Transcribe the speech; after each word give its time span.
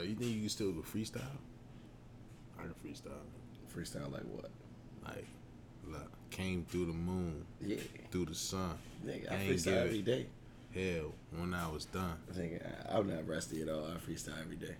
Yo, 0.00 0.06
you 0.08 0.14
think 0.14 0.32
you 0.34 0.40
can 0.40 0.48
still 0.48 0.72
do 0.72 0.80
freestyle? 0.82 1.20
I 2.58 2.62
can 2.62 2.74
freestyle. 2.82 3.20
Freestyle 3.76 4.10
like 4.10 4.22
what? 4.22 4.50
Like, 5.04 5.26
look, 5.86 6.10
came 6.30 6.64
through 6.70 6.86
the 6.86 6.92
moon, 6.94 7.44
Yeah. 7.60 7.76
through 8.10 8.26
the 8.26 8.34
sun. 8.34 8.78
Nigga, 9.04 9.30
I 9.30 9.34
Ain't 9.36 9.52
freestyle 9.56 9.64
give 9.64 9.74
every 9.76 9.98
it 9.98 10.04
day. 10.04 10.26
hell 10.74 11.12
when 11.36 11.52
I 11.52 11.68
was 11.68 11.84
done. 11.84 12.16
I 12.30 12.32
think 12.32 12.62
I- 12.64 12.96
I'm 12.96 13.08
not 13.14 13.28
rusty 13.28 13.60
at 13.60 13.68
all. 13.68 13.84
I 13.86 13.96
freestyle 13.96 14.40
every 14.40 14.56
day. 14.56 14.74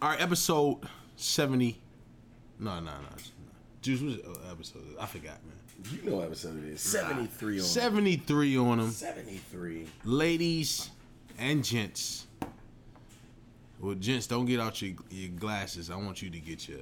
All 0.00 0.08
right, 0.10 0.20
episode 0.20 0.78
seventy. 1.16 1.78
No, 2.58 2.80
no, 2.80 2.86
no. 2.92 3.16
Juice, 3.82 4.00
what's 4.00 4.26
uh, 4.26 4.50
episode? 4.50 4.96
I 4.98 5.04
forgot, 5.06 5.38
man. 5.44 5.56
You 6.02 6.10
know 6.10 6.16
what 6.16 6.26
episode 6.26 6.62
it 6.64 6.70
is. 6.72 6.80
73 6.82 7.58
on 7.60 7.64
Seventy-three 7.64 8.56
on 8.56 8.78
them. 8.78 8.90
73. 8.90 9.86
ladies 10.04 10.90
and 11.38 11.62
gents. 11.64 12.26
Well, 13.80 13.94
gents, 13.94 14.26
don't 14.26 14.44
get 14.46 14.60
out 14.60 14.80
your 14.82 14.94
your 15.10 15.30
glasses. 15.30 15.90
I 15.90 15.96
want 15.96 16.20
you 16.22 16.30
to 16.30 16.38
get 16.38 16.68
your 16.68 16.80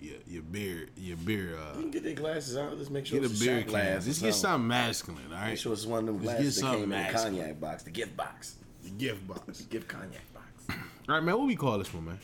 your, 0.00 0.16
your 0.26 0.42
beer 0.42 0.88
your 0.96 1.16
beer. 1.16 1.50
You 1.50 1.56
Uh, 1.56 1.72
can 1.74 1.90
get 1.90 2.02
their 2.04 2.14
glasses 2.14 2.56
out. 2.56 2.76
Just 2.78 2.90
make 2.90 3.06
sure 3.06 3.18
get 3.20 3.28
a 3.28 3.32
it's 3.32 3.40
beer 3.40 3.56
shot 3.58 3.62
can. 3.62 3.70
glass. 3.70 4.04
Just 4.04 4.22
get 4.22 4.34
something. 4.34 4.68
masculine. 4.68 5.22
All 5.30 5.38
right. 5.38 5.48
Make 5.50 5.58
sure 5.58 5.72
it's 5.72 5.86
one 5.86 6.00
of 6.00 6.06
them 6.06 6.18
glasses 6.18 6.56
that 6.56 6.62
came 6.66 6.74
in 6.74 6.80
the 6.82 6.86
masculine. 6.88 7.36
cognac 7.38 7.60
box, 7.60 7.82
the 7.84 7.90
gift 7.90 8.16
box. 8.16 8.56
The 8.84 8.90
gift 8.90 9.26
box. 9.26 9.58
The 9.58 9.64
gift 9.64 9.88
cognac 9.88 10.34
box. 10.34 10.46
All 11.08 11.14
right, 11.14 11.24
man. 11.24 11.38
What 11.38 11.46
we 11.46 11.56
call 11.56 11.78
this 11.78 11.92
one, 11.94 12.04
man? 12.04 12.18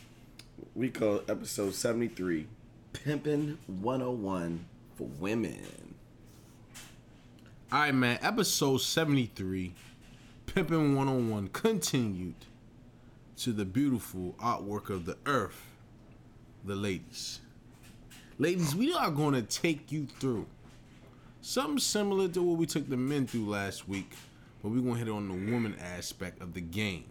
We 0.74 0.90
call 0.90 1.16
it 1.16 1.24
episode 1.30 1.74
73 1.74 2.46
pimping 2.92 3.58
101 3.66 4.64
for 4.96 5.04
Women. 5.18 5.94
All 7.72 7.78
right, 7.80 7.94
man. 7.94 8.18
Episode 8.20 8.82
seventy-three, 8.82 9.72
pimping 10.44 10.94
one 10.94 11.06
hundred 11.06 11.18
and 11.20 11.30
one 11.30 11.48
continued 11.48 12.34
to 13.42 13.50
the 13.52 13.64
beautiful 13.64 14.36
artwork 14.38 14.88
of 14.88 15.04
the 15.04 15.16
earth, 15.26 15.60
the 16.64 16.76
ladies. 16.76 17.40
Ladies, 18.38 18.72
we 18.72 18.94
are 18.94 19.10
going 19.10 19.34
to 19.34 19.42
take 19.42 19.90
you 19.90 20.06
through 20.20 20.46
something 21.40 21.80
similar 21.80 22.28
to 22.28 22.40
what 22.40 22.56
we 22.56 22.66
took 22.66 22.88
the 22.88 22.96
men 22.96 23.26
through 23.26 23.48
last 23.48 23.88
week, 23.88 24.12
but 24.62 24.68
we're 24.68 24.80
going 24.80 24.92
to 24.92 24.98
hit 25.00 25.08
on 25.08 25.26
the 25.26 25.52
woman 25.52 25.74
aspect 25.80 26.40
of 26.40 26.54
the 26.54 26.60
game. 26.60 27.02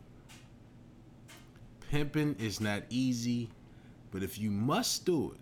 Pimping 1.90 2.38
is 2.40 2.62
not 2.62 2.84
easy, 2.90 3.50
but 4.14 4.23
if 4.23 4.40
you 4.40 4.52
must 4.52 5.06
do 5.06 5.34
it, 5.34 5.40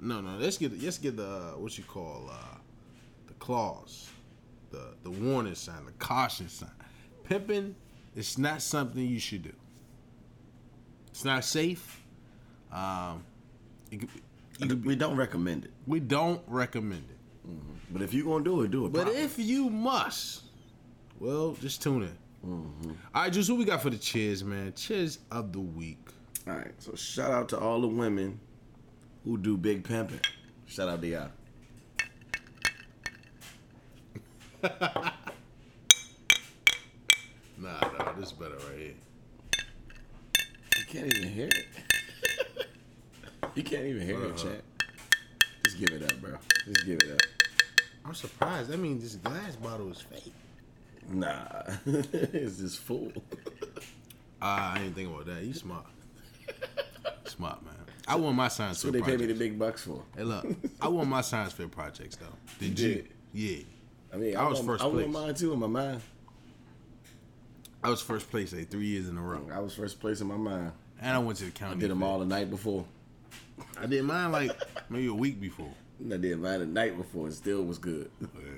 no, 0.00 0.20
no, 0.20 0.38
let's 0.38 0.58
get 0.58 0.82
let's 0.82 0.98
get 0.98 1.16
the 1.16 1.24
uh, 1.24 1.50
what 1.52 1.78
you 1.78 1.84
call 1.84 2.28
uh, 2.28 2.56
the 3.28 3.34
clause, 3.34 4.10
the 4.72 4.88
the 5.04 5.10
warning 5.10 5.54
sign, 5.54 5.86
the 5.86 5.92
caution 5.92 6.48
sign. 6.48 6.68
Pimping 7.22 7.76
is 8.16 8.36
not 8.38 8.60
something 8.60 9.06
you 9.06 9.20
should 9.20 9.44
do. 9.44 9.52
It's 11.16 11.24
not 11.24 11.46
safe. 11.46 11.98
Um, 12.70 13.24
it 13.90 14.00
could, 14.00 14.10
you 14.58 14.66
could 14.68 14.82
be- 14.82 14.88
We 14.88 14.96
don't 14.96 15.16
recommend 15.16 15.64
it. 15.64 15.70
we 15.86 15.98
don't 15.98 16.42
recommend 16.46 17.04
it. 17.08 17.16
But 17.90 18.02
if 18.02 18.12
you're 18.12 18.26
going 18.26 18.44
to 18.44 18.50
do 18.50 18.60
it, 18.60 18.70
do 18.70 18.84
it. 18.84 18.92
But 18.92 19.04
proper. 19.04 19.18
if 19.18 19.38
you 19.38 19.70
must, 19.70 20.42
well, 21.18 21.56
just 21.58 21.80
tune 21.82 22.02
in. 22.02 22.18
Mm-hmm. 22.46 22.90
All 23.14 23.22
right, 23.22 23.32
just 23.32 23.48
what 23.48 23.58
we 23.58 23.64
got 23.64 23.80
for 23.80 23.88
the 23.88 23.96
cheers, 23.96 24.44
man. 24.44 24.74
Cheers 24.76 25.20
of 25.30 25.54
the 25.54 25.60
week. 25.60 26.06
All 26.46 26.52
right, 26.52 26.74
so 26.80 26.94
shout 26.94 27.30
out 27.30 27.48
to 27.48 27.58
all 27.58 27.80
the 27.80 27.88
women 27.88 28.38
who 29.24 29.38
do 29.38 29.56
big 29.56 29.84
pimping. 29.84 30.20
Shout 30.66 30.90
out 30.90 31.00
to 31.00 31.08
y'all. 31.08 31.30
Nah, 37.58 37.80
nah, 37.80 38.12
this 38.12 38.26
is 38.26 38.32
better 38.32 38.56
right 38.68 38.78
here. 38.78 38.94
You 40.88 41.00
can't 41.00 41.16
even 41.16 41.28
hear 41.28 41.46
it. 41.48 41.66
you 43.54 43.62
can't 43.62 43.84
even 43.86 44.02
hear 44.06 44.22
it, 44.22 44.30
Uh-huh. 44.32 44.48
chat. 44.50 44.62
Just 45.64 45.78
give 45.78 45.90
it 45.90 46.02
up, 46.12 46.20
bro. 46.20 46.36
Just 46.66 46.86
give 46.86 47.00
it 47.00 47.10
up. 47.12 47.20
I'm 48.04 48.14
surprised. 48.14 48.72
I 48.72 48.76
mean, 48.76 49.00
this 49.00 49.16
glass 49.16 49.56
bottle 49.56 49.90
is 49.90 50.00
fake. 50.00 50.32
Nah, 51.08 51.44
it's 51.86 52.58
just 52.58 52.78
full. 52.80 53.12
Ah, 54.40 54.74
I 54.74 54.78
didn't 54.78 54.94
think 54.94 55.08
about 55.10 55.26
that. 55.26 55.42
You 55.42 55.54
smart. 55.54 55.86
smart, 57.24 57.64
man. 57.64 57.74
I 58.08 58.14
won 58.16 58.36
my 58.36 58.48
science 58.48 58.82
That's 58.82 58.92
fair 58.92 59.00
what 59.00 59.06
they 59.06 59.16
pay 59.16 59.26
me 59.26 59.32
the 59.32 59.38
big 59.38 59.58
bucks 59.58 59.82
for. 59.82 60.02
Hey, 60.16 60.22
look, 60.22 60.46
I 60.80 60.86
won 60.88 61.08
my 61.08 61.20
science 61.20 61.52
fair 61.52 61.66
projects 61.68 62.16
though. 62.16 62.26
Did 62.60 62.78
You 62.78 62.94
did? 62.94 63.08
Yeah, 63.32 63.64
I 64.14 64.16
mean, 64.16 64.36
I 64.36 64.46
was 64.48 64.58
won- 64.58 64.66
first 64.66 64.84
I 64.84 64.88
place. 64.90 65.08
mine 65.08 65.34
too 65.34 65.52
in 65.52 65.58
my 65.58 65.66
mind. 65.66 66.00
I 67.82 67.90
was 67.90 68.00
first 68.00 68.30
place 68.30 68.52
like 68.52 68.68
three 68.70 68.86
years 68.86 69.08
in 69.08 69.16
a 69.16 69.22
row, 69.22 69.46
I 69.52 69.60
was 69.60 69.74
first 69.74 70.00
place 70.00 70.20
in 70.20 70.26
my 70.26 70.36
mind. 70.36 70.72
and 71.00 71.14
I 71.14 71.18
went 71.18 71.38
to 71.38 71.44
the 71.44 71.50
county. 71.50 71.76
I 71.76 71.78
did 71.80 71.90
them 71.90 72.02
all 72.02 72.18
the 72.18 72.24
night 72.26 72.50
before. 72.50 72.84
I 73.80 73.86
did 73.86 74.02
mine 74.04 74.32
like 74.32 74.50
maybe 74.90 75.06
a 75.06 75.14
week 75.14 75.40
before. 75.40 75.70
I 76.12 76.16
did 76.16 76.38
mine 76.40 76.60
the 76.60 76.66
night 76.66 76.96
before. 76.96 77.28
It 77.28 77.32
still 77.34 77.62
was 77.64 77.78
good. 77.78 78.10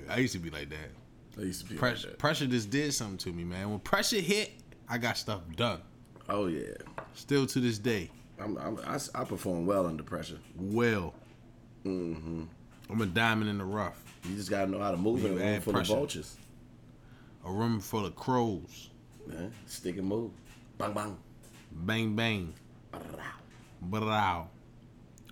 I 0.09 0.17
used 0.17 0.33
to 0.33 0.39
be 0.39 0.49
like 0.49 0.69
that. 0.69 0.89
I 1.37 1.43
used 1.43 1.61
to 1.61 1.65
be 1.67 1.73
like 1.75 1.79
Pressure, 1.79 2.07
that. 2.09 2.17
pressure 2.19 2.47
just 2.47 2.69
did 2.69 2.93
something 2.93 3.17
to 3.19 3.31
me, 3.31 3.43
man. 3.43 3.69
When 3.69 3.79
pressure 3.79 4.19
hit, 4.19 4.51
I 4.89 4.97
got 4.97 5.17
stuff 5.17 5.41
done. 5.55 5.79
Oh 6.27 6.47
yeah, 6.47 6.73
Still 7.13 7.45
to 7.47 7.59
this 7.59 7.77
day, 7.79 8.09
I'm, 8.39 8.57
I'm, 8.57 8.77
I, 8.85 8.99
I 9.15 9.23
perform 9.23 9.65
well 9.65 9.85
under 9.87 10.03
pressure. 10.03 10.37
well. 10.57 11.13
Mm-hmm. 11.85 12.43
I'm 12.89 13.01
a 13.01 13.05
diamond 13.05 13.49
in 13.49 13.57
the 13.57 13.63
rough. 13.65 14.03
You 14.25 14.35
just 14.35 14.49
gotta 14.49 14.69
know 14.69 14.79
how 14.79 14.91
to 14.91 14.97
move 14.97 15.23
in 15.25 15.33
You 15.33 15.39
a 15.39 15.41
room 15.51 15.61
full 15.61 15.73
pressure. 15.73 15.93
of 15.93 15.97
vultures. 15.99 16.37
A 17.45 17.51
room 17.51 17.79
full 17.79 18.05
of 18.05 18.15
crows. 18.15 18.89
Man, 19.29 19.51
stick 19.65 19.97
and 19.97 20.07
move. 20.07 20.31
Bang 20.77 20.93
bang. 20.93 21.17
Bang 21.71 22.15
bang. 22.15 22.53
Brow. 22.91 22.99
Brow. 23.81 24.47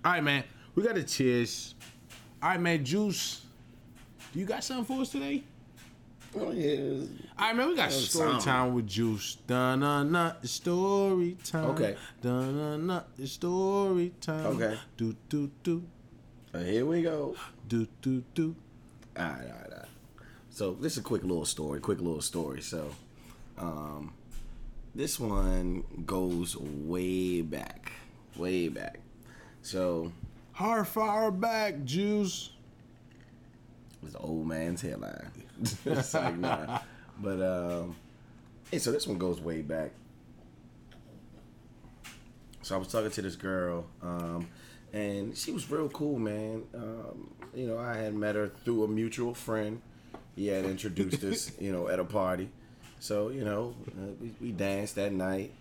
All 0.04 0.12
right, 0.12 0.22
man. 0.22 0.44
We 0.74 0.82
got 0.84 0.94
the 0.94 1.02
cheers. 1.02 1.74
All 2.42 2.50
right, 2.50 2.60
man. 2.60 2.84
Juice. 2.84 3.42
Do 4.32 4.38
you 4.38 4.46
got 4.46 4.62
something 4.62 4.84
for 4.84 5.02
us 5.02 5.10
today? 5.10 5.42
Oh 6.36 6.52
yeah. 6.52 7.00
All 7.38 7.46
right, 7.48 7.56
man. 7.56 7.68
We 7.68 7.74
got 7.76 7.90
story 7.90 8.28
something. 8.30 8.44
time 8.44 8.74
with 8.74 8.86
Juice. 8.86 9.36
Dun 9.46 9.80
dun 9.80 10.12
dun. 10.12 10.34
It's 10.42 10.52
story 10.52 11.36
time. 11.42 11.64
Okay. 11.70 11.96
Dun 12.22 12.56
dun 12.56 12.86
dun. 12.86 13.02
It's 13.18 13.32
story 13.32 14.12
time. 14.20 14.46
Okay. 14.46 14.78
Do 14.96 15.16
do 15.28 15.50
do 15.64 15.82
Uh, 16.54 16.58
here 16.60 16.86
we 16.86 17.02
go. 17.02 17.34
do 17.66 17.88
do 18.00 18.22
do. 18.34 18.54
All 19.16 19.24
right, 19.24 19.32
all 19.32 19.38
right, 19.40 19.72
all 19.72 19.78
right. 19.78 19.88
So 20.50 20.74
this 20.74 20.92
is 20.92 20.98
a 20.98 21.02
quick 21.02 21.22
little 21.22 21.44
story. 21.46 21.80
Quick 21.80 21.98
little 22.00 22.20
story. 22.22 22.60
So, 22.62 22.90
um, 23.58 24.12
this 24.94 25.18
one 25.18 25.84
goes 26.06 26.56
way 26.56 27.42
back, 27.42 27.92
way 28.36 28.68
back. 28.68 29.00
So 29.62 30.12
Hard 30.58 30.88
fire 30.88 31.30
back, 31.30 31.84
Juice. 31.84 32.50
it's 34.02 34.12
the 34.12 34.18
old 34.18 34.44
man's 34.44 34.82
headline. 34.82 35.30
it's 35.84 36.14
like 36.14 36.36
nah. 36.36 36.80
But 37.20 37.40
um, 37.40 37.94
hey, 38.68 38.80
so 38.80 38.90
this 38.90 39.06
one 39.06 39.18
goes 39.18 39.40
way 39.40 39.62
back. 39.62 39.92
So 42.62 42.74
I 42.74 42.78
was 42.78 42.88
talking 42.88 43.08
to 43.08 43.22
this 43.22 43.36
girl, 43.36 43.86
um, 44.02 44.48
and 44.92 45.36
she 45.36 45.52
was 45.52 45.70
real 45.70 45.88
cool, 45.90 46.18
man. 46.18 46.64
Um, 46.74 47.30
you 47.54 47.68
know, 47.68 47.78
I 47.78 47.96
had 47.96 48.14
met 48.14 48.34
her 48.34 48.48
through 48.48 48.82
a 48.82 48.88
mutual 48.88 49.34
friend. 49.34 49.80
He 50.34 50.48
had 50.48 50.64
introduced 50.64 51.22
us, 51.22 51.52
you 51.60 51.70
know, 51.70 51.86
at 51.86 52.00
a 52.00 52.04
party. 52.04 52.48
So 53.00 53.28
you 53.30 53.44
know, 53.44 53.74
uh, 53.88 54.12
we, 54.20 54.32
we 54.40 54.52
danced 54.52 54.96
that 54.96 55.12
night, 55.12 55.52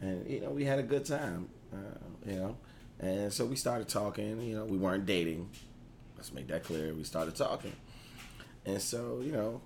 and 0.00 0.28
you 0.28 0.40
know, 0.40 0.50
we 0.50 0.64
had 0.64 0.78
a 0.78 0.82
good 0.82 1.04
time. 1.04 1.48
Uh, 1.72 2.30
you 2.30 2.36
know, 2.36 2.56
and 3.00 3.32
so 3.32 3.44
we 3.44 3.56
started 3.56 3.88
talking. 3.88 4.40
You 4.42 4.56
know, 4.56 4.64
we 4.64 4.78
weren't 4.78 5.06
dating. 5.06 5.48
Let's 6.16 6.32
make 6.32 6.48
that 6.48 6.64
clear. 6.64 6.94
We 6.94 7.04
started 7.04 7.36
talking, 7.36 7.72
and 8.64 8.80
so 8.80 9.20
you 9.22 9.32
know, 9.32 9.60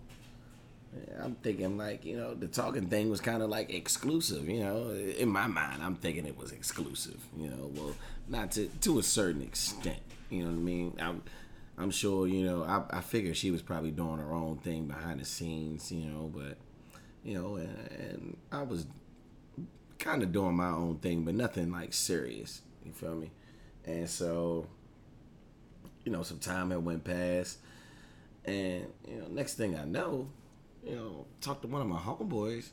I'm 1.23 1.35
thinking 1.37 1.79
like 1.79 2.05
you 2.05 2.17
know 2.17 2.35
the 2.35 2.49
talking 2.49 2.87
thing 2.89 3.09
was 3.09 3.21
kind 3.21 3.43
of 3.43 3.49
like 3.49 3.73
exclusive. 3.73 4.49
You 4.49 4.61
know, 4.61 4.91
in 4.91 5.29
my 5.29 5.47
mind, 5.47 5.83
I'm 5.83 5.97
thinking 5.97 6.27
it 6.27 6.37
was 6.37 6.53
exclusive. 6.53 7.21
You 7.39 7.49
know, 7.49 7.71
well, 7.75 7.95
not 8.29 8.51
to 8.53 8.67
to 8.83 8.99
a 8.99 9.03
certain 9.03 9.43
extent. 9.43 10.01
You 10.29 10.45
know 10.45 10.51
what 10.51 10.57
I 10.57 10.61
mean? 10.61 10.97
I'm 11.01 11.23
I'm 11.79 11.91
sure. 11.91 12.27
You 12.27 12.45
know, 12.45 12.65
I 12.65 12.99
I 12.99 13.01
figure 13.01 13.33
she 13.33 13.51
was 13.51 13.63
probably 13.63 13.91
doing 13.91 14.19
her 14.19 14.33
own 14.33 14.59
thing 14.59 14.87
behind 14.87 15.21
the 15.21 15.25
scenes. 15.25 15.91
You 15.91 16.05
know, 16.05 16.31
but 16.35 16.59
you 17.25 17.35
know, 17.35 17.57
and, 17.57 17.79
and 17.99 18.37
I 18.51 18.63
was 18.63 18.87
kind 19.99 20.23
of 20.23 20.33
doing 20.33 20.57
my 20.57 20.69
own 20.69 20.97
thing, 20.99 21.25
but 21.25 21.35
nothing 21.35 21.71
like 21.71 21.93
serious. 21.93 22.63
You 22.85 22.93
feel 22.93 23.15
me? 23.15 23.31
And 23.85 24.09
so, 24.09 24.67
you 26.05 26.13
know, 26.13 26.23
some 26.23 26.39
time 26.39 26.71
had 26.71 26.85
went 26.85 27.05
past, 27.05 27.59
and 28.45 28.87
you 29.09 29.21
know, 29.21 29.29
next 29.31 29.55
thing 29.55 29.79
I 29.79 29.85
know, 29.85 30.29
you 30.85 30.97
know, 30.97 31.27
talked 31.41 31.63
to 31.63 31.69
one 31.69 31.81
of 31.81 31.89
my 31.89 31.99
homeboys, 31.99 32.71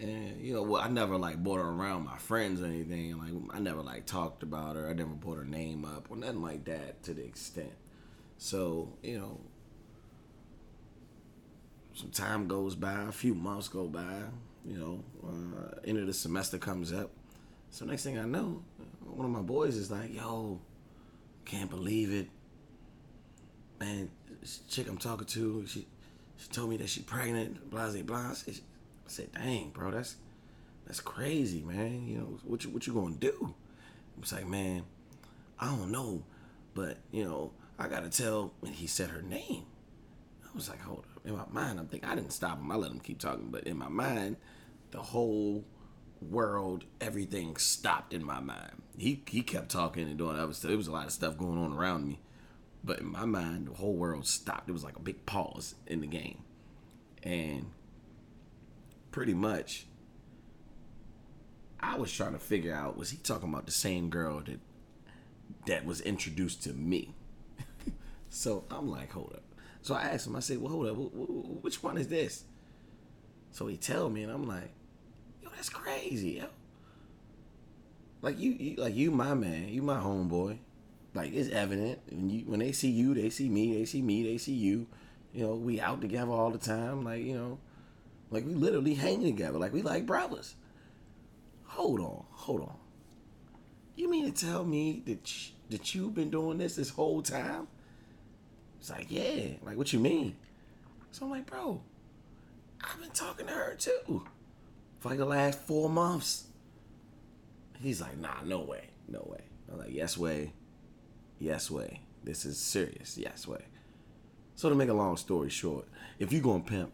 and 0.00 0.40
you 0.40 0.54
know, 0.54 0.62
well, 0.62 0.82
I 0.82 0.88
never 0.88 1.16
like 1.16 1.42
brought 1.42 1.58
her 1.58 1.68
around 1.68 2.04
my 2.04 2.18
friends 2.18 2.62
or 2.62 2.66
anything. 2.66 3.18
Like, 3.18 3.56
I 3.56 3.60
never 3.60 3.82
like 3.82 4.06
talked 4.06 4.42
about 4.42 4.76
her. 4.76 4.88
I 4.88 4.92
never 4.92 5.10
brought 5.10 5.38
her 5.38 5.44
name 5.44 5.84
up 5.84 6.06
or 6.10 6.16
nothing 6.16 6.42
like 6.42 6.64
that 6.64 7.02
to 7.04 7.14
the 7.14 7.24
extent. 7.24 7.72
So, 8.38 8.92
you 9.02 9.18
know, 9.18 9.40
some 11.98 12.10
time 12.10 12.46
goes 12.46 12.76
by, 12.76 13.02
a 13.08 13.12
few 13.12 13.34
months 13.34 13.66
go 13.66 13.88
by, 13.88 14.22
you 14.64 14.78
know, 14.78 15.02
uh, 15.26 15.80
end 15.84 15.98
of 15.98 16.06
the 16.06 16.12
semester 16.12 16.56
comes 16.56 16.92
up. 16.92 17.10
So 17.70 17.84
next 17.84 18.04
thing 18.04 18.18
I 18.18 18.24
know, 18.24 18.62
one 19.04 19.26
of 19.26 19.32
my 19.32 19.42
boys 19.42 19.76
is 19.76 19.90
like, 19.90 20.14
"Yo, 20.14 20.60
can't 21.44 21.68
believe 21.68 22.12
it, 22.12 22.28
man. 23.80 24.10
Chick 24.68 24.88
I'm 24.88 24.96
talking 24.96 25.26
to, 25.26 25.66
she 25.66 25.88
she 26.36 26.48
told 26.50 26.70
me 26.70 26.76
that 26.76 26.88
she 26.88 27.02
pregnant. 27.02 27.68
Blah 27.68 27.90
blah 27.90 28.02
blah." 28.02 28.30
I 28.30 28.54
said, 29.08 29.32
"Dang, 29.32 29.70
bro, 29.70 29.90
that's 29.90 30.14
that's 30.86 31.00
crazy, 31.00 31.62
man. 31.62 32.06
You 32.06 32.18
know 32.18 32.38
what 32.44 32.62
you 32.62 32.70
what 32.70 32.86
you 32.86 32.94
gonna 32.94 33.16
do?" 33.16 33.54
It's 34.20 34.32
like, 34.32 34.46
man, 34.46 34.84
I 35.58 35.66
don't 35.66 35.90
know, 35.90 36.22
but 36.74 36.98
you 37.10 37.24
know, 37.24 37.50
I 37.76 37.88
gotta 37.88 38.08
tell. 38.08 38.52
And 38.62 38.74
he 38.74 38.86
said 38.86 39.10
her 39.10 39.22
name. 39.22 39.64
I 40.44 40.48
was 40.54 40.68
like, 40.68 40.80
hold 40.80 41.04
up. 41.16 41.17
In 41.28 41.36
my 41.36 41.44
mind, 41.50 41.78
I'm 41.78 41.86
thinking 41.88 42.08
I 42.08 42.14
didn't 42.14 42.32
stop 42.32 42.58
him. 42.58 42.72
I 42.72 42.76
let 42.76 42.90
him 42.90 43.00
keep 43.00 43.18
talking, 43.18 43.50
but 43.50 43.64
in 43.64 43.76
my 43.76 43.88
mind, 43.88 44.36
the 44.92 45.02
whole 45.02 45.62
world, 46.22 46.84
everything 47.02 47.58
stopped 47.58 48.14
in 48.14 48.24
my 48.24 48.40
mind. 48.40 48.82
He 48.96 49.22
he 49.28 49.42
kept 49.42 49.68
talking 49.68 50.08
and 50.08 50.16
doing 50.16 50.38
other 50.38 50.54
stuff. 50.54 50.68
There 50.68 50.76
was 50.78 50.86
a 50.86 50.92
lot 50.92 51.04
of 51.04 51.12
stuff 51.12 51.36
going 51.36 51.58
on 51.58 51.74
around 51.74 52.08
me, 52.08 52.18
but 52.82 53.00
in 53.00 53.12
my 53.12 53.26
mind, 53.26 53.68
the 53.68 53.74
whole 53.74 53.92
world 53.92 54.26
stopped. 54.26 54.70
It 54.70 54.72
was 54.72 54.82
like 54.82 54.96
a 54.96 55.02
big 55.02 55.26
pause 55.26 55.74
in 55.86 56.00
the 56.00 56.06
game, 56.06 56.38
and 57.22 57.72
pretty 59.10 59.34
much, 59.34 59.86
I 61.78 61.98
was 61.98 62.10
trying 62.10 62.32
to 62.32 62.38
figure 62.38 62.74
out 62.74 62.96
was 62.96 63.10
he 63.10 63.18
talking 63.18 63.50
about 63.50 63.66
the 63.66 63.72
same 63.72 64.08
girl 64.08 64.40
that 64.46 64.60
that 65.66 65.84
was 65.84 66.00
introduced 66.00 66.62
to 66.62 66.72
me. 66.72 67.14
so 68.30 68.64
I'm 68.70 68.88
like, 68.88 69.12
hold 69.12 69.34
up. 69.34 69.42
So 69.82 69.94
I 69.94 70.02
asked 70.02 70.26
him. 70.26 70.36
I 70.36 70.40
said, 70.40 70.58
well, 70.58 70.72
hold 70.72 70.86
up. 70.88 70.96
Which 71.62 71.82
one 71.82 71.98
is 71.98 72.08
this? 72.08 72.44
So 73.52 73.66
he 73.66 73.76
tell 73.76 74.08
me, 74.08 74.22
and 74.22 74.32
I'm 74.32 74.46
like, 74.46 74.70
yo, 75.42 75.48
that's 75.54 75.68
crazy, 75.68 76.40
yo. 76.40 76.46
Like 78.20 78.38
you, 78.38 78.52
you, 78.52 78.76
like 78.76 78.94
you, 78.94 79.10
my 79.10 79.34
man, 79.34 79.68
you 79.68 79.82
my 79.82 79.98
homeboy. 79.98 80.58
Like 81.14 81.32
it's 81.32 81.50
evident 81.50 82.00
when 82.10 82.30
you 82.30 82.44
when 82.46 82.60
they 82.60 82.72
see 82.72 82.90
you, 82.90 83.14
they 83.14 83.30
see 83.30 83.48
me, 83.48 83.74
they 83.74 83.84
see 83.84 84.02
me, 84.02 84.24
they 84.24 84.38
see 84.38 84.52
you. 84.52 84.86
You 85.32 85.46
know, 85.46 85.54
we 85.54 85.80
out 85.80 86.00
together 86.00 86.30
all 86.32 86.50
the 86.50 86.58
time. 86.58 87.04
Like 87.04 87.24
you 87.24 87.34
know, 87.34 87.58
like 88.30 88.44
we 88.44 88.54
literally 88.54 88.94
hang 88.94 89.22
together. 89.22 89.58
Like 89.58 89.72
we 89.72 89.82
like 89.82 90.06
brothers. 90.06 90.54
Hold 91.64 92.00
on, 92.00 92.24
hold 92.30 92.62
on. 92.62 92.76
You 93.96 94.10
mean 94.10 94.32
to 94.32 94.46
tell 94.46 94.64
me 94.64 95.02
that 95.06 95.32
you, 95.34 95.52
that 95.70 95.94
you've 95.94 96.14
been 96.14 96.30
doing 96.30 96.58
this 96.58 96.76
this 96.76 96.90
whole 96.90 97.22
time? 97.22 97.68
It's 98.78 98.90
like, 98.90 99.06
yeah. 99.10 99.54
Like, 99.62 99.76
what 99.76 99.92
you 99.92 99.98
mean? 99.98 100.36
So 101.10 101.24
I'm 101.24 101.30
like, 101.30 101.46
bro, 101.46 101.80
I've 102.82 103.00
been 103.00 103.10
talking 103.10 103.46
to 103.46 103.52
her 103.52 103.74
too 103.74 104.24
for 105.00 105.08
like 105.08 105.18
the 105.18 105.24
last 105.24 105.60
four 105.60 105.88
months. 105.88 106.44
He's 107.80 108.00
like, 108.00 108.18
nah, 108.18 108.42
no 108.44 108.60
way, 108.60 108.84
no 109.08 109.26
way. 109.30 109.42
I'm 109.70 109.78
like, 109.78 109.92
yes 109.92 110.18
way, 110.18 110.52
yes 111.38 111.70
way. 111.70 112.00
This 112.24 112.44
is 112.44 112.58
serious, 112.58 113.16
yes 113.16 113.46
way. 113.46 113.64
So 114.54 114.68
to 114.68 114.74
make 114.74 114.88
a 114.88 114.94
long 114.94 115.16
story 115.16 115.50
short, 115.50 115.86
if 116.18 116.32
you 116.32 116.40
gonna 116.40 116.64
pimp, 116.64 116.92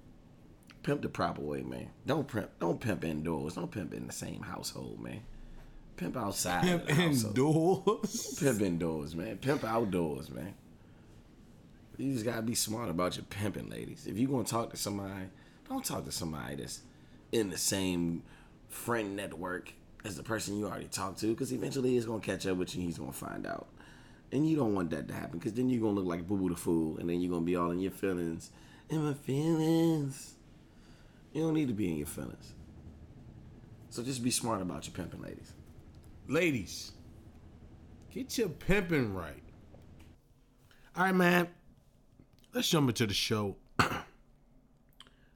pimp 0.83 1.03
the 1.03 1.09
proper 1.09 1.41
way, 1.41 1.63
man. 1.63 1.89
Don't 2.07 2.29
pimp, 2.29 2.51
don't 2.61 2.81
pimp 2.81 3.05
indoors. 3.05 3.55
Don't 3.55 3.71
pimp 3.71 3.95
in 3.95 4.07
the 4.07 4.13
same 4.13 4.43
household, 4.43 5.01
man. 5.01 5.23
Pimp 5.97 6.17
outside. 6.17 6.63
Pimp 6.63 6.91
indoors. 6.91 8.37
Pimp 8.39 8.61
indoors, 8.61 9.15
man. 9.15 9.39
Pimp 9.39 9.65
outdoors, 9.65 10.31
man. 10.31 10.55
You 11.97 12.13
just 12.13 12.25
gotta 12.25 12.43
be 12.43 12.55
smart 12.55 12.91
about 12.91 13.17
your 13.17 13.25
pimping, 13.27 13.71
ladies. 13.71 14.07
If 14.07 14.19
you 14.19 14.27
gonna 14.27 14.45
talk 14.45 14.71
to 14.71 14.77
somebody, 14.77 15.27
don't 15.69 15.85
talk 15.85 16.05
to 16.05 16.13
somebody 16.13 16.57
that's 16.57 16.81
in 17.31 17.51
the 17.51 17.59
same 17.59 18.23
friend 18.69 19.15
network 19.15 19.73
as 20.05 20.17
the 20.17 20.23
person 20.23 20.59
you 20.59 20.67
already 20.67 20.87
talked 20.87 21.21
to, 21.21 21.29
because 21.29 21.53
eventually 21.53 21.91
he's 21.91 22.05
gonna 22.05 22.21
catch 22.21 22.47
up 22.47 22.57
with 22.57 22.75
you. 22.75 22.81
and 22.81 22.89
He's 22.89 22.99
gonna 22.99 23.13
find 23.13 23.47
out, 23.47 23.69
and 24.33 24.49
you 24.49 24.57
don't 24.57 24.75
want 24.75 24.91
that 24.91 25.07
to 25.09 25.15
happen, 25.15 25.39
because 25.39 25.53
then 25.53 25.69
you're 25.69 25.81
gonna 25.81 25.95
look 25.95 26.07
like 26.07 26.27
Boo 26.27 26.37
Boo 26.37 26.49
the 26.49 26.57
Fool, 26.57 26.99
and 26.99 27.09
then 27.09 27.21
you're 27.21 27.31
gonna 27.31 27.45
be 27.45 27.57
all 27.57 27.71
in 27.71 27.79
your 27.79 27.93
feelings. 27.93 28.51
In 28.91 29.03
my 29.03 29.15
feelings. 29.15 30.35
You 31.33 31.43
don't 31.43 31.55
need 31.55 31.69
to 31.69 31.75
be 31.75 31.91
in 31.91 31.97
your 31.97 32.07
feelings. 32.07 32.55
So 33.91 34.03
just 34.03 34.23
be 34.23 34.31
smart 34.31 34.61
about 34.61 34.87
your 34.87 34.95
pimping, 34.95 35.23
ladies. 35.23 35.53
Ladies, 36.29 36.93
get 38.11 38.37
your 38.37 38.49
pimping 38.49 39.15
right. 39.15 39.43
All 40.97 41.05
right, 41.05 41.15
man 41.15 41.49
let's 42.55 42.69
jump 42.69 42.89
into 42.89 43.07
the 43.07 43.15
show. 43.15 43.57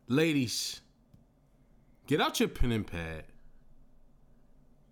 Ladies, 0.08 0.80
get 2.06 2.20
out 2.20 2.40
your 2.40 2.48
pen 2.48 2.72
and 2.72 2.86
pad. 2.86 3.24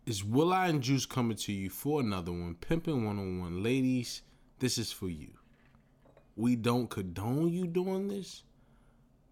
It's 0.04 0.22
Will 0.22 0.52
I 0.52 0.68
and 0.68 0.82
Juice 0.82 1.06
coming 1.06 1.36
to 1.38 1.52
you 1.52 1.70
for 1.70 2.00
another 2.00 2.32
one. 2.32 2.56
Pimping 2.60 3.04
101. 3.04 3.62
Ladies, 3.62 4.22
this 4.58 4.76
is 4.78 4.92
for 4.92 5.08
you. 5.08 5.30
We 6.36 6.54
don't 6.54 6.88
condone 6.88 7.48
you 7.48 7.66
doing 7.66 8.08
this. 8.08 8.42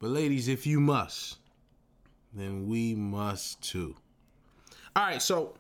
But 0.00 0.11
ladies, 0.11 0.49
if 0.49 0.67
you 0.67 0.81
must, 0.81 1.38
then 2.32 2.67
we 2.67 2.94
must 2.94 3.61
too. 3.62 3.94
All 4.96 5.05
right, 5.05 5.23
so 5.23 5.55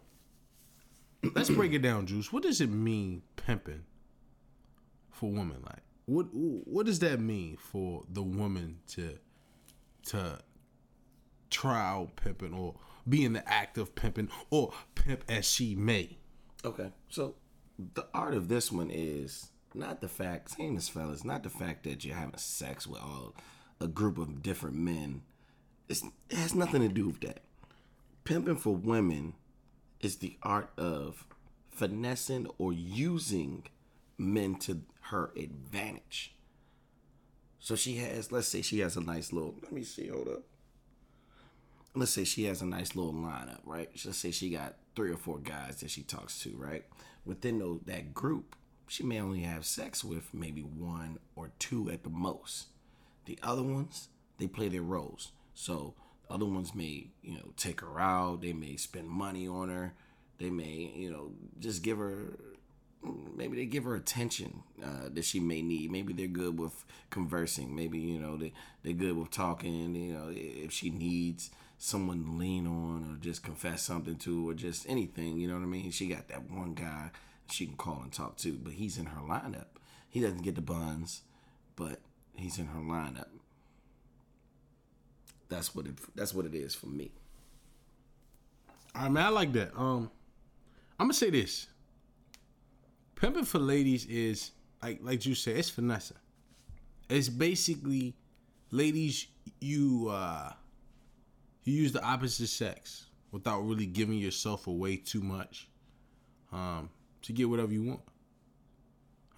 let's 1.34 1.50
break 1.50 1.72
it 1.72 1.80
down, 1.80 2.06
Juice. 2.06 2.32
What 2.32 2.42
does 2.42 2.60
it 2.60 2.70
mean 2.70 3.22
pimping 3.36 3.84
for 5.10 5.30
women 5.30 5.62
like? 5.64 5.83
What 6.06 6.26
what 6.32 6.86
does 6.86 6.98
that 7.00 7.20
mean 7.20 7.56
for 7.56 8.04
the 8.10 8.22
woman 8.22 8.78
to 8.88 9.18
to 10.06 10.40
try 11.50 11.80
out 11.80 12.16
pimping 12.16 12.52
or 12.52 12.74
be 13.08 13.24
in 13.24 13.32
the 13.32 13.48
act 13.48 13.78
of 13.78 13.94
pimping 13.94 14.28
or 14.50 14.72
pimp 14.94 15.24
as 15.28 15.48
she 15.48 15.74
may? 15.74 16.18
Okay, 16.64 16.90
so 17.08 17.34
the 17.94 18.06
art 18.12 18.34
of 18.34 18.48
this 18.48 18.70
one 18.70 18.90
is 18.90 19.50
not 19.74 20.00
the 20.00 20.08
fact, 20.08 20.50
same 20.50 20.76
as 20.76 20.88
fellas, 20.88 21.24
not 21.24 21.42
the 21.42 21.50
fact 21.50 21.84
that 21.84 22.04
you're 22.04 22.16
having 22.16 22.36
sex 22.36 22.86
with 22.86 23.00
all 23.00 23.34
a 23.80 23.88
group 23.88 24.18
of 24.18 24.42
different 24.42 24.76
men. 24.76 25.22
It's, 25.88 26.02
it 26.30 26.36
has 26.36 26.54
nothing 26.54 26.80
to 26.82 26.88
do 26.88 27.08
with 27.08 27.20
that. 27.20 27.40
Pimping 28.24 28.56
for 28.56 28.74
women 28.74 29.34
is 30.00 30.16
the 30.16 30.36
art 30.42 30.70
of 30.78 31.26
finessing 31.70 32.46
or 32.58 32.72
using 32.72 33.64
men 34.18 34.56
to 34.56 34.82
her 35.02 35.32
advantage. 35.36 36.34
So 37.58 37.76
she 37.76 37.96
has, 37.96 38.30
let's 38.30 38.48
say 38.48 38.62
she 38.62 38.80
has 38.80 38.96
a 38.96 39.00
nice 39.00 39.32
little, 39.32 39.54
let 39.62 39.72
me 39.72 39.82
see, 39.82 40.08
hold 40.08 40.28
up. 40.28 40.42
Let's 41.94 42.10
say 42.10 42.24
she 42.24 42.44
has 42.44 42.60
a 42.60 42.66
nice 42.66 42.94
little 42.94 43.14
lineup, 43.14 43.60
right? 43.64 43.88
Let's 44.04 44.18
say 44.18 44.30
she 44.30 44.50
got 44.50 44.74
three 44.96 45.10
or 45.10 45.16
four 45.16 45.38
guys 45.38 45.80
that 45.80 45.90
she 45.90 46.02
talks 46.02 46.40
to, 46.40 46.50
right? 46.56 46.84
Within 47.24 47.58
those, 47.58 47.80
that 47.86 48.12
group, 48.12 48.56
she 48.86 49.02
may 49.02 49.20
only 49.20 49.40
have 49.40 49.64
sex 49.64 50.04
with 50.04 50.34
maybe 50.34 50.60
one 50.60 51.18
or 51.36 51.52
two 51.58 51.90
at 51.90 52.02
the 52.02 52.10
most. 52.10 52.66
The 53.24 53.38
other 53.42 53.62
ones, 53.62 54.08
they 54.38 54.46
play 54.46 54.68
their 54.68 54.82
roles. 54.82 55.32
So 55.54 55.94
the 56.28 56.34
other 56.34 56.46
ones 56.46 56.74
may, 56.74 57.08
you 57.22 57.34
know, 57.34 57.52
take 57.56 57.80
her 57.80 57.98
out. 57.98 58.42
They 58.42 58.52
may 58.52 58.76
spend 58.76 59.08
money 59.08 59.48
on 59.48 59.68
her. 59.68 59.94
They 60.38 60.50
may, 60.50 60.92
you 60.94 61.10
know, 61.10 61.30
just 61.58 61.82
give 61.82 61.96
her 61.98 62.38
maybe 63.36 63.56
they 63.56 63.66
give 63.66 63.84
her 63.84 63.94
attention 63.94 64.62
uh, 64.82 65.08
that 65.12 65.24
she 65.24 65.40
may 65.40 65.62
need. 65.62 65.90
Maybe 65.90 66.12
they're 66.12 66.26
good 66.26 66.58
with 66.58 66.84
conversing. 67.10 67.74
Maybe 67.74 67.98
you 67.98 68.18
know 68.18 68.36
they 68.36 68.52
they're 68.82 68.92
good 68.92 69.16
with 69.16 69.30
talking. 69.30 69.94
You 69.94 70.12
know 70.14 70.30
if 70.30 70.72
she 70.72 70.90
needs 70.90 71.50
someone 71.78 72.24
to 72.24 72.30
lean 72.30 72.66
on 72.66 73.12
or 73.12 73.22
just 73.22 73.42
confess 73.42 73.82
something 73.82 74.16
to 74.16 74.48
or 74.48 74.54
just 74.54 74.88
anything. 74.88 75.38
You 75.38 75.48
know 75.48 75.54
what 75.54 75.62
I 75.62 75.66
mean? 75.66 75.90
She 75.90 76.06
got 76.06 76.28
that 76.28 76.50
one 76.50 76.74
guy 76.74 77.10
she 77.50 77.66
can 77.66 77.76
call 77.76 78.00
and 78.02 78.12
talk 78.12 78.36
to, 78.38 78.52
but 78.52 78.74
he's 78.74 78.98
in 78.98 79.06
her 79.06 79.20
lineup. 79.20 79.66
He 80.08 80.20
doesn't 80.20 80.42
get 80.42 80.54
the 80.54 80.60
buns, 80.62 81.22
but 81.76 82.00
he's 82.34 82.58
in 82.58 82.66
her 82.66 82.80
lineup. 82.80 83.28
That's 85.48 85.74
what 85.74 85.86
it. 85.86 85.94
That's 86.14 86.34
what 86.34 86.46
it 86.46 86.54
is 86.54 86.74
for 86.74 86.86
me. 86.86 87.12
All 88.94 89.02
right, 89.02 89.10
man. 89.12 89.26
I 89.26 89.28
like 89.28 89.52
that. 89.52 89.76
Um, 89.76 90.10
I'm 90.98 91.06
gonna 91.06 91.14
say 91.14 91.30
this 91.30 91.66
pimping 93.14 93.44
for 93.44 93.58
ladies 93.58 94.06
is 94.06 94.50
like 94.82 95.00
like 95.02 95.26
you 95.26 95.34
said, 95.34 95.56
it's 95.56 95.70
finesse. 95.70 96.12
It's 97.08 97.28
basically 97.28 98.14
ladies 98.70 99.26
you 99.60 100.08
uh 100.10 100.52
you 101.64 101.74
use 101.74 101.92
the 101.92 102.02
opposite 102.04 102.48
sex 102.48 103.06
without 103.30 103.60
really 103.60 103.86
giving 103.86 104.18
yourself 104.18 104.66
away 104.66 104.96
too 104.96 105.20
much 105.20 105.68
um 106.52 106.90
to 107.22 107.32
get 107.32 107.48
whatever 107.48 107.72
you 107.72 107.82
want. 107.82 108.00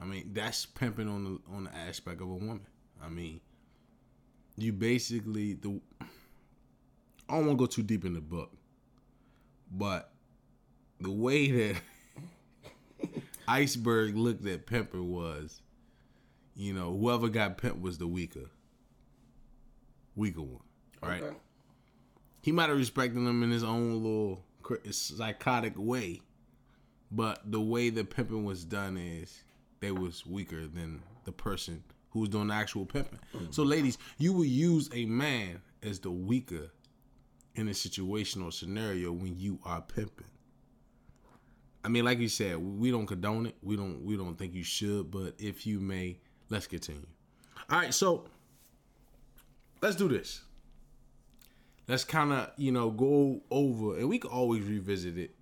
I 0.01 0.05
mean, 0.05 0.31
that's 0.33 0.67
pimping 0.67 1.09
on 1.09 1.25
the 1.25 1.55
on 1.55 1.65
the 1.65 1.75
aspect 1.75 2.21
of 2.21 2.29
a 2.29 2.35
woman. 2.35 2.67
I 3.03 3.09
mean, 3.09 3.41
you 4.57 4.73
basically 4.73 5.55
the 5.55 5.81
I 7.29 7.35
don't 7.35 7.47
want 7.47 7.59
to 7.59 7.63
go 7.63 7.67
too 7.67 7.83
deep 7.83 8.05
in 8.05 8.15
the 8.15 8.21
book, 8.21 8.51
but 9.71 10.13
the 11.01 11.11
way 11.11 11.51
that 11.51 11.77
Iceberg 13.49 14.17
looked 14.17 14.47
at 14.47 14.67
Pimper 14.67 15.03
was, 15.03 15.61
you 16.55 16.73
know, 16.73 16.97
whoever 16.97 17.29
got 17.29 17.59
Pimp 17.59 17.81
was 17.81 17.99
the 17.99 18.07
weaker, 18.07 18.51
weaker 20.15 20.43
one, 20.43 20.63
right? 21.03 21.23
Okay. 21.23 21.37
he 22.43 22.53
might 22.53 22.69
have 22.69 22.79
respected 22.79 23.17
them 23.17 23.43
in 23.43 23.51
his 23.51 23.65
own 23.65 24.03
little 24.03 24.45
psychotic 24.91 25.75
way, 25.77 26.21
but 27.11 27.41
the 27.51 27.61
way 27.61 27.91
the 27.91 28.05
pimping 28.05 28.45
was 28.45 28.65
done 28.65 28.97
is 28.97 29.45
they 29.81 29.93
was 29.93 30.27
weaker 30.27 30.67
than 30.67 31.03
the 31.25 31.33
person 31.33 31.83
who 32.11 32.21
was 32.21 32.29
doing 32.31 32.49
the 32.49 32.55
actual 32.55 32.87
pimping. 32.87 33.19
Mm-hmm. 33.35 33.47
So, 33.51 33.63
ladies, 33.63 33.99
you 34.19 34.33
will 34.33 34.45
use 34.45 34.89
a 34.93 35.07
man 35.07 35.61
as 35.83 36.01
the 36.01 36.11
weaker 36.11 36.71
in 37.55 37.69
a 37.69 37.73
situational 37.73 38.53
scenario 38.53 39.13
when 39.13 39.39
you 39.39 39.59
are 39.65 39.81
pimping. 39.81 40.27
I 41.87 41.89
mean, 41.89 42.05
like 42.05 42.19
you 42.19 42.29
said, 42.29 42.59
we 42.59 42.91
don't 42.91 43.07
condone 43.07 43.47
it. 43.47 43.55
We 43.63 43.77
don't. 43.77 44.05
We 44.05 44.17
don't 44.17 44.37
think 44.37 44.55
you 44.55 44.65
should. 44.65 45.09
But 45.13 45.35
if 45.39 45.69
you 45.69 45.79
may, 45.79 46.19
let's 46.51 46.67
continue. 46.67 47.07
All 47.71 47.79
right, 47.79 47.95
so 47.95 48.25
let's 49.81 49.95
do 49.95 50.09
this. 50.09 50.43
Let's 51.87 52.03
kind 52.03 52.33
of 52.33 52.51
you 52.57 52.73
know 52.73 52.91
go 52.91 53.41
over, 53.53 53.99
and 53.99 54.09
we 54.09 54.19
can 54.19 54.33
always 54.33 54.65
revisit 54.65 55.17
it. 55.17 55.37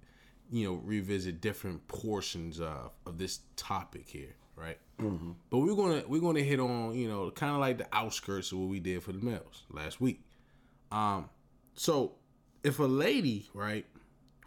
You 0.50 0.66
know, 0.66 0.74
revisit 0.84 1.40
different 1.40 1.88
portions 1.88 2.60
of 2.60 2.90
of 3.06 3.16
this 3.16 3.40
topic 3.56 4.06
here, 4.06 4.34
right? 4.54 4.78
Mm-hmm. 5.00 5.30
But 5.48 5.60
we're 5.60 5.74
gonna 5.74 6.02
we're 6.06 6.20
gonna 6.20 6.40
hit 6.40 6.60
on 6.60 6.94
you 6.94 7.08
know 7.08 7.30
kind 7.30 7.54
of 7.54 7.60
like 7.60 7.78
the 7.78 7.86
outskirts 7.90 8.52
of 8.52 8.58
what 8.58 8.68
we 8.68 8.80
did 8.80 9.02
for 9.02 9.12
the 9.12 9.24
males 9.24 9.62
last 9.70 9.98
week. 9.98 10.20
Um, 10.92 11.30
so 11.72 12.16
if 12.62 12.80
a 12.80 12.84
lady, 12.84 13.48
right, 13.54 13.86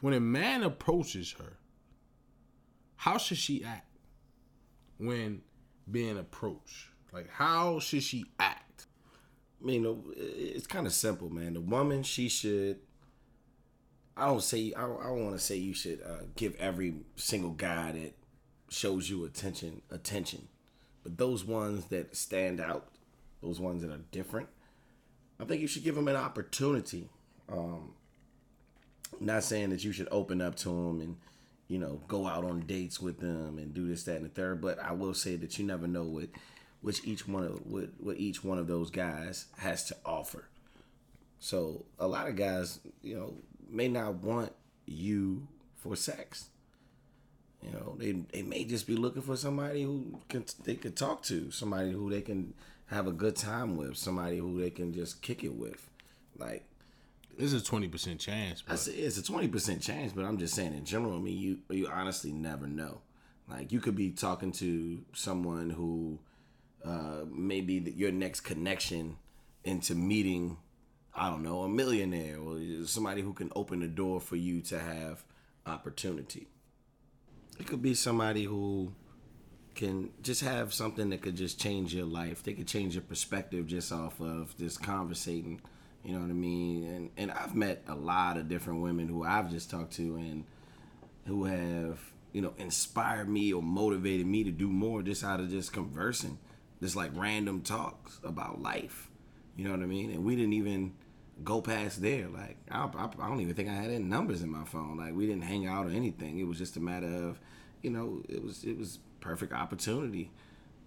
when 0.02 0.14
a 0.14 0.20
man 0.20 0.62
approaches 0.62 1.32
her, 1.40 1.57
how 2.98 3.18
should 3.18 3.38
she 3.38 3.64
act 3.64 3.88
when 4.98 5.42
being 5.90 6.18
approached? 6.18 6.88
Like, 7.14 7.30
how 7.30 7.80
should 7.80 8.04
she 8.04 8.26
act? 8.40 8.88
I 9.62 9.66
mean, 9.66 10.04
it's 10.16 10.68
kind 10.68 10.86
of 10.86 10.94
simple, 10.94 11.30
man. 11.30 11.54
The 11.54 11.62
woman, 11.62 12.04
she 12.04 12.28
should. 12.28 12.80
I 14.16 14.26
don't 14.26 14.42
say 14.42 14.74
I 14.76 14.82
don't, 14.82 15.02
don't 15.02 15.24
want 15.26 15.38
to 15.38 15.44
say 15.44 15.56
you 15.56 15.74
should 15.74 16.02
uh, 16.02 16.24
give 16.36 16.56
every 16.56 16.96
single 17.16 17.52
guy 17.52 17.92
that 17.92 18.16
shows 18.70 19.10
you 19.10 19.26
attention 19.26 19.82
attention, 19.92 20.48
but 21.04 21.18
those 21.18 21.46
ones 21.46 21.86
that 21.86 22.16
stand 22.16 22.60
out, 22.60 22.90
those 23.42 23.60
ones 23.60 23.84
that 23.84 23.92
are 23.92 24.02
different, 24.12 24.50
I 25.40 25.46
think 25.46 25.62
you 25.62 25.68
should 25.68 25.84
give 25.84 25.96
them 25.96 26.08
an 26.08 26.16
opportunity. 26.16 27.10
Um, 27.50 27.94
not 29.20 29.44
saying 29.44 29.70
that 29.70 29.84
you 29.84 29.92
should 29.92 30.08
open 30.12 30.42
up 30.42 30.56
to 30.56 30.70
them 30.70 31.00
and 31.02 31.16
you 31.68 31.80
know 31.80 32.02
go 32.08 32.28
out 32.28 32.44
on 32.44 32.62
dates 32.62 33.02
with 33.02 33.20
them 33.20 33.58
and 33.58 33.74
do 33.74 33.88
this, 33.88 34.04
that, 34.04 34.18
and 34.18 34.26
the 34.26 34.30
third. 34.30 34.62
But 34.62 34.80
I 34.80 34.92
will 34.92 35.14
say 35.14 35.36
that 35.38 35.58
you 35.58 35.66
never 35.66 35.88
know 35.88 36.04
what 36.04 36.30
which 36.82 37.06
each 37.06 37.28
one 37.28 37.44
of 37.44 37.66
what, 37.66 37.90
what 38.00 38.18
each 38.18 38.44
one 38.44 38.58
of 38.58 38.68
those 38.68 38.90
guys 38.90 39.46
has 39.58 39.86
to 39.86 39.96
offer. 40.06 40.46
So 41.40 41.86
a 42.00 42.08
lot 42.08 42.28
of 42.28 42.36
guys, 42.36 42.80
you 43.04 43.16
know, 43.16 43.34
may 43.70 43.88
not 43.88 44.16
want 44.16 44.54
you 44.86 45.48
for 45.76 45.96
sex. 45.96 46.50
You 47.62 47.72
know, 47.72 47.96
they 47.98 48.12
they 48.12 48.44
may 48.44 48.64
just 48.64 48.88
be 48.88 48.96
looking 48.96 49.22
for 49.22 49.36
somebody 49.36 49.84
who 49.84 50.20
can 50.30 50.46
they 50.64 50.76
could 50.76 50.96
talk 50.96 51.24
to, 51.24 51.52
somebody 51.52 51.92
who 51.92 52.10
they 52.10 52.22
can 52.22 52.54
have 52.88 53.08
a 53.08 53.12
good 53.12 53.36
time 53.36 53.76
with, 53.76 53.98
somebody 53.98 54.38
who 54.38 54.60
they 54.60 54.70
can 54.70 54.94
just 54.94 55.22
kick 55.22 55.44
it 55.44 55.54
with. 55.54 55.90
Like 56.38 56.67
Is 57.38 57.54
a 57.54 57.64
twenty 57.64 57.88
percent 57.88 58.20
chance. 58.20 58.64
I 58.68 58.72
But 58.72 58.80
say 58.80 58.94
it's 58.94 59.18
a 59.18 59.24
twenty 59.24 59.48
percent 59.48 59.82
chance, 59.82 60.12
but 60.12 60.26
I'm 60.26 60.38
just 60.40 60.56
saying 60.56 60.74
in 60.74 60.86
general. 60.86 61.16
I 61.18 61.20
mean, 61.20 61.38
you 61.38 61.60
you 61.70 61.88
honestly 61.88 62.32
never 62.32 62.66
know. 62.68 63.02
Like 63.48 63.72
you 63.72 63.80
could 63.80 63.96
be 63.96 64.10
talking 64.10 64.52
to 64.54 65.04
someone 65.14 65.70
who 65.70 66.20
uh, 66.84 67.26
may 67.30 67.62
be 67.62 67.80
the- 67.80 67.92
your 67.92 68.12
next 68.12 68.42
connection 68.42 69.18
into 69.64 69.94
meeting, 69.96 70.58
I 71.14 71.30
don't 71.30 71.44
know, 71.44 71.62
a 71.64 71.70
millionaire 71.70 72.40
or 72.40 72.60
somebody 72.86 73.22
who 73.22 73.34
can 73.34 73.52
open 73.56 73.82
the 73.82 73.88
door 73.88 74.20
for 74.20 74.36
you 74.36 74.62
to 74.64 74.80
have 74.80 75.24
opportunity. 75.66 76.48
It 77.60 77.68
could 77.68 77.82
be 77.82 77.94
somebody 77.94 78.44
who 78.46 78.94
can 79.76 80.10
just 80.24 80.42
have 80.42 80.74
something 80.74 81.10
that 81.12 81.22
could 81.22 81.36
just 81.36 81.60
change 81.60 81.94
your 81.94 82.06
life. 82.06 82.42
They 82.44 82.54
could 82.54 82.68
change 82.68 82.96
your 82.96 83.04
perspective 83.04 83.68
just 83.68 83.92
off 83.92 84.20
of 84.20 84.58
just 84.58 84.82
conversating. 84.82 85.62
You 86.08 86.14
know 86.14 86.22
what 86.22 86.30
I 86.30 86.34
mean? 86.36 86.84
And 86.86 87.10
and 87.18 87.32
I've 87.32 87.54
met 87.54 87.84
a 87.86 87.94
lot 87.94 88.38
of 88.38 88.48
different 88.48 88.82
women 88.82 89.10
who 89.10 89.26
I've 89.26 89.52
just 89.52 89.70
talked 89.70 89.92
to 89.96 90.16
and 90.16 90.46
who 91.26 91.44
have 91.44 92.00
you 92.32 92.42
know 92.42 92.54
inspired 92.58 93.28
me 93.28 93.52
or 93.52 93.62
motivated 93.62 94.26
me 94.26 94.46
to 94.46 94.52
do 94.52 94.70
more 94.70 95.02
just 95.02 95.22
out 95.26 95.42
of 95.42 95.50
just 95.50 95.74
conversing, 95.74 96.40
just 96.82 96.96
like 96.96 97.12
random 97.14 97.60
talks 97.60 98.22
about 98.24 98.62
life. 98.62 99.10
You 99.58 99.66
know 99.66 99.72
what 99.72 99.82
I 99.82 99.86
mean? 99.86 100.10
And 100.12 100.24
we 100.24 100.38
didn't 100.38 100.54
even 100.54 100.94
go 101.44 101.60
past 101.60 102.02
there. 102.02 102.30
Like 102.30 102.56
I, 102.72 102.86
I, 102.86 103.10
I 103.20 103.28
don't 103.28 103.42
even 103.42 103.54
think 103.54 103.68
I 103.68 103.74
had 103.74 103.92
any 103.92 104.00
numbers 104.06 104.42
in 104.42 104.50
my 104.50 104.64
phone. 104.64 104.96
Like 104.96 105.14
we 105.14 105.28
didn't 105.28 105.44
hang 105.44 105.68
out 105.68 105.88
or 105.88 105.90
anything. 105.90 106.40
It 106.40 106.48
was 106.48 106.58
just 106.58 106.78
a 106.78 106.80
matter 106.80 107.08
of, 107.08 107.38
you 107.82 107.90
know, 107.90 108.24
it 108.30 108.42
was 108.42 108.64
it 108.64 108.78
was 108.78 109.00
perfect 109.20 109.52
opportunity. 109.52 110.32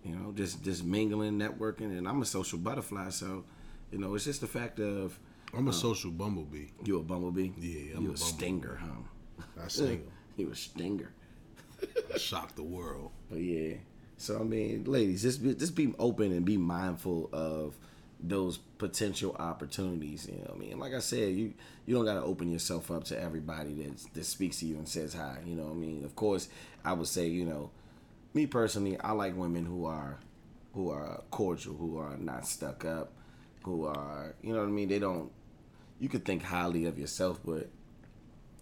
You 0.03 0.15
know, 0.15 0.33
just 0.33 0.65
just 0.65 0.83
mingling, 0.83 1.39
networking, 1.39 1.99
and 1.99 2.09
I'm 2.09 2.23
a 2.23 2.25
social 2.25 2.59
butterfly, 2.59 3.11
so 3.11 3.45
you 3.91 3.99
know, 3.99 4.15
it's 4.15 4.25
just 4.25 4.41
the 4.41 4.47
fact 4.47 4.81
of 4.81 5.19
I'm 5.53 5.67
a 5.67 5.71
um, 5.71 5.73
social 5.77 6.11
bumblebee. 6.11 6.69
you 6.85 6.99
a 6.99 7.03
bumblebee. 7.03 7.51
Yeah, 7.59 7.97
I'm 7.97 8.05
you 8.05 8.11
a 8.11 8.15
a, 8.15 8.17
stinger, 8.17 8.81
huh? 8.81 9.45
I 9.65 9.69
sing. 9.69 10.07
You 10.37 10.51
a 10.51 10.57
stinger. 10.57 11.13
I 12.15 12.17
shock 12.17 12.55
the 12.55 12.63
world. 12.63 13.11
But 13.31 13.41
yeah. 13.41 13.75
So 14.17 14.39
I 14.41 14.43
mean, 14.43 14.85
ladies, 14.85 15.23
just 15.23 15.43
be, 15.43 15.55
just 15.55 15.75
be 15.75 15.95
open 15.99 16.33
and 16.33 16.45
be 16.45 16.57
mindful 16.57 17.29
of 17.33 17.77
those 18.23 18.59
potential 18.79 19.35
opportunities. 19.39 20.27
You 20.31 20.39
know, 20.39 20.45
what 20.49 20.57
I 20.57 20.59
mean, 20.59 20.79
like 20.79 20.95
I 20.95 21.01
said, 21.01 21.35
you 21.35 21.53
you 21.87 21.95
don't 21.95 22.05
gotta 22.05 22.23
open 22.23 22.51
yourself 22.51 22.91
up 22.91 23.05
to 23.05 23.21
everybody 23.21 23.75
that 23.83 24.15
that 24.15 24.25
speaks 24.25 24.61
to 24.61 24.67
you 24.67 24.77
and 24.77 24.89
says 24.89 25.15
hi. 25.15 25.39
You 25.45 25.57
know, 25.57 25.65
what 25.65 25.73
I 25.73 25.77
mean, 25.77 26.05
of 26.05 26.15
course, 26.17 26.49
I 26.85 26.93
would 26.93 27.09
say, 27.09 27.27
you 27.27 27.45
know, 27.45 27.71
me 28.33 28.47
personally, 28.47 28.99
I 29.01 29.13
like 29.13 29.37
women 29.37 29.67
who 29.67 29.85
are 29.87 30.19
who 30.75 30.91
are 30.91 31.23
cordial, 31.31 31.75
who 31.75 31.99
are 31.99 32.17
not 32.17 32.47
stuck 32.47 32.85
up, 32.85 33.13
who 33.65 33.87
are, 33.87 34.35
you 34.43 34.53
know 34.53 34.61
what 34.61 34.69
I 34.69 34.73
mean. 34.73 34.89
They 34.89 34.99
don't. 34.99 35.31
You 35.99 36.09
could 36.09 36.25
think 36.25 36.43
highly 36.43 36.87
of 36.87 36.99
yourself, 36.99 37.41
but 37.45 37.69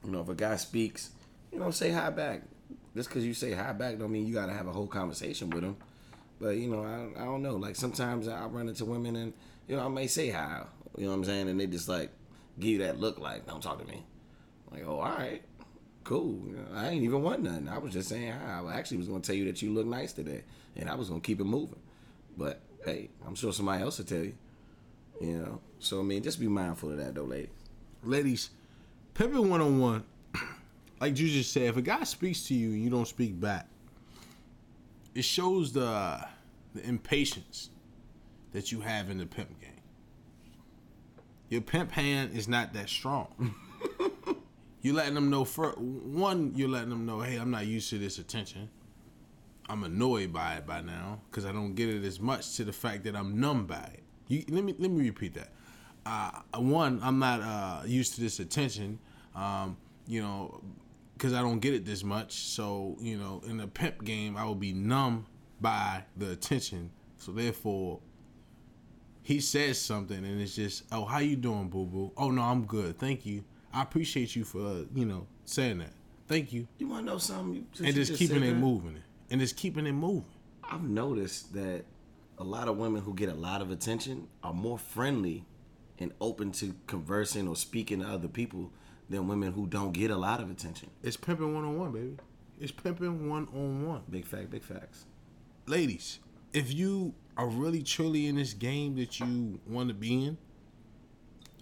you 0.05 0.11
know, 0.11 0.21
if 0.21 0.29
a 0.29 0.35
guy 0.35 0.57
speaks, 0.57 1.11
you 1.53 1.59
know, 1.59 1.71
say 1.71 1.91
hi 1.91 2.11
back. 2.11 2.43
Just 2.95 3.09
because 3.09 3.25
you 3.25 3.35
say 3.35 3.53
hi 3.53 3.73
back 3.73 3.99
don't 3.99 4.11
mean 4.11 4.27
you 4.27 4.35
got 4.35 4.47
to 4.47 4.53
have 4.53 4.67
a 4.67 4.73
whole 4.73 4.87
conversation 4.87 5.51
with 5.51 5.63
him. 5.63 5.77
But, 6.41 6.57
you 6.57 6.69
know, 6.69 6.85
I, 6.85 7.21
I 7.21 7.25
don't 7.25 7.43
know. 7.43 7.57
Like, 7.57 7.77
sometimes 7.77 8.29
I 8.29 8.47
run 8.47 8.69
into 8.69 8.85
women 8.85 9.17
and, 9.17 9.33
you 9.67 9.77
know, 9.77 9.85
I 9.85 9.89
may 9.89 10.07
say 10.07 10.31
hi. 10.31 10.65
You 10.97 11.05
know 11.05 11.11
what 11.11 11.17
I'm 11.17 11.25
saying? 11.25 11.49
And 11.49 11.61
they 11.61 11.67
just, 11.67 11.89
like, 11.89 12.11
give 12.59 12.71
you 12.71 12.79
that 12.79 12.99
look 12.99 13.19
like, 13.19 13.47
don't 13.47 13.63
talk 13.63 13.81
to 13.81 13.87
me. 13.87 14.05
Like, 14.71 14.85
oh, 14.87 15.01
all 15.01 15.17
right. 15.17 15.43
Cool. 16.05 16.41
You 16.47 16.57
know, 16.57 16.65
I 16.75 16.89
ain't 16.89 17.03
even 17.03 17.23
want 17.23 17.43
nothing. 17.43 17.69
I 17.69 17.79
was 17.79 17.93
just 17.93 18.09
saying 18.09 18.33
hi. 18.33 18.63
I 18.65 18.75
actually 18.75 18.99
was 18.99 19.09
going 19.09 19.21
to 19.21 19.27
tell 19.27 19.37
you 19.37 19.47
that 19.47 19.61
you 19.63 19.73
look 19.73 19.87
nice 19.87 20.13
today. 20.13 20.43
And 20.77 20.89
I 20.89 20.95
was 20.95 21.09
going 21.09 21.21
to 21.21 21.27
keep 21.27 21.41
it 21.41 21.45
moving. 21.45 21.81
But, 22.37 22.61
hey, 22.85 23.11
I'm 23.27 23.35
sure 23.35 23.53
somebody 23.53 23.83
else 23.83 23.99
will 23.99 24.07
tell 24.07 24.19
you. 24.19 24.35
You 25.21 25.39
know? 25.39 25.61
So, 25.79 26.01
I 26.01 26.03
mean, 26.03 26.23
just 26.23 26.41
be 26.41 26.49
mindful 26.49 26.91
of 26.91 26.99
that, 26.99 27.15
though, 27.15 27.25
ladies. 27.25 27.51
Ladies, 28.03 28.51
pimping 29.15 29.49
one 29.49 29.61
on 29.61 29.79
one. 29.79 30.05
Like 31.01 31.17
you 31.17 31.29
just 31.29 31.53
said, 31.53 31.63
if 31.63 31.77
a 31.77 31.83
guy 31.83 32.03
speaks 32.03 32.49
to 32.49 32.55
you 32.55 32.71
and 32.71 32.83
you 32.83 32.91
don't 32.91 33.07
speak 33.07 33.39
back, 33.39 33.69
it 35.15 35.25
shows 35.25 35.73
the 35.73 36.27
the 36.75 36.85
impatience 36.85 37.71
that 38.53 38.73
you 38.73 38.81
have 38.81 39.11
in 39.11 39.19
the 39.19 39.27
pimp 39.27 39.61
game. 39.61 39.71
Your 41.49 41.61
pimp 41.61 41.93
hand 41.93 42.37
is 42.37 42.49
not 42.49 42.73
that 42.75 42.89
strong. 42.89 43.55
you 44.83 44.93
letting 44.93 45.15
them 45.15 45.31
know 45.31 45.45
for 45.45 45.71
one, 45.71 46.53
you're 46.55 46.69
letting 46.69 46.91
them 46.91 47.07
know, 47.07 47.21
hey, 47.21 47.37
I'm 47.37 47.51
not 47.51 47.67
used 47.67 47.91
to 47.91 47.99
this 47.99 48.19
attention. 48.19 48.69
I'm 49.69 49.85
annoyed 49.85 50.33
by 50.33 50.57
it 50.57 50.67
by 50.67 50.81
now 50.81 51.21
because 51.31 51.45
I 51.45 51.53
don't 51.53 51.75
get 51.75 51.89
it 51.89 52.05
as 52.05 52.21
much 52.21 52.57
to 52.57 52.65
the 52.65 52.73
fact 52.73 53.05
that 53.05 53.15
I'm 53.15 53.39
numb 53.39 53.67
by 53.67 53.91
it. 53.95 54.03
You, 54.29 54.45
let 54.49 54.65
me 54.65 54.75
let 54.79 54.91
me 54.91 55.05
repeat 55.05 55.35
that. 55.35 55.49
Uh, 56.07 56.31
one, 56.61 57.01
I'm 57.03 57.19
not 57.19 57.41
uh, 57.41 57.87
used 57.87 58.15
to 58.15 58.21
this 58.21 58.41
attention. 58.41 58.99
Um, 59.35 59.77
you 60.07 60.23
know, 60.23 60.63
because 61.15 61.35
I 61.35 61.41
don't 61.41 61.59
get 61.59 61.75
it 61.75 61.85
this 61.85 62.05
much. 62.05 62.33
So 62.33 62.97
you 63.01 63.19
know, 63.19 63.43
in 63.47 63.57
the 63.57 63.67
pimp 63.67 64.05
game, 64.05 64.37
I 64.37 64.45
will 64.45 64.55
be 64.55 64.73
numb 64.73 65.27
by 65.61 66.05
the 66.17 66.31
attention. 66.31 66.91
So 67.17 67.33
therefore, 67.33 68.01
he 69.23 69.41
says 69.41 69.81
something, 69.81 70.17
and 70.17 70.41
it's 70.41 70.55
just, 70.55 70.85
oh, 70.93 71.05
how 71.05 71.19
you 71.19 71.37
doing, 71.37 71.69
boo 71.69 71.85
boo? 71.85 72.13
Oh 72.17 72.31
no, 72.31 72.43
I'm 72.43 72.65
good, 72.65 72.99
thank 72.99 73.27
you. 73.27 73.45
I 73.73 73.83
appreciate 73.83 74.35
you 74.35 74.45
for 74.45 74.61
uh, 74.61 74.83
you 74.95 75.05
know 75.05 75.27
saying 75.45 75.79
that. 75.79 75.93
Thank 76.27 76.53
you, 76.53 76.69
You 76.79 76.89
want 76.89 77.07
to 77.07 77.13
know 77.13 77.19
something? 77.19 77.67
And 77.79 77.87
you 77.87 77.93
just 77.93 78.15
keeping 78.15 78.43
it 78.43 78.51
that? 78.51 78.57
moving, 78.57 79.03
and 79.31 79.41
just 79.41 79.57
keeping 79.57 79.87
it 79.87 79.93
moving. 79.93 80.25
I've 80.63 80.83
noticed 80.83 81.55
that 81.55 81.85
a 82.39 82.45
lot 82.45 82.69
of 82.69 82.77
women 82.77 83.03
who 83.03 83.15
get 83.15 83.29
a 83.29 83.35
lot 83.35 83.61
of 83.61 83.71
attention 83.71 84.29
are 84.43 84.53
more 84.55 84.79
friendly 84.79 85.45
and 85.99 86.13
open 86.21 86.53
to 86.53 86.75
conversing 86.87 87.49
or 87.49 87.57
speaking 87.57 88.01
to 88.01 88.07
other 88.07 88.29
people 88.29 88.73
than 89.11 89.27
women 89.27 89.53
who 89.53 89.67
don't 89.67 89.93
get 89.93 90.11
a 90.11 90.17
lot 90.17 90.41
of 90.41 90.51
attention. 90.51 90.91
It's 91.03 91.17
pimping 91.17 91.55
one 91.55 91.65
on 91.65 91.79
one, 91.79 91.93
baby. 91.93 92.17
It's 92.61 92.73
pimping 92.73 93.29
one 93.29 93.49
on 93.55 93.87
one. 93.87 94.03
Big 94.11 94.25
fact, 94.25 94.51
big 94.51 94.63
facts. 94.63 95.05
ladies, 95.67 96.21
if 96.53 96.73
you 96.73 97.15
are 97.37 97.49
really 97.49 97.83
truly 97.83 98.27
in 98.27 98.37
this 98.37 98.55
game 98.55 98.97
that 98.97 99.21
you 99.21 99.61
want 99.67 99.89
to 99.89 99.95
be 99.95 100.25
in, 100.25 100.39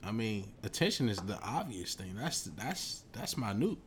I 0.04 0.12
mean, 0.12 0.52
attention 0.62 1.08
is 1.08 1.18
the 1.18 1.38
obvious 1.42 1.94
thing. 1.94 2.14
That's 2.16 2.42
that's 2.42 3.04
that's 3.12 3.36
minute. 3.36 3.78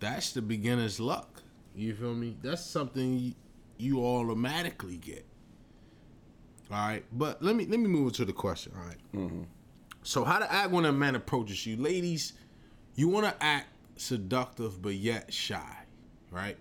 That's 0.00 0.32
the 0.32 0.42
beginner's 0.42 1.00
luck. 1.00 1.42
You 1.74 1.94
feel 1.94 2.14
me? 2.14 2.36
That's 2.42 2.64
something 2.64 3.18
you, 3.18 3.34
you 3.78 4.04
automatically 4.04 4.96
get. 4.96 5.24
All 6.72 6.78
right, 6.78 7.04
but 7.12 7.42
let 7.42 7.54
me 7.54 7.66
let 7.66 7.78
me 7.80 7.86
move 7.88 8.14
to 8.14 8.24
the 8.24 8.32
question. 8.32 8.72
All 8.78 8.86
right? 8.86 8.96
So, 10.04 10.24
how 10.24 10.38
to 10.38 10.50
act 10.50 10.70
when 10.70 10.86
a 10.86 10.92
man 10.92 11.14
approaches 11.14 11.66
you, 11.66 11.76
ladies? 11.76 12.32
You 12.94 13.08
want 13.08 13.26
to 13.26 13.44
act 13.44 13.68
seductive 13.96 14.80
but 14.80 14.94
yet 14.94 15.32
shy, 15.32 15.76
right? 16.30 16.56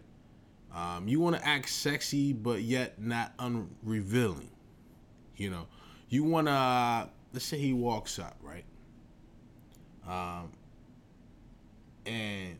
Um, 0.75 1.07
you 1.07 1.19
want 1.19 1.35
to 1.37 1.45
act 1.47 1.69
sexy 1.69 2.33
but 2.33 2.61
yet 2.61 3.01
not 3.01 3.33
unrevealing. 3.39 4.49
You 5.37 5.49
know, 5.49 5.67
you 6.09 6.23
want 6.25 6.47
to. 6.47 7.09
let's 7.31 7.45
say 7.45 7.57
he 7.57 7.71
walks 7.73 8.19
up, 8.19 8.35
right? 8.41 8.65
Um, 10.07 10.51
and 12.05 12.57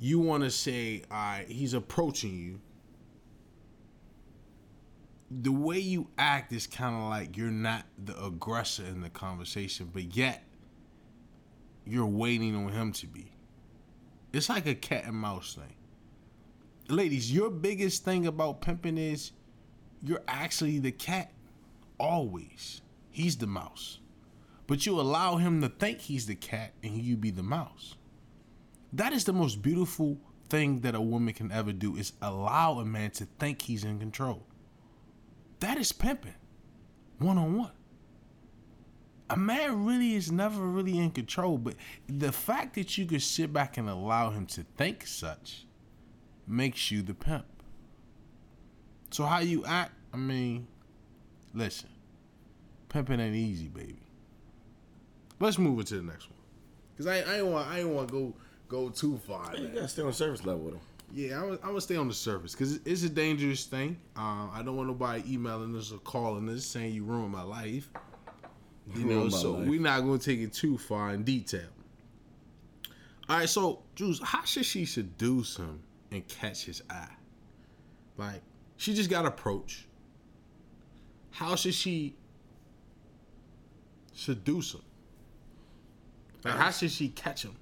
you 0.00 0.18
want 0.18 0.42
to 0.42 0.50
say, 0.50 1.02
all 1.10 1.16
right, 1.16 1.46
he's 1.48 1.74
approaching 1.74 2.36
you. 2.36 2.60
The 5.30 5.52
way 5.52 5.78
you 5.78 6.08
act 6.18 6.52
is 6.52 6.66
kind 6.66 6.96
of 6.96 7.08
like 7.08 7.36
you're 7.36 7.50
not 7.50 7.84
the 8.04 8.20
aggressor 8.22 8.84
in 8.84 9.00
the 9.00 9.10
conversation, 9.10 9.90
but 9.92 10.16
yet 10.16 10.44
you're 11.86 12.06
waiting 12.06 12.56
on 12.56 12.72
him 12.72 12.92
to 12.94 13.06
be. 13.06 13.30
It's 14.32 14.48
like 14.48 14.66
a 14.66 14.74
cat 14.74 15.04
and 15.04 15.16
mouse 15.16 15.54
thing. 15.54 15.74
Ladies, 16.88 17.32
your 17.32 17.50
biggest 17.50 18.04
thing 18.04 18.26
about 18.26 18.60
pimping 18.60 18.98
is 18.98 19.30
you're 20.02 20.22
actually 20.26 20.78
the 20.80 20.92
cat 20.92 21.32
always. 21.98 22.80
He's 23.10 23.36
the 23.36 23.46
mouse. 23.46 24.00
But 24.66 24.86
you 24.86 25.00
allow 25.00 25.36
him 25.36 25.60
to 25.62 25.68
think 25.68 26.00
he's 26.00 26.26
the 26.26 26.34
cat 26.34 26.72
and 26.82 26.96
you 26.96 27.16
be 27.16 27.30
the 27.30 27.42
mouse. 27.42 27.94
That 28.92 29.12
is 29.12 29.24
the 29.24 29.32
most 29.32 29.62
beautiful 29.62 30.18
thing 30.48 30.80
that 30.80 30.94
a 30.96 31.00
woman 31.00 31.34
can 31.34 31.52
ever 31.52 31.72
do 31.72 31.96
is 31.96 32.12
allow 32.20 32.78
a 32.78 32.84
man 32.84 33.10
to 33.12 33.26
think 33.38 33.62
he's 33.62 33.84
in 33.84 34.00
control. 34.00 34.44
That 35.60 35.78
is 35.78 35.92
pimping. 35.92 36.34
One 37.18 37.38
on 37.38 37.56
one. 37.56 37.72
A 39.28 39.36
man 39.36 39.84
really 39.84 40.14
is 40.14 40.32
never 40.32 40.60
really 40.60 40.98
in 40.98 41.12
control, 41.12 41.56
but 41.56 41.74
the 42.08 42.32
fact 42.32 42.74
that 42.74 42.98
you 42.98 43.06
could 43.06 43.22
sit 43.22 43.52
back 43.52 43.76
and 43.76 43.88
allow 43.88 44.30
him 44.30 44.44
to 44.46 44.64
think 44.76 45.06
such 45.06 45.66
makes 46.48 46.90
you 46.90 47.02
the 47.02 47.14
pimp. 47.14 47.46
So 49.12 49.24
how 49.24 49.38
you 49.38 49.64
act, 49.64 49.92
I 50.12 50.16
mean, 50.16 50.66
listen, 51.54 51.90
pimping 52.88 53.20
ain't 53.20 53.36
easy, 53.36 53.68
baby. 53.68 54.02
Let's 55.38 55.58
move 55.58 55.78
it 55.78 55.86
to 55.88 55.96
the 55.96 56.02
next 56.02 56.28
one, 56.28 56.40
cause 56.96 57.06
I 57.06 57.20
I 57.20 57.36
ain't 57.38 57.46
want 57.46 57.68
I 57.68 57.78
ain't 57.80 57.88
want 57.88 58.08
to 58.08 58.12
go 58.12 58.34
go 58.68 58.88
too 58.90 59.18
far. 59.26 59.56
You 59.56 59.68
gotta 59.68 59.88
stay 59.88 60.02
on 60.02 60.12
service 60.12 60.44
level 60.44 60.64
with 60.64 60.74
him. 60.74 60.80
Yeah, 61.12 61.42
I'm, 61.42 61.52
I'm 61.52 61.58
gonna 61.58 61.80
stay 61.80 61.96
on 61.96 62.08
the 62.08 62.14
surface 62.14 62.52
because 62.52 62.76
it's 62.84 63.02
a 63.02 63.08
dangerous 63.08 63.64
thing. 63.64 63.96
Um, 64.16 64.50
I 64.54 64.62
don't 64.64 64.76
want 64.76 64.88
nobody 64.88 65.22
emailing 65.34 65.76
us 65.76 65.92
or 65.92 65.98
calling 65.98 66.48
us 66.48 66.64
saying 66.64 66.94
you 66.94 67.04
ruined 67.04 67.32
my 67.32 67.42
life. 67.42 67.88
You 68.94 69.04
know, 69.04 69.28
so 69.28 69.52
life. 69.52 69.68
we're 69.68 69.80
not 69.80 70.00
gonna 70.00 70.18
take 70.18 70.40
it 70.40 70.52
too 70.52 70.78
far 70.78 71.10
in 71.14 71.22
detail. 71.24 71.68
All 73.28 73.38
right, 73.38 73.48
so 73.48 73.82
Jules, 73.94 74.20
how 74.22 74.44
should 74.44 74.64
she 74.64 74.84
seduce 74.84 75.56
him 75.56 75.80
and 76.10 76.26
catch 76.26 76.64
his 76.64 76.82
eye? 76.90 77.14
Like, 78.16 78.42
she 78.76 78.94
just 78.94 79.10
got 79.10 79.26
approach. 79.26 79.86
How 81.30 81.54
should 81.54 81.74
she 81.74 82.16
seduce 84.12 84.74
him? 84.74 84.82
Like, 86.44 86.54
how 86.54 86.70
should 86.70 86.90
she 86.90 87.08
catch 87.08 87.44
him? 87.44 87.56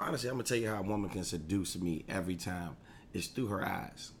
Honestly, 0.00 0.30
I'm 0.30 0.36
gonna 0.36 0.44
tell 0.44 0.56
you 0.56 0.68
how 0.68 0.78
a 0.78 0.82
woman 0.82 1.10
can 1.10 1.24
seduce 1.24 1.76
me 1.76 2.04
every 2.08 2.36
time. 2.36 2.76
It's 3.12 3.26
through 3.26 3.48
her 3.48 3.64
eyes. 3.66 4.12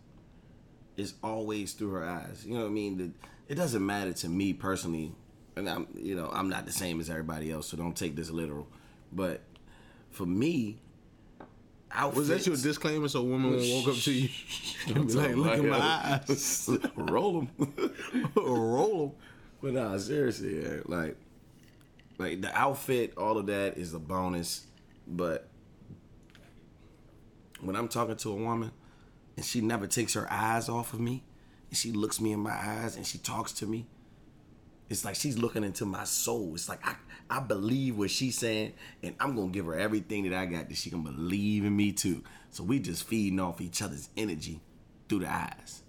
It's 0.96 1.14
always 1.22 1.72
through 1.72 1.92
her 1.92 2.04
eyes. 2.04 2.44
You 2.46 2.54
know 2.54 2.60
what 2.62 2.66
I 2.66 2.70
mean? 2.70 2.98
The- 2.98 3.12
It 3.48 3.54
doesn't 3.56 3.84
matter 3.84 4.12
to 4.12 4.28
me 4.28 4.52
personally, 4.52 5.12
and 5.56 5.68
I'm 5.68 5.86
you 5.96 6.14
know 6.16 6.28
I'm 6.32 6.48
not 6.48 6.66
the 6.66 6.72
same 6.72 7.00
as 7.00 7.08
everybody 7.10 7.50
else, 7.50 7.68
so 7.68 7.76
don't 7.76 7.96
take 7.96 8.14
this 8.16 8.30
literal. 8.30 8.66
But 9.12 9.40
for 10.10 10.26
me, 10.26 10.78
outfits. 11.90 12.16
Was 12.18 12.28
that 12.28 12.46
your 12.46 12.56
disclaimer 12.56 13.08
so 13.08 13.20
a 13.20 13.24
woman 13.24 13.50
won't 13.56 13.68
walk 13.86 13.88
up 13.96 14.02
to 14.02 14.12
you 14.12 14.28
and 14.94 15.06
be 15.08 15.12
like, 15.14 15.34
look 15.36 15.58
at 15.58 15.64
my 15.64 16.20
eyes? 16.28 16.70
Roll 16.96 17.40
them. 17.58 17.72
Roll 18.36 19.06
them. 19.08 19.16
But 19.62 19.72
nah, 19.74 19.98
seriously, 19.98 20.62
yeah, 20.62 20.80
like, 20.86 21.16
like 22.18 22.40
the 22.40 22.56
outfit, 22.56 23.14
all 23.16 23.36
of 23.38 23.46
that 23.46 23.76
is 23.78 23.92
a 23.94 23.98
bonus. 23.98 24.66
But 25.06 25.48
when 27.60 27.76
I'm 27.76 27.88
talking 27.88 28.16
to 28.16 28.30
a 28.30 28.34
woman 28.34 28.70
and 29.36 29.44
she 29.44 29.60
never 29.60 29.86
takes 29.86 30.14
her 30.14 30.26
eyes 30.30 30.68
off 30.68 30.92
of 30.92 31.00
me, 31.00 31.24
and 31.68 31.76
she 31.76 31.92
looks 31.92 32.20
me 32.20 32.32
in 32.32 32.40
my 32.40 32.52
eyes 32.52 32.96
and 32.96 33.06
she 33.06 33.18
talks 33.18 33.52
to 33.52 33.66
me, 33.66 33.86
it's 34.88 35.04
like 35.04 35.14
she's 35.14 35.38
looking 35.38 35.62
into 35.62 35.84
my 35.84 36.04
soul. 36.04 36.52
It's 36.54 36.68
like 36.68 36.84
I, 36.86 36.96
I 37.30 37.40
believe 37.40 37.96
what 37.96 38.10
she's 38.10 38.36
saying, 38.36 38.72
and 39.02 39.14
I'm 39.20 39.36
gonna 39.36 39.52
give 39.52 39.66
her 39.66 39.78
everything 39.78 40.28
that 40.28 40.36
I 40.36 40.46
got 40.46 40.68
that 40.68 40.76
she 40.76 40.90
can 40.90 41.02
believe 41.02 41.64
in 41.64 41.76
me 41.76 41.92
too. 41.92 42.24
So 42.50 42.64
we 42.64 42.80
just 42.80 43.04
feeding 43.04 43.38
off 43.38 43.60
each 43.60 43.82
other's 43.82 44.08
energy 44.16 44.60
through 45.08 45.20
the 45.20 45.32
eyes 45.32 45.82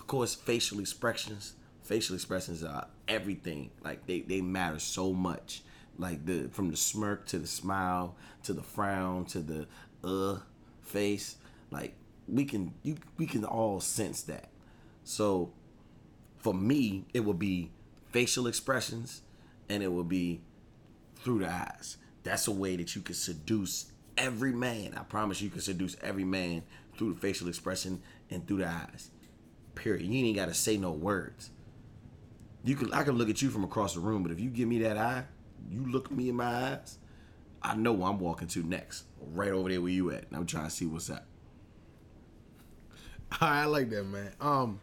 of 0.00 0.06
course, 0.06 0.34
facial 0.34 0.80
expressions. 0.80 1.54
Facial 1.82 2.14
expressions 2.14 2.62
are 2.62 2.86
everything. 3.08 3.70
Like 3.82 4.06
they, 4.06 4.20
they 4.20 4.40
matter 4.40 4.78
so 4.78 5.12
much. 5.12 5.62
Like 5.98 6.24
the 6.24 6.48
from 6.50 6.70
the 6.70 6.76
smirk 6.76 7.26
to 7.26 7.38
the 7.38 7.46
smile 7.46 8.16
to 8.44 8.54
the 8.54 8.62
frown 8.62 9.26
to 9.26 9.40
the 9.40 9.66
uh 10.02 10.38
face. 10.82 11.36
Like 11.70 11.94
we 12.30 12.44
can 12.44 12.74
you 12.82 12.96
we 13.16 13.26
can 13.26 13.44
all 13.44 13.80
sense 13.80 14.22
that. 14.22 14.48
So 15.04 15.52
for 16.38 16.54
me, 16.54 17.04
it 17.12 17.24
will 17.24 17.34
be 17.34 17.70
facial 18.10 18.46
expressions 18.46 19.22
and 19.68 19.82
it 19.82 19.92
will 19.92 20.04
be 20.04 20.40
through 21.16 21.40
the 21.40 21.50
eyes. 21.50 21.96
That's 22.22 22.48
a 22.48 22.52
way 22.52 22.76
that 22.76 22.94
you 22.94 23.02
can 23.02 23.14
seduce 23.14 23.92
every 24.16 24.52
man. 24.52 24.94
I 24.96 25.02
promise 25.02 25.40
you 25.40 25.50
can 25.50 25.60
seduce 25.60 25.96
every 26.02 26.24
man 26.24 26.62
through 26.96 27.14
the 27.14 27.20
facial 27.20 27.48
expression 27.48 28.02
and 28.30 28.46
through 28.46 28.58
the 28.58 28.68
eyes. 28.68 29.10
Period. 29.74 30.06
You 30.06 30.24
ain't 30.26 30.36
gotta 30.36 30.54
say 30.54 30.76
no 30.76 30.92
words. 30.92 31.50
You 32.64 32.76
can 32.76 32.92
I 32.92 33.02
can 33.02 33.16
look 33.16 33.30
at 33.30 33.40
you 33.40 33.50
from 33.50 33.64
across 33.64 33.94
the 33.94 34.00
room, 34.00 34.22
but 34.22 34.32
if 34.32 34.40
you 34.40 34.50
give 34.50 34.68
me 34.68 34.78
that 34.80 34.96
eye, 34.96 35.24
you 35.70 35.86
look 35.90 36.10
me 36.10 36.28
in 36.28 36.36
my 36.36 36.72
eyes, 36.72 36.98
I 37.62 37.74
know 37.74 37.92
where 37.92 38.08
I'm 38.08 38.18
walking 38.18 38.48
to 38.48 38.62
next. 38.62 39.04
Right 39.32 39.50
over 39.50 39.68
there 39.68 39.80
where 39.80 39.92
you 39.92 40.10
at. 40.10 40.26
And 40.28 40.36
I'm 40.36 40.46
trying 40.46 40.64
to 40.64 40.70
see 40.70 40.86
what's 40.86 41.10
up. 41.10 41.26
I 43.40 43.64
like 43.66 43.90
that, 43.90 44.04
man. 44.04 44.32
Um, 44.40 44.80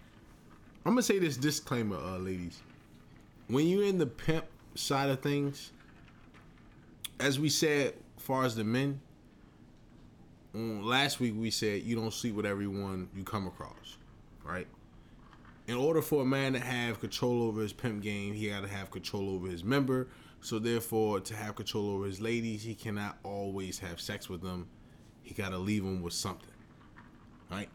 I'm 0.85 0.93
gonna 0.93 1.01
say 1.01 1.19
this 1.19 1.37
disclaimer, 1.37 1.97
uh, 1.97 2.17
ladies. 2.17 2.61
When 3.47 3.67
you're 3.67 3.83
in 3.83 3.97
the 3.97 4.05
pimp 4.05 4.45
side 4.75 5.09
of 5.09 5.21
things, 5.21 5.71
as 7.19 7.39
we 7.39 7.49
said, 7.49 7.93
far 8.17 8.45
as 8.45 8.55
the 8.55 8.63
men, 8.63 8.99
last 10.53 11.19
week 11.19 11.33
we 11.37 11.51
said 11.51 11.83
you 11.83 11.95
don't 11.95 12.13
sleep 12.13 12.35
with 12.35 12.45
everyone 12.45 13.09
you 13.15 13.23
come 13.23 13.47
across, 13.47 13.97
right? 14.43 14.67
In 15.67 15.75
order 15.75 16.01
for 16.01 16.21
a 16.21 16.25
man 16.25 16.53
to 16.53 16.59
have 16.59 16.99
control 16.99 17.43
over 17.43 17.61
his 17.61 17.73
pimp 17.73 18.01
game, 18.01 18.33
he 18.33 18.49
got 18.49 18.61
to 18.61 18.69
have 18.69 18.89
control 18.89 19.29
over 19.29 19.47
his 19.47 19.63
member. 19.63 20.07
So 20.39 20.59
therefore, 20.59 21.19
to 21.19 21.35
have 21.35 21.55
control 21.55 21.89
over 21.89 22.05
his 22.05 22.21
ladies, 22.21 22.63
he 22.63 22.73
cannot 22.73 23.17
always 23.23 23.79
have 23.79 23.99
sex 23.99 24.29
with 24.29 24.41
them. 24.41 24.67
He 25.23 25.33
got 25.33 25.49
to 25.49 25.57
leave 25.57 25.83
them 25.83 26.01
with 26.01 26.13
something, 26.13 26.47
right? 27.51 27.67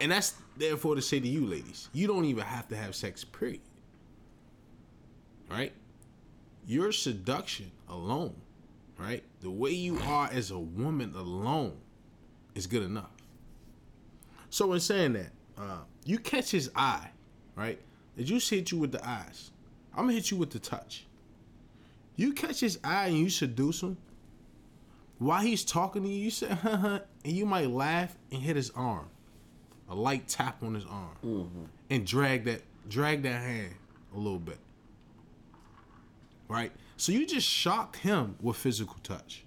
And 0.00 0.10
that's 0.10 0.34
therefore 0.56 0.94
to 0.96 1.02
say 1.02 1.20
to 1.20 1.28
you, 1.28 1.46
ladies, 1.46 1.88
you 1.92 2.06
don't 2.06 2.24
even 2.24 2.44
have 2.44 2.68
to 2.68 2.76
have 2.76 2.94
sex, 2.94 3.24
period. 3.24 3.60
Right? 5.50 5.72
Your 6.66 6.92
seduction 6.92 7.70
alone, 7.88 8.34
right? 8.98 9.22
The 9.40 9.50
way 9.50 9.70
you 9.70 9.98
are 10.00 10.28
as 10.32 10.50
a 10.50 10.58
woman 10.58 11.14
alone 11.14 11.76
is 12.54 12.66
good 12.66 12.82
enough. 12.82 13.10
So 14.50 14.72
in 14.72 14.80
saying 14.80 15.14
that, 15.14 15.30
uh, 15.58 15.78
you 16.04 16.18
catch 16.18 16.50
his 16.50 16.70
eye, 16.74 17.10
right? 17.54 17.78
Did 18.16 18.28
you 18.28 18.38
hit 18.38 18.72
you 18.72 18.78
with 18.78 18.92
the 18.92 19.06
eyes? 19.06 19.50
I'm 19.92 20.04
gonna 20.04 20.14
hit 20.14 20.30
you 20.30 20.36
with 20.36 20.50
the 20.50 20.58
touch. 20.58 21.06
You 22.16 22.32
catch 22.32 22.60
his 22.60 22.78
eye 22.82 23.08
and 23.08 23.18
you 23.18 23.28
seduce 23.28 23.82
him. 23.82 23.96
While 25.18 25.40
he's 25.40 25.64
talking 25.64 26.02
to 26.02 26.08
you, 26.08 26.24
you 26.24 26.30
say, 26.30 26.56
and 26.64 27.02
you 27.24 27.46
might 27.46 27.70
laugh 27.70 28.16
and 28.30 28.40
hit 28.40 28.56
his 28.56 28.70
arm 28.70 29.08
a 29.88 29.94
light 29.94 30.28
tap 30.28 30.62
on 30.62 30.74
his 30.74 30.84
arm 30.84 31.16
mm-hmm. 31.24 31.64
and 31.90 32.06
drag 32.06 32.44
that 32.44 32.62
drag 32.88 33.22
that 33.22 33.42
hand 33.42 33.74
a 34.14 34.18
little 34.18 34.38
bit. 34.38 34.58
Right? 36.48 36.72
So 36.96 37.12
you 37.12 37.26
just 37.26 37.48
shocked 37.48 37.96
him 37.96 38.36
with 38.40 38.56
physical 38.56 38.96
touch. 39.02 39.44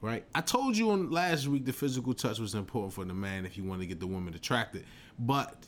Right? 0.00 0.24
I 0.34 0.40
told 0.40 0.76
you 0.76 0.90
on 0.90 1.10
last 1.10 1.46
week 1.46 1.64
the 1.64 1.72
physical 1.72 2.12
touch 2.12 2.38
was 2.40 2.54
important 2.54 2.92
for 2.92 3.04
the 3.04 3.14
man 3.14 3.46
if 3.46 3.56
you 3.56 3.64
want 3.64 3.80
to 3.80 3.86
get 3.86 4.00
the 4.00 4.06
woman 4.06 4.34
attracted. 4.34 4.84
But 5.18 5.66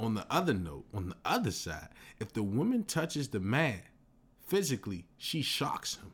on 0.00 0.14
the 0.14 0.26
other 0.30 0.54
note, 0.54 0.84
on 0.92 1.10
the 1.10 1.16
other 1.24 1.50
side, 1.52 1.88
if 2.18 2.32
the 2.32 2.42
woman 2.42 2.84
touches 2.84 3.28
the 3.28 3.38
man 3.38 3.82
physically, 4.46 5.04
she 5.16 5.42
shocks 5.42 5.96
him 5.96 6.12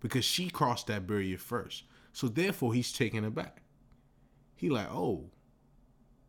because 0.00 0.24
she 0.24 0.50
crossed 0.50 0.86
that 0.86 1.06
barrier 1.06 1.38
first. 1.38 1.84
So 2.12 2.28
therefore, 2.28 2.74
he's 2.74 2.92
taken 2.92 3.24
aback. 3.24 3.62
He 4.58 4.68
like, 4.68 4.88
oh, 4.90 5.30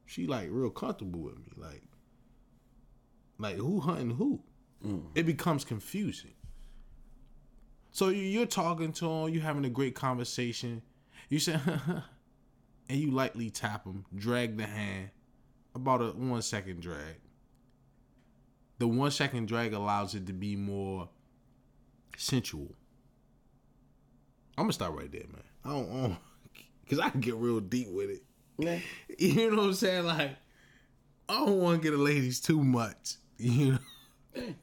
she 0.05 0.25
like 0.27 0.47
real 0.51 0.69
comfortable 0.69 1.19
with 1.21 1.37
me. 1.39 1.51
Like, 1.57 1.83
like 3.37 3.55
who 3.57 3.79
hunting 3.81 4.11
who? 4.11 4.41
Mm. 4.85 5.03
It 5.15 5.25
becomes 5.25 5.65
confusing. 5.65 6.31
So 7.91 8.09
you- 8.09 8.21
you're 8.21 8.45
talking 8.45 8.93
to 8.93 9.09
him, 9.09 9.33
you're 9.33 9.43
having 9.43 9.65
a 9.65 9.69
great 9.69 9.95
conversation. 9.95 10.81
You 11.27 11.39
say, 11.39 11.59
and 12.89 12.99
you 12.99 13.11
lightly 13.11 13.49
tap 13.49 13.85
him, 13.85 14.05
drag 14.15 14.57
the 14.57 14.65
hand, 14.67 15.09
about 15.75 16.01
a 16.01 16.11
one 16.11 16.41
second 16.43 16.81
drag. 16.81 17.15
The 18.77 18.87
one 18.87 19.11
second 19.11 19.47
drag 19.47 19.73
allows 19.73 20.13
it 20.15 20.25
to 20.27 20.33
be 20.33 20.55
more 20.55 21.09
sensual. 22.15 22.75
I'm 24.57 24.65
gonna 24.65 24.73
stop 24.73 24.95
right 24.95 25.11
there, 25.11 25.25
man. 25.31 25.43
I 25.65 25.69
don't, 25.69 25.89
I 25.89 26.01
don't 26.07 26.17
cause 26.89 26.99
I 26.99 27.09
can 27.09 27.21
get 27.21 27.35
real 27.35 27.59
deep 27.59 27.89
with 27.89 28.09
it. 28.09 28.23
Yeah. 28.57 28.79
You 29.17 29.51
know 29.51 29.57
what 29.57 29.65
I'm 29.65 29.73
saying? 29.73 30.05
Like, 30.05 30.31
I 31.27 31.45
don't 31.45 31.59
want 31.59 31.81
to 31.81 31.83
get 31.89 31.95
the 31.97 32.01
ladies 32.01 32.39
too 32.39 32.63
much. 32.63 33.15
You 33.37 33.71
know. 33.73 33.79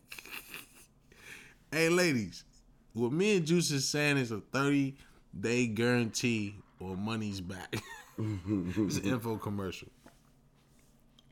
hey, 1.73 1.89
ladies, 1.89 2.45
what 2.93 3.13
me 3.13 3.37
and 3.37 3.47
Juice 3.47 3.71
is 3.71 3.89
saying 3.89 4.17
is 4.19 4.31
a 4.31 4.41
30 4.53 4.97
day 5.39 5.67
guarantee 5.67 6.57
or 6.81 6.97
money's 6.97 7.41
back. 7.41 7.75
it's 8.19 8.97
an 8.99 9.05
info 9.05 9.37
commercial. 9.37 9.89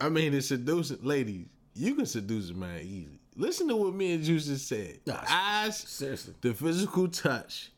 I 0.01 0.09
mean, 0.09 0.35
it's 0.35 0.49
seducing, 0.49 0.99
ladies. 1.03 1.47
You 1.75 1.95
can 1.95 2.07
seduce 2.07 2.51
a 2.51 2.55
man 2.55 2.81
easy. 2.81 3.21
Listen 3.37 3.69
to 3.69 3.77
what 3.77 3.95
me 3.95 4.13
and 4.15 4.23
Juice 4.25 4.47
just 4.47 4.69
said. 4.69 5.01
The 5.05 5.13
Nah, 5.13 5.25
eyes, 5.29 5.77
Seriously. 5.79 6.35
the 6.41 6.55
physical 6.55 7.09
touch, 7.09 7.73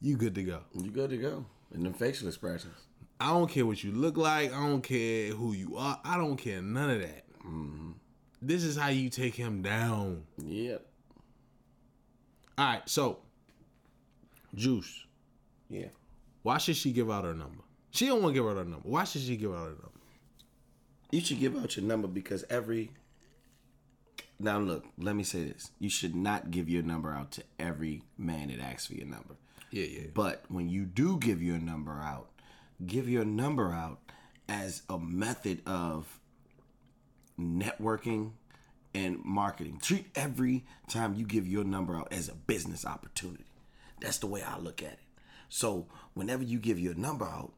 you 0.00 0.16
good 0.16 0.34
to 0.34 0.42
go. 0.42 0.60
You 0.74 0.90
good 0.90 1.10
to 1.10 1.16
go. 1.16 1.46
And 1.74 1.84
the 1.84 1.92
facial 1.92 2.28
expressions. 2.28 2.74
I 3.18 3.28
don't 3.30 3.50
care 3.50 3.64
what 3.66 3.82
you 3.82 3.92
look 3.92 4.16
like. 4.16 4.52
I 4.52 4.66
don't 4.68 4.82
care 4.82 5.30
who 5.32 5.52
you 5.52 5.76
are. 5.76 5.98
I 6.04 6.16
don't 6.16 6.36
care 6.36 6.60
none 6.62 6.90
of 6.90 7.00
that. 7.00 7.24
Mm-hmm. 7.40 7.92
This 8.42 8.62
is 8.62 8.76
how 8.76 8.88
you 8.88 9.08
take 9.08 9.34
him 9.34 9.62
down. 9.62 10.24
Yep. 10.38 10.86
All 12.58 12.64
right, 12.66 12.88
so 12.88 13.18
Juice, 14.54 15.04
Yeah. 15.68 15.88
why 16.42 16.58
should 16.58 16.76
she 16.76 16.92
give 16.92 17.10
out 17.10 17.24
her 17.24 17.34
number? 17.34 17.62
She 17.90 18.06
don't 18.06 18.22
want 18.22 18.34
to 18.34 18.40
give 18.40 18.48
out 18.48 18.56
her 18.56 18.64
number. 18.64 18.88
Why 18.88 19.04
should 19.04 19.22
she 19.22 19.36
give 19.36 19.52
out 19.52 19.64
her 19.64 19.70
number? 19.70 19.90
You 21.10 21.20
should 21.20 21.38
give 21.40 21.56
out 21.56 21.76
your 21.76 21.84
number 21.86 22.08
because 22.08 22.44
every. 22.50 22.92
Now 24.38 24.58
look, 24.58 24.84
let 24.98 25.16
me 25.16 25.22
say 25.22 25.44
this: 25.44 25.70
you 25.78 25.88
should 25.88 26.14
not 26.14 26.50
give 26.50 26.68
your 26.68 26.82
number 26.82 27.10
out 27.12 27.30
to 27.32 27.42
every 27.58 28.02
man 28.18 28.48
that 28.48 28.60
asks 28.60 28.86
for 28.86 28.94
your 28.94 29.06
number. 29.06 29.34
Yeah, 29.70 29.84
yeah. 29.84 30.06
But 30.14 30.44
when 30.48 30.68
you 30.68 30.84
do 30.84 31.18
give 31.18 31.42
your 31.42 31.58
number 31.58 31.92
out, 31.92 32.28
give 32.84 33.08
your 33.08 33.24
number 33.24 33.72
out 33.72 33.98
as 34.48 34.82
a 34.88 34.98
method 34.98 35.62
of 35.66 36.20
networking 37.38 38.32
and 38.94 39.22
marketing. 39.24 39.78
Treat 39.82 40.06
every 40.14 40.64
time 40.88 41.14
you 41.14 41.26
give 41.26 41.46
your 41.46 41.64
number 41.64 41.96
out 41.96 42.08
as 42.12 42.28
a 42.28 42.34
business 42.34 42.86
opportunity. 42.86 43.44
That's 44.00 44.18
the 44.18 44.26
way 44.26 44.42
I 44.42 44.58
look 44.58 44.82
at 44.82 44.92
it. 44.92 44.98
So 45.48 45.86
whenever 46.14 46.42
you 46.42 46.58
give 46.58 46.78
your 46.78 46.94
number 46.94 47.24
out, 47.24 47.52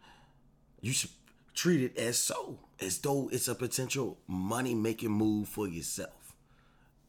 you 0.81 0.93
should 0.93 1.11
treat 1.55 1.83
it 1.83 1.97
as 1.97 2.19
so, 2.19 2.59
as 2.81 2.99
though 2.99 3.29
it's 3.33 3.49
a 3.49 3.55
potential 3.55 4.19
money 4.27 4.75
making 4.75 5.11
move 5.11 5.49
for 5.49 5.67
yourself. 5.67 6.35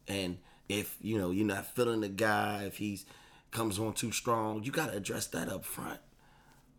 And 0.08 0.38
if 0.68 0.96
you 1.00 1.18
know 1.18 1.30
you're 1.30 1.46
not 1.46 1.66
feeling 1.74 2.00
the 2.00 2.08
guy, 2.08 2.64
if 2.66 2.76
he's 2.78 3.04
comes 3.50 3.78
on 3.78 3.92
too 3.92 4.12
strong, 4.12 4.62
you 4.62 4.72
gotta 4.72 4.96
address 4.96 5.26
that 5.28 5.48
up 5.48 5.64
front. 5.64 6.00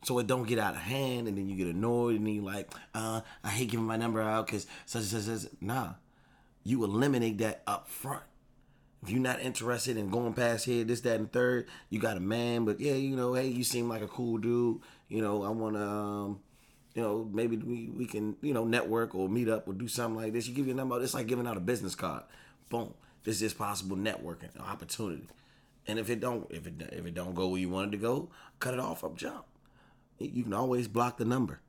So 0.03 0.17
it 0.17 0.27
don't 0.27 0.47
get 0.47 0.57
out 0.57 0.73
of 0.73 0.81
hand 0.81 1.27
and 1.27 1.37
then 1.37 1.47
you 1.47 1.55
get 1.55 1.67
annoyed 1.67 2.15
and 2.15 2.25
then 2.25 2.33
you 2.33 2.41
like, 2.41 2.71
uh, 2.95 3.21
I 3.43 3.49
hate 3.49 3.69
giving 3.69 3.85
my 3.85 3.97
number 3.97 4.21
out 4.21 4.47
because 4.47 4.65
such 4.85 5.01
and 5.13 5.23
such, 5.23 5.39
such. 5.39 5.51
Nah. 5.61 5.93
You 6.63 6.83
eliminate 6.83 7.37
that 7.39 7.61
up 7.67 7.87
front. 7.87 8.23
If 9.03 9.09
you're 9.09 9.19
not 9.19 9.41
interested 9.41 9.97
in 9.97 10.09
going 10.09 10.33
past 10.33 10.65
here, 10.65 10.83
this, 10.83 11.01
that, 11.01 11.19
and 11.19 11.31
third, 11.31 11.67
you 11.89 11.99
got 11.99 12.17
a 12.17 12.19
man, 12.19 12.65
but 12.65 12.79
yeah, 12.79 12.93
you 12.93 13.15
know, 13.15 13.33
hey, 13.33 13.47
you 13.47 13.63
seem 13.63 13.89
like 13.89 14.01
a 14.01 14.07
cool 14.07 14.37
dude. 14.37 14.79
You 15.07 15.21
know, 15.21 15.43
I 15.43 15.49
wanna 15.49 15.83
um, 15.83 16.39
you 16.93 17.01
know, 17.01 17.27
maybe 17.31 17.57
we, 17.57 17.87
we 17.87 18.05
can, 18.05 18.35
you 18.41 18.53
know, 18.53 18.65
network 18.65 19.15
or 19.15 19.29
meet 19.29 19.47
up 19.47 19.67
or 19.67 19.73
do 19.73 19.87
something 19.87 20.21
like 20.21 20.33
this. 20.33 20.47
You 20.47 20.53
give 20.53 20.67
your 20.67 20.75
number 20.75 21.01
it's 21.01 21.13
like 21.13 21.27
giving 21.27 21.47
out 21.47 21.57
a 21.57 21.61
business 21.61 21.95
card. 21.95 22.23
Boom. 22.69 22.93
This 23.23 23.41
is 23.41 23.53
possible 23.53 23.95
networking 23.95 24.59
opportunity. 24.59 25.27
And 25.87 25.97
if 25.99 26.09
it 26.09 26.19
don't 26.19 26.47
if 26.49 26.67
it 26.67 26.73
if 26.91 27.05
it 27.05 27.13
don't 27.13 27.35
go 27.35 27.47
where 27.47 27.59
you 27.59 27.69
wanted 27.69 27.91
to 27.91 27.97
go, 27.97 28.29
cut 28.59 28.73
it 28.73 28.79
off 28.79 29.03
up 29.03 29.15
jump. 29.17 29.45
You 30.19 30.43
can 30.43 30.53
always 30.53 30.87
block 30.87 31.17
the 31.17 31.25
number. 31.25 31.61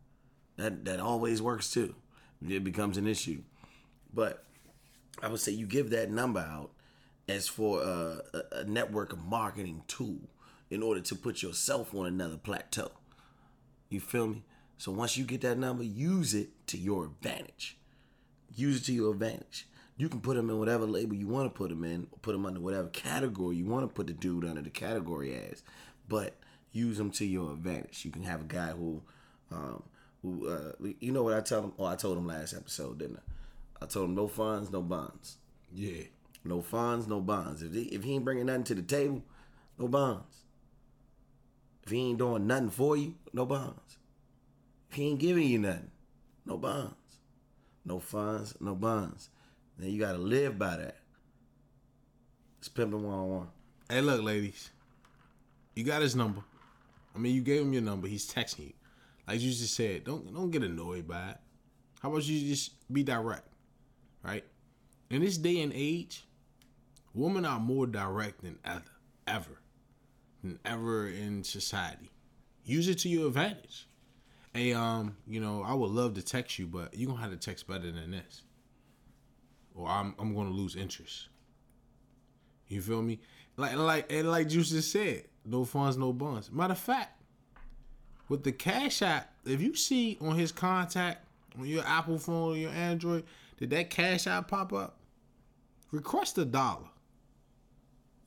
That 0.56 0.84
that 0.84 1.00
always 1.00 1.40
works 1.40 1.70
too. 1.70 1.94
It 2.46 2.64
becomes 2.64 2.96
an 2.96 3.06
issue. 3.06 3.42
But 4.12 4.44
I 5.22 5.28
would 5.28 5.40
say 5.40 5.52
you 5.52 5.66
give 5.66 5.90
that 5.90 6.10
number 6.10 6.40
out 6.40 6.70
as 7.28 7.48
for 7.48 7.82
a, 7.82 8.20
a, 8.34 8.58
a 8.58 8.64
network 8.64 9.16
marketing 9.24 9.82
tool 9.86 10.28
in 10.70 10.82
order 10.82 11.00
to 11.00 11.14
put 11.14 11.42
yourself 11.42 11.94
on 11.94 12.06
another 12.06 12.36
plateau. 12.36 12.90
You 13.88 14.00
feel 14.00 14.26
me? 14.26 14.42
So 14.78 14.90
once 14.90 15.16
you 15.16 15.24
get 15.24 15.42
that 15.42 15.58
number, 15.58 15.84
use 15.84 16.34
it 16.34 16.48
to 16.68 16.78
your 16.78 17.04
advantage. 17.04 17.76
Use 18.54 18.80
it 18.80 18.84
to 18.86 18.92
your 18.92 19.12
advantage. 19.12 19.66
You 19.96 20.08
can 20.08 20.20
put 20.20 20.36
them 20.36 20.50
in 20.50 20.58
whatever 20.58 20.86
label 20.86 21.14
you 21.14 21.28
want 21.28 21.52
to 21.52 21.56
put 21.56 21.68
them 21.68 21.84
in, 21.84 22.06
put 22.22 22.32
them 22.32 22.46
under 22.46 22.60
whatever 22.60 22.88
category 22.88 23.56
you 23.56 23.66
want 23.66 23.84
to 23.84 23.94
put 23.94 24.06
the 24.06 24.12
dude 24.12 24.44
under 24.44 24.62
the 24.62 24.70
category 24.70 25.34
as, 25.34 25.62
but 26.08 26.34
use 26.72 26.98
them 26.98 27.10
to 27.12 27.24
your 27.24 27.52
advantage. 27.52 28.04
You 28.04 28.10
can 28.10 28.22
have 28.24 28.40
a 28.40 28.44
guy 28.44 28.70
who, 28.70 29.02
um, 29.50 29.82
who, 30.22 30.48
uh, 30.48 30.72
you 30.98 31.12
know 31.12 31.22
what 31.22 31.34
I 31.34 31.40
tell 31.40 31.62
him? 31.62 31.72
Oh, 31.78 31.84
I 31.84 31.96
told 31.96 32.16
him 32.16 32.26
last 32.26 32.54
episode, 32.54 32.98
didn't 32.98 33.18
I? 33.18 33.84
I 33.84 33.86
told 33.86 34.08
him 34.08 34.14
no 34.14 34.28
funds, 34.28 34.70
no 34.70 34.80
bonds. 34.80 35.36
Yeah. 35.72 36.04
No 36.44 36.60
funds, 36.62 37.06
no 37.06 37.20
bonds. 37.20 37.62
If 37.62 37.72
he, 37.72 37.82
if 37.82 38.02
he 38.02 38.14
ain't 38.14 38.24
bringing 38.24 38.46
nothing 38.46 38.64
to 38.64 38.74
the 38.74 38.82
table, 38.82 39.22
no 39.78 39.88
bonds. 39.88 40.44
If 41.84 41.90
he 41.90 41.98
ain't 41.98 42.18
doing 42.18 42.46
nothing 42.46 42.70
for 42.70 42.96
you, 42.96 43.14
no 43.32 43.46
bonds. 43.46 43.98
If 44.90 44.96
he 44.96 45.08
ain't 45.08 45.20
giving 45.20 45.48
you 45.48 45.58
nothing, 45.58 45.90
no 46.46 46.56
bonds. 46.56 46.94
No 47.84 47.98
funds, 47.98 48.54
no 48.60 48.74
bonds. 48.74 49.28
Then 49.82 49.90
you 49.90 49.98
gotta 49.98 50.18
live 50.18 50.60
by 50.60 50.76
that. 50.76 50.96
It's 52.60 52.68
pimping 52.68 53.02
one 53.02 53.18
on 53.18 53.28
one. 53.28 53.48
Hey, 53.90 54.00
look, 54.00 54.22
ladies. 54.22 54.70
You 55.74 55.82
got 55.82 56.02
his 56.02 56.14
number. 56.14 56.42
I 57.16 57.18
mean, 57.18 57.34
you 57.34 57.40
gave 57.40 57.62
him 57.62 57.72
your 57.72 57.82
number. 57.82 58.06
He's 58.06 58.32
texting 58.32 58.66
you. 58.66 58.72
Like 59.26 59.40
you 59.40 59.50
just 59.50 59.74
said, 59.74 60.04
don't 60.04 60.32
don't 60.32 60.52
get 60.52 60.62
annoyed 60.62 61.08
by 61.08 61.30
it. 61.30 61.36
How 62.00 62.10
about 62.10 62.24
you 62.24 62.48
just 62.48 62.92
be 62.92 63.02
direct, 63.02 63.48
right? 64.22 64.44
In 65.10 65.20
this 65.20 65.36
day 65.36 65.60
and 65.62 65.72
age, 65.74 66.24
women 67.12 67.44
are 67.44 67.58
more 67.58 67.88
direct 67.88 68.42
than 68.42 68.60
ever, 68.64 68.82
ever, 69.26 69.58
than 70.44 70.60
ever 70.64 71.08
in 71.08 71.42
society. 71.42 72.12
Use 72.64 72.86
it 72.86 72.98
to 73.00 73.08
your 73.08 73.26
advantage. 73.26 73.88
Hey, 74.54 74.74
um, 74.74 75.16
you 75.26 75.40
know, 75.40 75.64
I 75.66 75.74
would 75.74 75.90
love 75.90 76.14
to 76.14 76.22
text 76.22 76.60
you, 76.60 76.68
but 76.68 76.94
you 76.94 77.08
gonna 77.08 77.20
have 77.20 77.32
to 77.32 77.36
text 77.36 77.66
better 77.66 77.90
than 77.90 78.12
this, 78.12 78.42
or 79.74 79.88
I'm 79.88 80.14
I'm 80.18 80.34
gonna 80.34 80.50
lose 80.50 80.76
interest. 80.76 81.28
You 82.68 82.80
feel 82.80 83.02
me? 83.02 83.20
Like 83.56 83.76
like 83.76 84.12
and 84.12 84.30
like 84.30 84.48
Juice 84.48 84.70
just 84.70 84.92
said, 84.92 85.24
no 85.44 85.64
funds, 85.64 85.96
no 85.96 86.12
bonds. 86.12 86.50
Matter 86.50 86.72
of 86.72 86.78
fact, 86.78 87.20
with 88.28 88.44
the 88.44 88.52
Cash 88.52 89.02
App, 89.02 89.32
if 89.44 89.60
you 89.60 89.74
see 89.74 90.18
on 90.20 90.36
his 90.36 90.52
contact 90.52 91.26
on 91.58 91.66
your 91.66 91.84
Apple 91.86 92.18
phone 92.18 92.52
or 92.52 92.56
your 92.56 92.70
Android, 92.70 93.24
did 93.58 93.70
that 93.70 93.90
Cash 93.90 94.26
App 94.26 94.48
pop 94.48 94.72
up? 94.72 94.98
Request 95.90 96.38
a 96.38 96.44
dollar. 96.44 96.88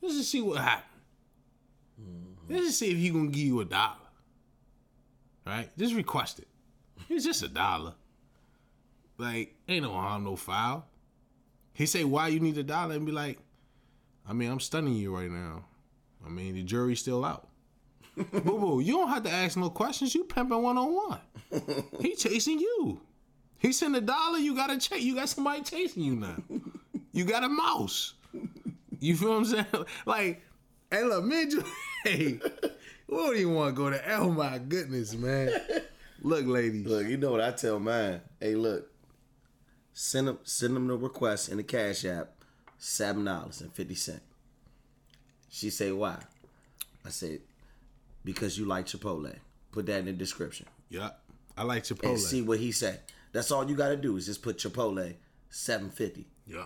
Let's 0.00 0.16
Just 0.16 0.30
see 0.30 0.40
what 0.40 0.60
happened. 0.60 1.02
Mm-hmm. 2.00 2.56
Just 2.56 2.78
see 2.78 2.90
if 2.92 2.96
he 2.96 3.10
gonna 3.10 3.28
give 3.28 3.42
you 3.42 3.60
a 3.60 3.64
dollar. 3.64 3.96
Right? 5.44 5.76
Just 5.76 5.94
request 5.94 6.38
it. 6.38 6.48
It's 7.08 7.24
just 7.24 7.42
a 7.42 7.48
dollar. 7.48 7.94
Like, 9.18 9.54
ain't 9.68 9.84
no 9.84 9.92
harm, 9.92 10.24
no 10.24 10.36
foul. 10.36 10.86
He 11.76 11.84
say, 11.84 12.04
why 12.04 12.28
you 12.28 12.40
need 12.40 12.56
a 12.56 12.62
dollar? 12.62 12.94
And 12.94 13.04
be 13.04 13.12
like, 13.12 13.38
I 14.26 14.32
mean, 14.32 14.50
I'm 14.50 14.60
stunning 14.60 14.94
you 14.94 15.14
right 15.14 15.30
now. 15.30 15.64
I 16.24 16.30
mean, 16.30 16.54
the 16.54 16.62
jury's 16.62 17.00
still 17.00 17.22
out. 17.22 17.48
boo 18.16 18.40
boo, 18.40 18.80
you 18.80 18.94
don't 18.94 19.08
have 19.08 19.24
to 19.24 19.30
ask 19.30 19.58
no 19.58 19.68
questions. 19.68 20.14
You 20.14 20.24
pimping 20.24 20.62
one 20.62 20.78
on 20.78 20.94
one. 20.94 21.20
He 22.00 22.14
chasing 22.14 22.58
you. 22.58 23.02
He 23.58 23.72
sent 23.72 23.94
a 23.94 24.00
dollar. 24.00 24.38
You 24.38 24.54
got 24.56 24.70
a 24.70 24.78
check. 24.78 25.02
You 25.02 25.16
got 25.16 25.28
somebody 25.28 25.62
chasing 25.62 26.02
you 26.02 26.16
now. 26.16 26.36
You 27.12 27.26
got 27.26 27.44
a 27.44 27.48
mouse. 27.48 28.14
You 28.98 29.14
feel 29.14 29.28
what 29.28 29.36
I'm 29.36 29.44
saying? 29.44 29.66
Like, 30.06 30.42
hey, 30.90 31.04
look, 31.04 31.24
man, 31.24 31.50
you, 31.50 31.64
hey, 32.04 32.40
what 33.06 33.34
do 33.34 33.38
you 33.38 33.50
want 33.50 33.76
to 33.76 33.82
go 33.82 33.90
to? 33.90 34.14
Oh 34.14 34.30
my 34.30 34.56
goodness, 34.56 35.14
man. 35.14 35.52
Look, 36.22 36.46
ladies. 36.46 36.86
Look, 36.86 37.06
you 37.06 37.18
know 37.18 37.32
what 37.32 37.42
I 37.42 37.50
tell 37.50 37.78
mine. 37.78 38.22
Hey, 38.40 38.54
look, 38.54 38.90
Send 39.98 40.28
them 40.28 40.38
send 40.42 40.76
them 40.76 40.88
the 40.88 40.94
request 40.96 41.48
in 41.48 41.56
the 41.56 41.62
Cash 41.62 42.04
App, 42.04 42.32
seven 42.76 43.24
dollars 43.24 43.62
and 43.62 43.72
fifty 43.72 43.94
cent. 43.94 44.20
She 45.48 45.70
say 45.70 45.90
why? 45.90 46.18
I 47.02 47.08
said 47.08 47.40
because 48.22 48.58
you 48.58 48.66
like 48.66 48.84
Chipotle. 48.84 49.34
Put 49.72 49.86
that 49.86 50.00
in 50.00 50.04
the 50.04 50.12
description 50.12 50.66
Yeah. 50.90 51.10
I 51.56 51.62
like 51.62 51.84
Chipotle. 51.84 52.10
and 52.10 52.20
see 52.20 52.42
what 52.42 52.58
he 52.58 52.72
say. 52.72 52.98
That's 53.32 53.50
all 53.50 53.66
you 53.68 53.74
got 53.74 53.88
to 53.88 53.96
do 53.96 54.16
is 54.18 54.26
just 54.26 54.42
put 54.42 54.58
Chipotle 54.58 55.14
seven 55.48 55.88
fifty. 55.88 56.26
yeah. 56.46 56.64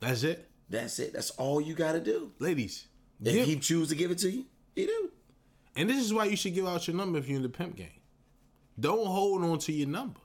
That's 0.00 0.24
it. 0.24 0.50
That's 0.68 0.98
it. 0.98 1.12
That's 1.12 1.30
all 1.30 1.60
you 1.60 1.74
got 1.74 1.92
to 1.92 2.00
do. 2.00 2.32
Ladies. 2.40 2.88
If 3.22 3.32
give- 3.34 3.46
he 3.46 3.56
choose 3.56 3.88
to 3.90 3.94
give 3.94 4.10
it 4.10 4.18
to 4.18 4.30
you, 4.30 4.46
he 4.74 4.86
do. 4.86 5.10
and 5.76 5.88
this 5.88 6.04
is 6.04 6.12
why 6.12 6.24
you 6.24 6.36
should 6.36 6.54
give 6.54 6.66
out 6.66 6.88
your 6.88 6.96
number 6.96 7.18
if 7.20 7.28
you're 7.28 7.36
in 7.36 7.42
the 7.44 7.48
pimp 7.48 7.76
game. 7.76 8.00
Don't 8.80 9.06
hold 9.06 9.44
on 9.44 9.58
to 9.60 9.72
your 9.72 9.86
number. 9.88 10.18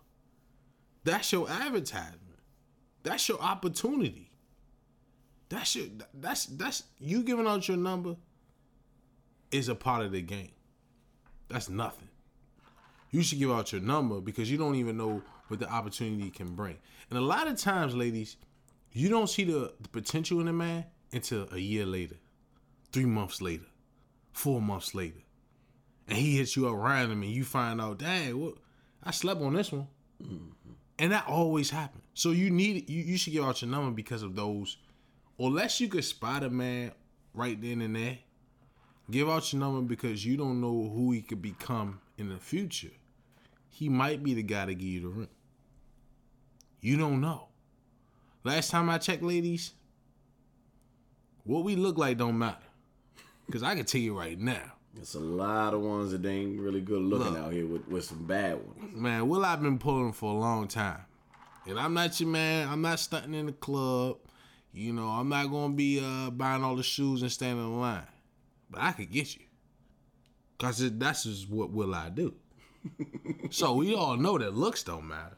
That's 1.04 1.32
your 1.32 1.50
advertisement. 1.50 2.20
That's 3.04 3.28
your 3.28 3.40
opportunity. 3.40 4.30
That's 5.50 5.76
your 5.76 5.88
that's 6.14 6.46
that's 6.46 6.84
you 7.00 7.24
giving 7.24 7.48
out 7.48 7.68
your 7.68 7.78
number 7.78 8.16
is 9.52 9.68
a 9.68 9.76
part 9.76 10.06
of 10.06 10.12
the 10.12 10.22
game. 10.22 10.52
That's 11.50 11.70
nothing. 11.70 12.08
You 13.12 13.22
should 13.24 13.40
give 13.40 13.52
out 13.52 13.74
your 13.74 13.82
number 13.82 14.22
because 14.22 14.50
you 14.50 14.58
don't 14.58 14.76
even 14.76 14.96
know 14.96 15.22
what 15.50 15.60
the 15.60 15.70
opportunity 15.70 16.30
can 16.30 16.56
bring. 16.56 16.78
And 17.10 17.20
a 17.20 17.22
lot 17.22 17.48
of 17.48 17.58
times, 17.58 17.94
ladies, 17.94 18.38
you 18.94 19.10
don't 19.10 19.30
see 19.30 19.44
the, 19.44 19.74
the 19.82 19.90
potential 19.90 20.40
in 20.40 20.48
a 20.48 20.54
man 20.54 20.86
until 21.12 21.48
a 21.52 21.58
year 21.58 21.86
later, 21.86 22.16
three 22.94 23.06
months 23.06 23.42
later, 23.42 23.66
four 24.32 24.62
months 24.62 24.96
later. 24.96 25.20
And 26.08 26.18
he 26.18 26.38
hits 26.38 26.56
you 26.56 26.70
up 26.70 26.76
random 26.78 27.22
and 27.24 27.32
you 27.32 27.44
find 27.44 27.82
out, 27.82 28.00
dang, 28.00 28.40
what 28.40 28.54
I 29.04 29.12
slept 29.12 29.42
on 29.42 29.54
this 29.54 29.74
one. 29.74 29.88
Mm. 30.24 30.52
And 31.00 31.12
that 31.12 31.28
always 31.28 31.70
happens. 31.70 32.04
So 32.14 32.32
you 32.32 32.52
need 32.52 32.90
you, 32.90 33.04
you 33.04 33.18
should 33.18 33.34
give 33.34 33.44
out 33.44 33.62
your 33.62 33.72
number 33.72 33.92
because 33.92 34.24
of 34.24 34.36
those. 34.36 34.78
Unless 35.40 35.80
you 35.80 35.88
could 35.88 36.04
spot 36.04 36.44
a 36.44 36.50
man 36.50 36.92
right 37.34 37.60
then 37.60 37.82
and 37.82 37.96
there, 37.96 38.20
give 39.10 39.30
out 39.30 39.52
your 39.52 39.60
number 39.60 39.82
because 39.82 40.26
you 40.26 40.38
don't 40.38 40.62
know 40.62 40.92
who 40.94 41.12
he 41.12 41.22
could 41.22 41.42
become 41.42 42.00
in 42.18 42.30
the 42.30 42.38
future. 42.38 42.92
He 43.70 43.90
might 43.90 44.24
be 44.24 44.34
the 44.34 44.44
guy 44.44 44.66
to 44.66 44.76
give 44.76 44.88
you 44.88 45.02
the 45.02 45.08
ring. 45.08 45.30
You 46.82 46.98
don't 46.98 47.22
know. 47.22 47.48
Last 48.44 48.72
time 48.72 48.90
I 48.90 48.98
checked, 48.98 49.24
ladies, 49.24 49.72
what 51.44 51.64
we 51.64 51.76
look 51.76 51.98
like 51.98 52.18
don't 52.18 52.38
matter. 52.38 52.58
Cause 53.52 53.64
I 53.64 53.76
can 53.76 53.86
tell 53.86 54.00
you 54.00 54.18
right 54.18 54.40
now, 54.40 54.74
It's 54.98 55.16
a 55.16 55.20
lot 55.20 55.74
of 55.74 55.82
ones 55.82 56.12
that 56.12 56.26
ain't 56.26 56.60
really 56.60 56.82
good 56.82 57.02
looking 57.02 57.34
Look. 57.34 57.44
out 57.44 57.54
here 57.54 57.66
with, 57.66 57.88
with 57.88 58.04
some 58.04 58.26
bad 58.26 58.56
ones. 58.56 58.94
man, 58.94 59.28
Will 59.28 59.46
I've 59.46 59.62
been 59.62 59.80
pulling 59.80 60.12
for 60.12 60.34
a 60.34 60.38
long 60.38 60.68
time. 60.68 61.06
And 61.66 61.80
I'm 61.80 61.94
not 61.94 62.20
your 62.20 62.30
man. 62.30 62.68
I'm 62.68 62.82
not 62.82 63.00
stunting 63.00 63.34
in 63.34 63.46
the 63.46 63.52
club. 63.54 64.18
You 64.74 64.94
know, 64.94 65.08
I'm 65.08 65.30
not 65.30 65.50
gonna 65.52 65.74
be 65.74 66.00
uh, 66.04 66.30
buying 66.32 66.64
all 66.64 66.76
the 66.76 66.84
shoes 66.84 67.22
and 67.22 67.32
standing 67.32 67.64
in 67.66 67.80
line. 67.80 68.04
But 68.70 68.82
I 68.82 68.92
could 68.94 69.12
get 69.12 69.36
you. 69.36 69.44
Cause 70.60 70.82
it, 70.82 71.00
that's 71.00 71.24
just 71.24 71.50
what 71.50 71.72
will 71.72 71.94
I 71.96 72.10
do. 72.10 72.34
so 73.50 73.74
we 73.74 73.94
all 73.96 74.16
know 74.18 74.38
that 74.38 74.56
looks 74.56 74.84
don't 74.84 75.08
matter. 75.08 75.38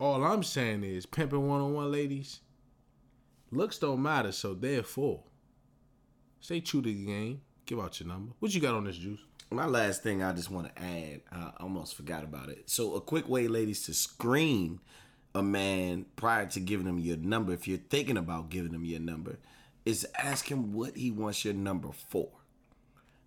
all 0.00 0.22
I'm 0.24 0.42
saying 0.42 0.84
is 0.84 1.06
pimping 1.06 1.46
one 1.48 1.60
on 1.60 1.74
one 1.74 1.90
ladies, 1.92 2.40
looks 3.50 3.78
don't 3.78 4.02
matter, 4.02 4.32
so 4.32 4.54
therefore, 4.54 5.22
stay 6.40 6.60
true 6.60 6.82
to 6.82 6.88
the 6.88 7.04
game. 7.06 7.40
Give 7.66 7.80
out 7.80 7.98
your 8.00 8.08
number. 8.08 8.32
What 8.40 8.54
you 8.54 8.60
got 8.60 8.74
on 8.74 8.84
this 8.84 8.96
juice? 8.96 9.20
My 9.50 9.66
last 9.66 10.02
thing 10.02 10.22
I 10.22 10.32
just 10.32 10.50
want 10.50 10.74
to 10.74 10.82
add, 10.82 11.20
I 11.30 11.52
almost 11.60 11.94
forgot 11.94 12.24
about 12.24 12.48
it. 12.48 12.68
So, 12.68 12.94
a 12.94 13.00
quick 13.00 13.28
way, 13.28 13.46
ladies, 13.46 13.82
to 13.84 13.94
screen 13.94 14.80
a 15.34 15.42
man 15.42 16.06
prior 16.16 16.46
to 16.46 16.60
giving 16.60 16.86
him 16.86 16.98
your 16.98 17.16
number, 17.16 17.52
if 17.52 17.68
you're 17.68 17.78
thinking 17.78 18.16
about 18.16 18.50
giving 18.50 18.72
him 18.72 18.84
your 18.84 19.00
number, 19.00 19.38
is 19.84 20.06
ask 20.18 20.50
him 20.50 20.72
what 20.72 20.96
he 20.96 21.10
wants 21.10 21.44
your 21.44 21.54
number 21.54 21.88
for. 22.08 22.28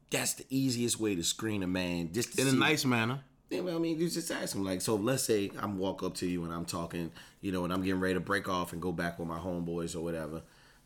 That's 0.10 0.34
the 0.34 0.46
easiest 0.50 1.00
way 1.00 1.16
to 1.16 1.24
screen 1.24 1.64
a 1.64 1.68
man. 1.68 2.12
Just 2.14 2.36
to 2.36 2.42
In 2.42 2.48
a 2.48 2.54
nice 2.54 2.86
manner. 2.86 3.22
Yeah, 3.50 3.62
well, 3.62 3.76
I 3.76 3.80
mean, 3.80 3.98
you 4.00 4.10
just 4.10 4.30
ask 4.32 4.56
him. 4.56 4.64
Like, 4.64 4.82
so 4.82 4.96
let's 4.96 5.24
say 5.24 5.52
I'm 5.60 5.78
walk 5.78 6.04
up 6.04 6.16
to 6.16 6.28
you 6.28 6.44
and 6.44 6.54
I'm 6.54 6.66
talking, 6.66 7.12
you 7.42 7.52
know, 7.52 7.64
and 7.64 7.72
I'm 7.72 7.82
getting 7.82 8.00
ready 8.00 8.16
to 8.16 8.20
break 8.20 8.50
off 8.50 8.74
and 8.74 8.82
go 8.82 8.92
back 8.92 9.20
with 9.20 9.28
my 9.28 9.38
homeboys 9.38 9.96
or 9.96 10.02
whatever. 10.02 10.42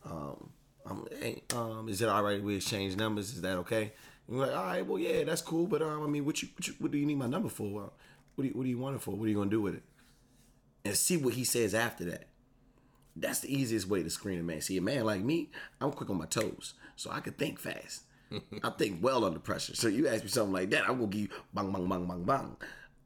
Um, 0.05 0.49
I'm, 0.85 1.05
hey, 1.19 1.43
um, 1.55 1.87
is 1.89 2.01
it 2.01 2.09
all 2.09 2.23
right 2.23 2.41
we 2.41 2.55
exchange 2.55 2.95
numbers? 2.95 3.33
Is 3.33 3.41
that 3.41 3.57
okay? 3.59 3.93
And 4.27 4.37
you're 4.37 4.47
like, 4.47 4.55
all 4.55 4.63
right, 4.63 4.85
well, 4.85 4.99
yeah, 4.99 5.23
that's 5.23 5.41
cool. 5.41 5.67
But 5.67 5.81
um, 5.81 6.03
I 6.03 6.07
mean, 6.07 6.25
what 6.25 6.41
you, 6.41 6.49
what, 6.55 6.67
you, 6.67 6.73
what 6.79 6.91
do 6.91 6.97
you 6.97 7.05
need 7.05 7.17
my 7.17 7.27
number 7.27 7.49
for? 7.49 7.83
Uh, 7.83 7.89
what 8.35 8.43
do 8.43 8.47
you, 8.47 8.53
what 8.53 8.63
do 8.63 8.69
you 8.69 8.77
want 8.77 8.95
it 8.95 9.01
for? 9.01 9.11
What 9.11 9.25
are 9.25 9.29
you 9.29 9.35
gonna 9.35 9.49
do 9.49 9.61
with 9.61 9.75
it? 9.75 9.83
And 10.83 10.95
see 10.95 11.17
what 11.17 11.35
he 11.35 11.43
says 11.43 11.75
after 11.75 12.05
that. 12.05 12.27
That's 13.15 13.41
the 13.41 13.53
easiest 13.53 13.87
way 13.87 14.03
to 14.03 14.09
screen 14.09 14.39
a 14.39 14.43
man. 14.43 14.61
See, 14.61 14.77
a 14.77 14.81
man 14.81 15.03
like 15.03 15.21
me, 15.21 15.51
I'm 15.81 15.91
quick 15.91 16.09
on 16.09 16.17
my 16.17 16.25
toes, 16.25 16.75
so 16.95 17.11
I 17.11 17.19
can 17.19 17.33
think 17.33 17.59
fast. 17.59 18.03
I 18.63 18.69
think 18.71 19.03
well 19.03 19.25
under 19.25 19.39
pressure. 19.39 19.75
So 19.75 19.89
you 19.89 20.07
ask 20.07 20.23
me 20.23 20.29
something 20.29 20.53
like 20.53 20.69
that, 20.69 20.89
I'm 20.89 20.95
gonna 20.95 21.07
give 21.07 21.21
you 21.21 21.29
bang, 21.53 21.71
bang, 21.71 21.87
bang, 21.89 22.07
bang, 22.07 22.23
bang. 22.23 22.55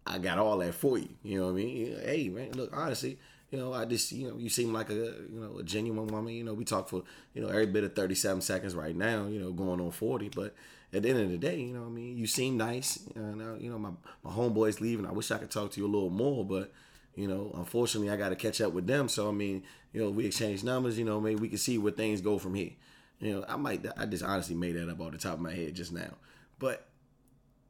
I 0.06 0.20
got 0.20 0.38
all 0.38 0.60
that 0.60 0.76
for 0.76 1.00
you. 1.00 1.10
You 1.24 1.40
know 1.40 1.46
what 1.46 1.54
I 1.54 1.56
mean? 1.56 2.00
Hey, 2.04 2.30
man, 2.30 2.52
look, 2.52 2.70
honestly, 2.72 3.18
you 3.52 3.60
know, 3.60 3.74
I 3.74 3.86
just, 3.86 4.12
you 4.12 4.28
know, 4.30 4.38
you 4.38 4.50
seem 4.50 4.74
like 4.74 4.90
a, 4.90 4.94
you 4.94 5.28
know, 5.32 5.60
a 5.60 5.64
genuine 5.64 6.08
woman. 6.08 6.34
You 6.34 6.44
know, 6.44 6.54
we 6.54 6.66
talk 6.66 6.90
for, 6.90 7.04
you 7.34 7.42
know, 7.42 7.48
every 7.48 7.68
bit 7.68 7.84
of 7.84 7.96
37 7.96 8.42
seconds 8.42 8.76
right 8.76 8.96
now. 8.96 9.28
You 9.28 9.40
know, 9.40 9.52
going 9.52 9.80
on 9.80 9.92
40, 9.92 10.30
but 10.30 10.56
at 10.94 11.04
the 11.04 11.10
end 11.10 11.20
of 11.20 11.30
the 11.30 11.38
day, 11.38 11.60
you 11.60 11.74
know, 11.74 11.86
I 11.86 11.90
mean, 11.90 12.18
you 12.18 12.28
seem 12.28 12.58
nice. 12.58 13.00
And 13.16 13.42
uh, 13.42 13.56
you 13.56 13.70
know, 13.70 13.78
my 13.78 13.92
my 14.24 14.32
homeboys 14.32 14.80
leaving. 14.82 15.06
I 15.06 15.12
wish 15.12 15.32
I 15.32 15.38
could 15.38 15.52
talk 15.52 15.72
to 15.72 15.80
you 15.80 15.86
a 15.86 15.92
little 15.92 16.10
more, 16.10 16.46
but 16.46 16.72
you 17.16 17.28
know, 17.28 17.52
unfortunately, 17.56 18.10
I 18.10 18.18
got 18.18 18.30
to 18.30 18.36
catch 18.36 18.62
up 18.62 18.74
with 18.74 18.88
them. 18.88 19.08
So 19.10 19.28
I 19.28 19.32
mean, 19.32 19.64
you 19.94 20.02
know, 20.02 20.10
we 20.10 20.26
exchange 20.26 20.64
numbers. 20.64 20.98
You 20.98 21.06
know, 21.06 21.20
maybe 21.20 21.40
we 21.40 21.50
can 21.50 21.58
see 21.58 21.78
where 21.78 21.92
things 21.92 22.22
go 22.22 22.38
from 22.38 22.56
here. 22.56 22.72
You 23.20 23.34
know, 23.34 23.46
I 23.48 23.56
might, 23.56 23.86
I 23.98 24.06
just 24.06 24.24
honestly 24.24 24.56
made 24.56 24.76
that 24.76 24.90
up 24.90 25.00
off 25.00 25.12
the 25.12 25.18
top 25.18 25.36
of 25.36 25.40
my 25.40 25.54
head 25.54 25.74
just 25.74 25.94
now. 25.94 26.16
But 26.60 26.88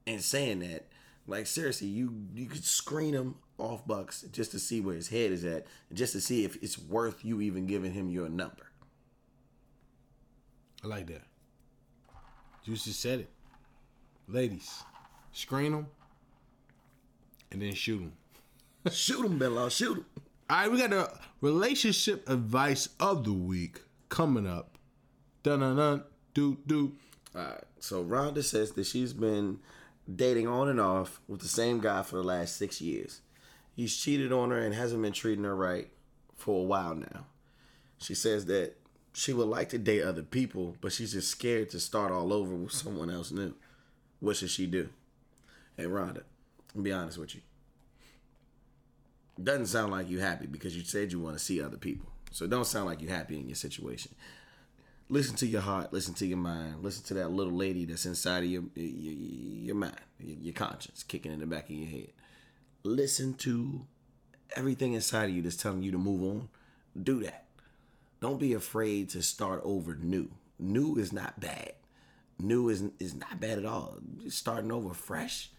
in 0.06 0.20
saying 0.20 0.60
that, 0.60 0.88
like 1.28 1.48
seriously, 1.48 1.88
you 1.88 2.14
you 2.34 2.46
could 2.48 2.64
screen 2.64 3.14
him 3.14 3.36
off 3.58 3.86
bucks 3.88 4.24
just 4.32 4.52
to 4.52 4.60
see 4.60 4.82
where 4.82 4.96
his 4.96 5.10
head 5.10 5.32
is 5.32 5.46
at, 5.46 5.66
just 5.94 6.14
to 6.14 6.22
see 6.22 6.44
if 6.46 6.62
it's 6.62 6.78
worth 6.78 7.24
you 7.24 7.42
even 7.42 7.66
giving 7.66 7.94
him 7.94 8.10
your 8.10 8.30
number. 8.30 8.72
I 10.84 10.88
like 10.88 11.08
that. 11.08 11.24
Juicy 12.64 12.92
said 12.92 13.20
it. 13.22 13.30
Ladies, 14.28 14.84
screen 15.32 15.72
them 15.72 15.88
and 17.52 17.62
then 17.62 17.74
shoot 17.74 18.00
them. 18.00 18.14
shoot 18.92 19.26
him, 19.26 19.38
Bella, 19.38 19.70
shoot 19.70 19.98
him. 19.98 20.06
All 20.50 20.58
right, 20.58 20.72
we 20.72 20.78
got 20.78 20.90
the 20.92 21.12
relationship 21.42 22.30
advice 22.30 22.90
of 23.00 23.24
the 23.24 23.34
week 23.34 23.82
coming 24.10 24.48
up. 24.48 24.78
Dun 25.42 25.60
dun 25.60 25.78
dun. 25.78 26.04
Do 26.34 26.58
do. 26.68 26.94
All 27.36 27.42
right. 27.42 27.64
So 27.80 28.04
Rhonda 28.04 28.44
says 28.44 28.72
that 28.74 28.86
she's 28.86 29.14
been 29.14 29.60
dating 30.14 30.48
on 30.48 30.70
and 30.70 30.80
off 30.80 31.20
with 31.28 31.42
the 31.42 31.48
same 31.48 31.80
guy 31.80 32.04
for 32.04 32.18
the 32.18 32.24
last 32.24 32.58
six 32.58 32.82
years. 32.82 33.22
He's 33.76 33.96
cheated 33.96 34.32
on 34.32 34.52
her 34.52 34.60
and 34.60 34.74
hasn't 34.74 35.02
been 35.02 35.14
treating 35.14 35.44
her 35.44 35.56
right 35.56 35.90
for 36.36 36.62
a 36.62 36.64
while 36.64 36.96
now. 36.96 37.26
She 37.98 38.16
says 38.16 38.46
that 38.46 38.78
she 39.14 39.34
would 39.34 39.48
like 39.48 39.70
to 39.70 39.78
date 39.78 40.04
other 40.04 40.24
people, 40.24 40.76
but 40.82 40.92
she's 40.92 41.14
just 41.14 41.30
scared 41.30 41.70
to 41.72 41.80
start 41.80 42.12
all 42.12 42.34
over 42.34 42.56
with 42.56 42.72
someone 42.72 43.10
else 43.10 43.32
new. 43.32 43.54
What 44.20 44.38
should 44.38 44.50
she 44.50 44.66
do? 44.66 44.90
Hey 45.78 45.84
Rhonda, 45.84 46.24
I'll 46.76 46.82
be 46.82 46.92
honest 46.92 47.18
with 47.18 47.36
you. 47.36 47.42
Doesn't 49.42 49.68
sound 49.68 49.92
like 49.92 50.10
you 50.10 50.20
happy 50.20 50.48
because 50.48 50.76
you 50.76 50.84
said 50.84 51.12
you 51.12 51.20
want 51.20 51.38
to 51.38 51.44
see 51.44 51.62
other 51.62 51.78
people. 51.78 52.08
So 52.32 52.48
don't 52.48 52.66
sound 52.66 52.86
like 52.86 53.02
you're 53.02 53.12
happy 53.12 53.38
in 53.38 53.48
your 53.48 53.56
situation 53.56 54.14
listen 55.10 55.36
to 55.36 55.48
your 55.48 55.62
heart, 55.62 55.94
listen 55.94 56.14
to 56.16 56.26
your 56.26 56.38
mind, 56.38 56.84
listen 56.84 57.04
to 57.06 57.14
that 57.16 57.32
little 57.32 57.54
lady 57.54 57.86
that's 57.86 58.06
inside 58.06 58.40
of 58.44 58.50
your 58.50 58.64
your, 58.76 59.14
your 59.14 59.76
mind, 59.76 59.96
your, 60.20 60.38
your 60.38 60.54
conscience, 60.54 61.04
kicking 61.04 61.32
in 61.32 61.40
the 61.40 61.46
back 61.46 61.66
of 61.66 61.76
your 61.76 61.90
head. 61.90 62.10
Listen 62.86 63.34
to 63.34 63.88
everything 64.56 64.94
inside 64.94 65.30
of 65.30 65.36
you 65.36 65.42
that's 65.42 65.56
telling 65.56 65.82
you 65.82 65.92
to 65.92 65.98
move 65.98 66.22
on. 66.22 66.50
Do 67.02 67.24
that. 67.24 67.46
Don't 68.22 68.40
be 68.40 68.54
afraid 68.54 69.10
to 69.10 69.24
start 69.24 69.62
over 69.64 69.96
new. 69.96 70.30
New 70.60 70.96
is 70.98 71.12
not 71.12 71.40
bad. 71.40 71.74
New 72.40 72.70
is 72.70 72.84
is 73.00 73.16
not 73.16 73.40
bad 73.40 73.58
at 73.58 73.66
all. 73.66 73.98
Starting 74.30 74.72
over 74.72 74.94
fresh 74.94 75.50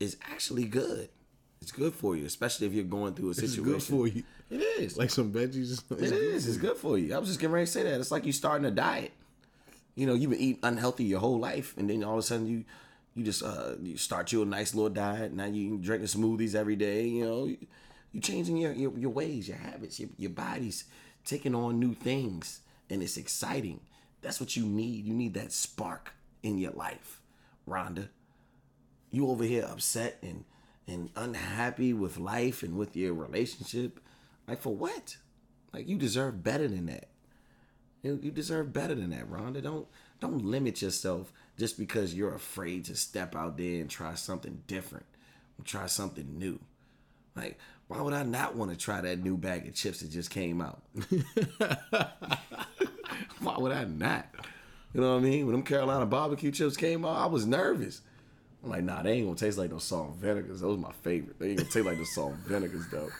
is 0.00 0.16
actually 0.22 0.64
good. 0.64 1.10
It's 1.60 1.70
good 1.70 1.94
for 1.94 2.16
you, 2.16 2.24
especially 2.24 2.66
if 2.66 2.72
you're 2.72 2.84
going 2.84 3.14
through 3.14 3.30
a 3.30 3.34
situation. 3.34 3.74
It's 3.74 3.88
good 3.88 3.96
for 3.96 4.08
you. 4.08 4.22
It 4.50 4.62
is. 4.80 4.96
Like 4.96 5.10
some 5.10 5.32
veggies. 5.32 5.82
It 5.90 6.12
is. 6.12 6.48
It's 6.48 6.56
good 6.56 6.78
for 6.78 6.96
you. 6.96 7.14
I 7.14 7.18
was 7.18 7.28
just 7.28 7.40
getting 7.40 7.52
ready 7.52 7.66
to 7.66 7.72
say 7.72 7.82
that. 7.82 8.00
It's 8.00 8.10
like 8.10 8.24
you 8.24 8.32
starting 8.32 8.64
a 8.64 8.70
diet. 8.70 9.12
You 9.96 10.06
know, 10.06 10.14
you've 10.14 10.30
been 10.30 10.40
eating 10.40 10.60
unhealthy 10.62 11.04
your 11.04 11.20
whole 11.20 11.38
life, 11.38 11.74
and 11.76 11.90
then 11.90 12.02
all 12.02 12.14
of 12.14 12.20
a 12.20 12.22
sudden 12.22 12.46
you 12.46 12.64
you 13.14 13.24
just 13.24 13.42
uh 13.42 13.74
you 13.82 13.96
start 13.96 14.32
you 14.32 14.42
a 14.42 14.46
nice 14.46 14.74
little 14.74 14.90
diet. 14.90 15.32
Now 15.32 15.46
you 15.46 15.78
drinking 15.78 16.08
smoothies 16.08 16.54
every 16.54 16.76
day. 16.76 17.06
You 17.06 17.24
know, 17.24 17.44
you, 17.46 17.58
you 18.12 18.20
changing 18.20 18.56
your, 18.56 18.72
your 18.72 18.96
your 18.98 19.10
ways, 19.10 19.48
your 19.48 19.58
habits, 19.58 20.00
your 20.00 20.10
your 20.18 20.30
body's 20.30 20.84
taking 21.24 21.54
on 21.54 21.78
new 21.78 21.94
things, 21.94 22.60
and 22.90 23.02
it's 23.02 23.16
exciting. 23.16 23.80
That's 24.22 24.40
what 24.40 24.56
you 24.56 24.64
need. 24.64 25.04
You 25.04 25.14
need 25.14 25.34
that 25.34 25.52
spark 25.52 26.12
in 26.42 26.58
your 26.58 26.72
life, 26.72 27.20
Rhonda. 27.68 28.08
You 29.10 29.28
over 29.28 29.44
here 29.44 29.64
upset 29.64 30.18
and 30.22 30.44
and 30.86 31.10
unhappy 31.16 31.92
with 31.94 32.18
life 32.18 32.62
and 32.62 32.76
with 32.76 32.94
your 32.96 33.14
relationship, 33.14 34.00
like 34.46 34.60
for 34.60 34.74
what? 34.74 35.16
Like 35.72 35.88
you 35.88 35.96
deserve 35.96 36.42
better 36.42 36.68
than 36.68 36.86
that. 36.86 37.08
You, 38.02 38.18
you 38.22 38.30
deserve 38.30 38.72
better 38.72 38.94
than 38.94 39.10
that, 39.10 39.30
Rhonda. 39.30 39.62
Don't 39.62 39.86
don't 40.20 40.44
limit 40.44 40.82
yourself 40.82 41.32
just 41.58 41.78
because 41.78 42.14
you're 42.14 42.34
afraid 42.34 42.84
to 42.86 42.96
step 42.96 43.36
out 43.36 43.56
there 43.56 43.80
and 43.80 43.88
try 43.88 44.14
something 44.14 44.62
different, 44.66 45.06
try 45.64 45.86
something 45.86 46.38
new. 46.38 46.58
Like, 47.36 47.58
why 47.88 48.00
would 48.00 48.14
I 48.14 48.22
not 48.22 48.54
want 48.56 48.70
to 48.70 48.76
try 48.76 49.00
that 49.00 49.22
new 49.22 49.36
bag 49.36 49.66
of 49.66 49.74
chips 49.74 50.00
that 50.00 50.10
just 50.10 50.30
came 50.30 50.60
out? 50.60 50.82
why 53.40 53.56
would 53.58 53.72
I 53.72 53.84
not? 53.84 54.26
You 54.92 55.00
know 55.00 55.14
what 55.14 55.18
I 55.18 55.22
mean? 55.22 55.46
When 55.46 55.52
them 55.52 55.64
Carolina 55.64 56.06
barbecue 56.06 56.50
chips 56.50 56.76
came 56.76 57.04
out, 57.04 57.16
I 57.16 57.26
was 57.26 57.46
nervous. 57.46 58.00
I'm 58.62 58.70
like, 58.70 58.84
nah, 58.84 59.02
they 59.02 59.12
ain't 59.12 59.26
gonna 59.26 59.36
taste 59.36 59.58
like 59.58 59.70
those 59.70 59.84
salt 59.84 60.14
vinegars. 60.16 60.60
Those 60.60 60.78
my 60.78 60.92
favorite. 61.02 61.38
They 61.38 61.50
ain't 61.50 61.58
gonna 61.58 61.70
taste 61.70 61.84
like 61.84 61.98
the 61.98 62.06
salt 62.06 62.34
vinegars 62.46 62.86
though. 62.90 63.10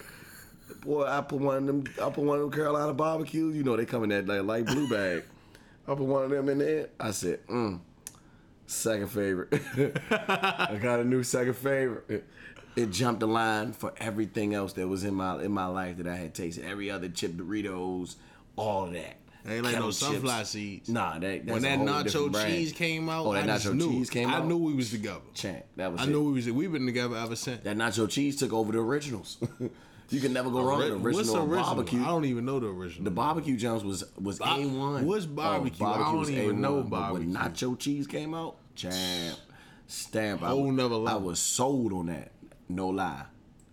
Boy, 0.81 1.07
I 1.07 1.20
put 1.20 1.40
one 1.40 1.57
of 1.57 1.66
them. 1.66 1.85
I 2.01 2.09
put 2.11 2.25
one 2.25 2.38
of 2.38 2.42
them 2.42 2.53
Carolina 2.53 2.94
barbecues. 2.94 3.55
You 3.55 3.62
know 3.62 3.77
they 3.77 3.85
come 3.85 4.05
in 4.05 4.09
that, 4.11 4.27
that 4.27 4.44
light 4.44 4.64
blue 4.64 4.88
bag. 4.88 5.25
I 5.87 5.94
put 5.94 6.07
one 6.07 6.25
of 6.25 6.31
them 6.31 6.49
in 6.49 6.59
there. 6.59 6.88
I 6.99 7.11
said, 7.11 7.47
mm, 7.47 7.79
second 8.66 9.09
favorite. 9.09 9.53
I 10.11 10.79
got 10.81 11.00
a 11.00 11.05
new 11.05 11.22
second 11.22 11.55
favorite. 11.55 12.05
It, 12.09 12.24
it 12.77 12.90
jumped 12.90 13.20
the 13.20 13.29
line 13.29 13.72
for 13.72 13.92
everything 13.98 14.55
else 14.55 14.72
that 14.74 14.88
was 14.88 15.05
in 15.05 15.14
my 15.14 15.42
in 15.42 15.53
my 15.53 15.66
life 15.66 15.98
that 15.98 16.07
I 16.09 16.16
had 16.16 16.35
tasted. 16.35 16.64
Every 16.64 16.90
other 16.90 17.09
chip 17.09 17.33
Doritos, 17.33 18.16
all 18.57 18.87
of 18.87 18.92
that. 18.94 19.16
Ain't 19.46 19.62
like 19.62 19.74
Kettle 19.74 19.88
no 19.88 19.90
sunflower 19.92 20.38
chips. 20.38 20.50
seeds. 20.50 20.88
Nah, 20.88 21.18
that, 21.18 21.44
that's 21.46 21.53
when 21.53 21.62
that 21.62 21.79
nacho 21.79 22.35
cheese 22.46 22.72
came 22.72 23.11
out, 23.11 23.27
Oh, 23.27 23.35
that 23.35 23.42
I 23.44 23.46
just 23.59 23.66
nacho 23.66 23.74
knew. 23.74 23.90
cheese 23.90 24.09
came 24.09 24.31
I 24.31 24.37
out? 24.38 24.46
knew 24.46 24.57
we 24.57 24.72
was 24.72 24.90
together. 24.90 25.20
champ, 25.35 25.66
that 25.77 25.92
was 25.92 26.00
I 26.00 26.05
it. 26.05 26.09
knew 26.11 26.24
we 26.24 26.33
was. 26.33 26.50
We've 26.50 26.72
been 26.72 26.87
together 26.87 27.14
ever 27.16 27.37
since. 27.37 27.62
that 27.62 27.77
nacho 27.77 28.09
cheese 28.09 28.37
took 28.37 28.55
over 28.55 28.72
the 28.72 28.79
originals. 28.79 29.37
you 30.11 30.21
can 30.21 30.33
never 30.33 30.51
go 30.51 30.62
wrong 30.62 30.79
with 30.79 30.88
original, 31.05 31.25
the 31.25 31.40
original? 31.40 31.75
barbecue. 31.75 32.03
I 32.03 32.07
don't 32.07 32.25
even 32.25 32.45
know 32.45 32.61
the 32.61 32.69
original. 32.69 33.05
The 33.05 33.11
barbecue 33.11 33.57
Jones 33.57 33.85
was 33.85 34.05
was 34.21 34.40
a 34.40 34.45
one. 34.45 35.07
what's 35.07 35.25
oh, 35.25 35.29
barbecue? 35.29 35.87
I 35.87 35.99
don't 35.99 36.31
even 36.31 36.61
know 36.61 36.83
But 36.83 37.12
when 37.14 37.33
barbecue. 37.33 37.73
nacho 37.73 37.79
cheese 37.79 38.07
came 38.07 38.35
out, 38.35 38.57
champ, 38.75 39.38
stamp. 39.87 40.43
I- 40.43 40.49
Whole 40.49 40.71
nother 40.71 40.97
I 41.09 41.17
was 41.17 41.38
sold 41.38 41.93
on 41.93 42.07
that. 42.07 42.33
No 42.69 42.88
lie, 42.88 43.25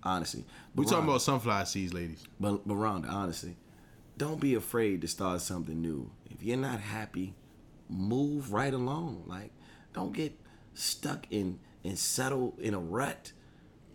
honestly. 0.04 0.46
we 0.76 0.86
talking 0.86 1.06
about 1.08 1.22
sunflower 1.22 1.66
seeds, 1.66 1.94
ladies. 1.94 2.24
But, 2.40 2.68
but 2.68 2.74
Rhonda, 2.76 3.10
honestly, 3.10 3.56
don't 4.18 4.40
be 4.40 4.54
afraid 4.56 5.02
to 5.02 5.08
start 5.08 5.42
something 5.42 5.82
new. 5.82 6.12
If 6.30 6.44
you're 6.44 6.58
not 6.58 6.80
happy, 6.82 7.34
move 7.90 8.52
right 8.52 8.74
along. 8.74 9.24
Like, 9.28 9.52
don't 9.94 10.14
get 10.14 10.38
stuck 10.74 11.26
in 11.30 11.60
and 11.84 11.98
settle 11.98 12.56
in 12.60 12.74
a 12.74 12.80
rut 12.80 13.32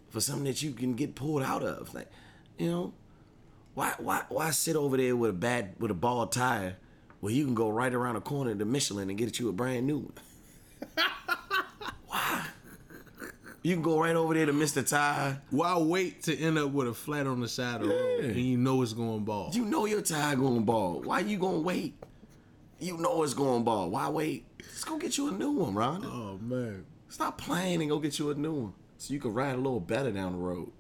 for 0.09 0.21
something 0.21 0.45
that 0.45 0.63
you 0.63 0.73
can 0.73 0.95
get 0.95 1.15
pulled 1.15 1.43
out 1.43 1.63
of. 1.63 1.93
Like, 1.95 2.11
you 2.59 2.71
know, 2.71 2.93
why 3.75 3.95
why 3.99 4.23
why 4.29 4.51
sit 4.51 4.77
over 4.77 4.97
there 4.97 5.15
with 5.17 5.31
a 5.31 5.35
bad 5.35 5.75
with 5.79 5.91
a 5.91 5.95
bald 5.95 6.33
tire 6.33 6.77
where 7.21 7.33
you 7.33 7.45
can 7.45 7.55
go 7.55 7.69
right 7.71 7.93
around 7.93 8.15
the 8.15 8.21
corner 8.21 8.55
to 8.55 8.65
Michelin 8.65 9.09
and 9.11 9.19
get 9.19 9.39
you 9.39 9.49
a 9.49 9.53
brand 9.53 9.87
new 9.87 9.99
one? 9.99 10.13
why? 12.07 12.47
You 13.63 13.75
can 13.75 13.83
go 13.83 13.99
right 13.99 14.15
over 14.15 14.33
there 14.35 14.47
to 14.47 14.53
Mr. 14.53 14.87
Tire. 14.89 15.43
Why 15.51 15.77
wait 15.79 16.23
to 16.25 16.37
end 16.39 16.57
up 16.59 16.71
with 16.71 16.87
a 16.89 16.95
flat 16.95 17.27
on 17.27 17.41
the 17.41 17.49
side 17.49 17.81
of 17.83 17.89
the 17.89 17.95
road 17.95 18.19
Yeah. 18.23 18.29
and 18.31 18.37
you 18.37 18.57
know 18.57 18.81
it's 18.83 18.93
going 18.93 19.25
bald? 19.25 19.55
You 19.57 19.65
know 19.65 19.87
your 19.87 20.03
tire 20.03 20.37
going 20.37 20.65
bald. 20.65 21.05
Why 21.07 21.21
you 21.21 21.37
gonna 21.39 21.59
wait? 21.61 21.95
You 22.79 22.97
know 22.99 23.23
it's 23.25 23.35
going 23.35 23.65
bald. 23.65 23.91
Why 23.91 24.09
wait? 24.09 24.45
Just 24.59 24.87
go 24.87 24.99
get 24.99 25.19
you 25.19 25.29
a 25.29 25.33
new 25.33 25.51
one, 25.51 25.75
Rhonda. 25.75 26.05
oh 26.07 26.39
man. 26.41 26.85
Stop 27.09 27.39
playing 27.39 27.81
and 27.81 27.91
go 27.91 27.99
get 27.99 28.19
you 28.19 28.31
a 28.31 28.35
new 28.35 28.53
one. 28.53 28.73
So 28.99 29.13
you 29.15 29.21
can 29.21 29.33
ride 29.35 29.55
a 29.55 29.59
little 29.59 29.81
better 29.81 30.13
down 30.13 30.33
the 30.33 30.39
road. 30.39 30.71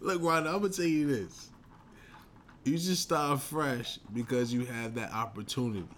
Look, 0.00 0.22
Rhonda, 0.22 0.46
I'm 0.46 0.60
gonna 0.60 0.68
tell 0.68 0.84
you 0.84 1.06
this. 1.06 1.50
You 2.64 2.76
just 2.76 3.02
start 3.02 3.40
fresh 3.40 3.98
because 4.12 4.52
you 4.52 4.64
have 4.66 4.94
that 4.94 5.12
opportunity. 5.12 5.88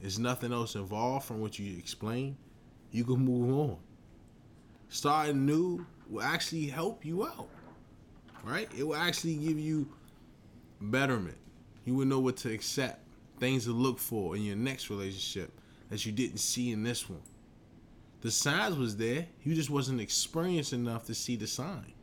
There's 0.00 0.18
nothing 0.18 0.52
else 0.52 0.74
involved 0.74 1.26
from 1.26 1.40
what 1.40 1.58
you 1.58 1.78
explained. 1.78 2.36
You 2.90 3.04
can 3.04 3.18
move 3.18 3.70
on. 3.70 3.76
Starting 4.88 5.46
new 5.46 5.86
will 6.08 6.22
actually 6.22 6.66
help 6.66 7.04
you 7.04 7.26
out. 7.26 7.48
Right? 8.44 8.68
It 8.76 8.86
will 8.86 8.96
actually 8.96 9.36
give 9.36 9.58
you 9.58 9.88
betterment. 10.80 11.38
You 11.84 11.94
will 11.94 12.06
know 12.06 12.20
what 12.20 12.36
to 12.38 12.52
accept, 12.52 13.00
things 13.40 13.64
to 13.64 13.72
look 13.72 13.98
for 13.98 14.36
in 14.36 14.42
your 14.42 14.56
next 14.56 14.90
relationship 14.90 15.50
that 15.90 16.04
you 16.04 16.12
didn't 16.12 16.38
see 16.38 16.72
in 16.72 16.82
this 16.82 17.08
one. 17.08 17.22
The 18.20 18.30
signs 18.30 18.76
was 18.76 18.96
there. 18.96 19.26
You 19.42 19.54
just 19.54 19.70
wasn't 19.70 20.00
experienced 20.00 20.72
enough 20.72 21.04
to 21.06 21.14
see 21.14 21.36
the 21.36 21.46
signs. 21.46 21.93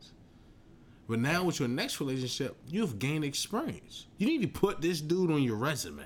But 1.08 1.18
now 1.18 1.44
with 1.44 1.58
your 1.58 1.68
next 1.68 2.00
relationship, 2.00 2.56
you've 2.68 2.98
gained 2.98 3.24
experience. 3.24 4.06
You 4.18 4.26
need 4.26 4.42
to 4.42 4.48
put 4.48 4.80
this 4.80 5.00
dude 5.00 5.30
on 5.30 5.42
your 5.42 5.56
resume. 5.56 6.04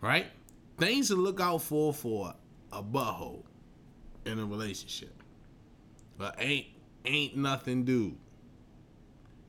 Right? 0.00 0.26
Things 0.78 1.08
to 1.08 1.16
look 1.16 1.40
out 1.40 1.62
for 1.62 1.92
for 1.92 2.34
a 2.72 2.82
butthole 2.82 3.44
in 4.24 4.38
a 4.38 4.46
relationship. 4.46 5.22
But 6.16 6.36
ain't 6.38 6.66
ain't 7.04 7.36
nothing 7.36 7.84
dude. 7.84 8.16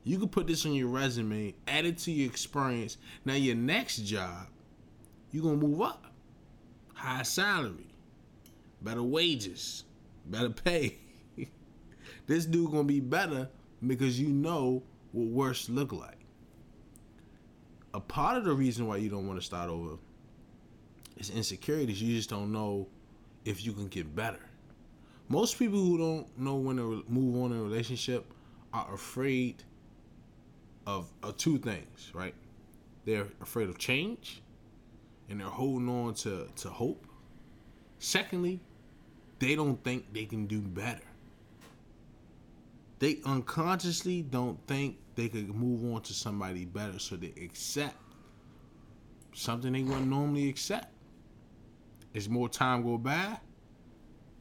You 0.04 0.18
can 0.18 0.28
put 0.28 0.46
this 0.46 0.64
on 0.64 0.72
your 0.72 0.88
resume, 0.88 1.54
add 1.68 1.84
it 1.84 1.98
to 1.98 2.10
your 2.10 2.28
experience. 2.28 2.96
Now 3.24 3.34
your 3.34 3.54
next 3.54 3.98
job, 3.98 4.48
you're 5.30 5.42
gonna 5.42 5.56
move 5.56 5.80
up. 5.82 6.06
High 6.94 7.22
salary, 7.22 7.94
better 8.82 9.02
wages, 9.02 9.84
better 10.26 10.50
pay. 10.50 10.98
this 12.26 12.44
dude 12.44 12.70
gonna 12.70 12.84
be 12.84 13.00
better 13.00 13.48
because 13.86 14.20
you 14.20 14.28
know 14.28 14.82
what 15.12 15.26
worse 15.26 15.68
look 15.68 15.92
like. 15.92 16.18
A 17.94 18.00
part 18.00 18.36
of 18.36 18.44
the 18.44 18.52
reason 18.52 18.86
why 18.86 18.96
you 18.98 19.08
don't 19.08 19.26
want 19.26 19.38
to 19.38 19.44
start 19.44 19.68
over 19.68 19.96
is 21.16 21.30
insecurities. 21.30 22.00
You 22.00 22.16
just 22.16 22.30
don't 22.30 22.52
know 22.52 22.86
if 23.44 23.64
you 23.64 23.72
can 23.72 23.88
get 23.88 24.14
better. 24.14 24.40
Most 25.28 25.58
people 25.58 25.78
who 25.78 25.98
don't 25.98 26.38
know 26.38 26.56
when 26.56 26.76
to 26.76 27.04
move 27.08 27.42
on 27.42 27.52
in 27.52 27.58
a 27.58 27.62
relationship 27.62 28.32
are 28.72 28.94
afraid 28.94 29.62
of, 30.86 31.10
of 31.22 31.36
two 31.36 31.58
things, 31.58 32.10
right? 32.14 32.34
They're 33.04 33.28
afraid 33.40 33.68
of 33.68 33.78
change 33.78 34.42
and 35.28 35.40
they're 35.40 35.46
holding 35.46 35.88
on 35.88 36.14
to, 36.14 36.48
to 36.56 36.68
hope. 36.68 37.06
Secondly, 37.98 38.60
they 39.38 39.54
don't 39.54 39.82
think 39.84 40.12
they 40.12 40.24
can 40.24 40.46
do 40.46 40.60
better. 40.60 41.00
They 43.00 43.20
unconsciously 43.24 44.22
don't 44.22 44.64
think 44.66 44.98
they 45.16 45.28
could 45.28 45.52
move 45.54 45.92
on 45.92 46.02
to 46.02 46.14
somebody 46.14 46.66
better, 46.66 46.98
so 46.98 47.16
they 47.16 47.32
accept 47.42 47.96
something 49.32 49.72
they 49.72 49.82
wouldn't 49.82 50.06
normally 50.06 50.48
accept. 50.48 50.92
As 52.14 52.28
more 52.28 52.48
time 52.48 52.82
go 52.82 52.98
by, 52.98 53.38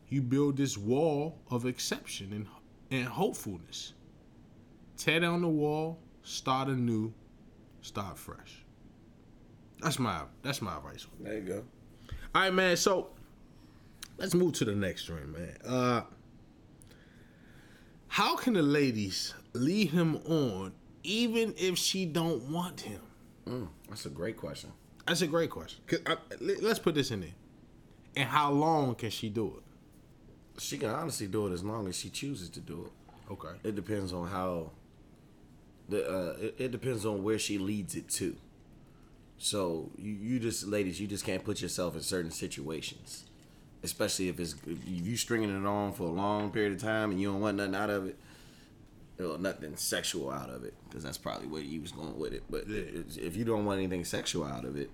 you 0.09 0.21
build 0.21 0.57
this 0.57 0.77
wall 0.77 1.39
of 1.49 1.65
exception 1.65 2.33
and, 2.33 2.47
and 2.91 3.07
hopefulness. 3.07 3.93
Tear 4.97 5.21
down 5.21 5.41
the 5.41 5.47
wall, 5.47 5.97
start 6.23 6.67
anew, 6.67 7.13
start 7.81 8.17
fresh. 8.17 8.65
That's 9.81 9.99
my 9.99 10.23
that's 10.41 10.61
my 10.61 10.75
advice. 10.75 11.07
There 11.21 11.35
you 11.35 11.41
go. 11.41 11.63
All 12.35 12.41
right, 12.41 12.53
man. 12.53 12.75
So 12.75 13.11
let's 14.17 14.33
move 14.33 14.53
to 14.55 14.65
the 14.65 14.75
next 14.75 15.05
dream, 15.05 15.31
man. 15.31 15.57
Uh, 15.65 16.01
how 18.09 18.35
can 18.35 18.53
the 18.53 18.61
ladies 18.61 19.33
lead 19.53 19.89
him 19.91 20.17
on 20.27 20.73
even 21.03 21.53
if 21.57 21.77
she 21.77 22.05
don't 22.05 22.43
want 22.51 22.81
him? 22.81 23.01
Mm, 23.47 23.67
that's 23.87 24.05
a 24.05 24.09
great 24.09 24.35
question. 24.37 24.71
That's 25.07 25.21
a 25.21 25.27
great 25.27 25.49
question. 25.49 25.79
I- 26.05 26.17
let- 26.39 26.61
let's 26.61 26.79
put 26.79 26.93
this 26.95 27.09
in 27.11 27.21
there. 27.21 27.33
And 28.15 28.27
how 28.29 28.51
long 28.51 28.95
can 28.95 29.09
she 29.09 29.29
do 29.29 29.47
it? 29.57 30.61
She 30.61 30.77
can 30.77 30.89
honestly 30.89 31.27
do 31.27 31.47
it 31.47 31.53
as 31.53 31.63
long 31.63 31.87
as 31.87 31.95
she 31.97 32.09
chooses 32.09 32.49
to 32.49 32.59
do 32.59 32.85
it. 32.85 33.31
Okay. 33.31 33.55
It 33.63 33.75
depends 33.75 34.11
on 34.13 34.27
how. 34.27 34.71
The 35.87 36.07
uh, 36.07 36.35
it, 36.39 36.55
it 36.57 36.71
depends 36.71 37.05
on 37.05 37.23
where 37.23 37.39
she 37.39 37.57
leads 37.57 37.95
it 37.95 38.09
to. 38.09 38.35
So 39.37 39.89
you, 39.97 40.11
you 40.11 40.39
just 40.39 40.67
ladies, 40.67 40.99
you 40.99 41.07
just 41.07 41.23
can't 41.25 41.43
put 41.43 41.61
yourself 41.61 41.95
in 41.95 42.01
certain 42.01 42.29
situations, 42.31 43.25
especially 43.83 44.29
if 44.29 44.39
it's 44.39 44.55
if 44.67 44.77
you 44.85 45.15
stringing 45.17 45.49
it 45.49 45.65
on 45.67 45.93
for 45.93 46.03
a 46.03 46.11
long 46.11 46.51
period 46.51 46.73
of 46.73 46.81
time 46.81 47.11
and 47.11 47.19
you 47.21 47.31
don't 47.31 47.41
want 47.41 47.57
nothing 47.57 47.75
out 47.75 47.89
of 47.89 48.07
it, 48.07 48.17
or 49.19 49.37
nothing 49.37 49.75
sexual 49.75 50.31
out 50.31 50.49
of 50.49 50.63
it, 50.63 50.73
because 50.87 51.03
that's 51.03 51.17
probably 51.17 51.47
where 51.47 51.61
you 51.61 51.81
was 51.81 51.91
going 51.91 52.17
with 52.17 52.33
it. 52.33 52.43
But 52.49 52.67
Yeah. 52.67 53.03
if 53.21 53.35
you 53.35 53.45
don't 53.45 53.65
want 53.65 53.79
anything 53.79 54.05
sexual 54.05 54.43
out 54.45 54.65
of 54.65 54.77
it, 54.77 54.89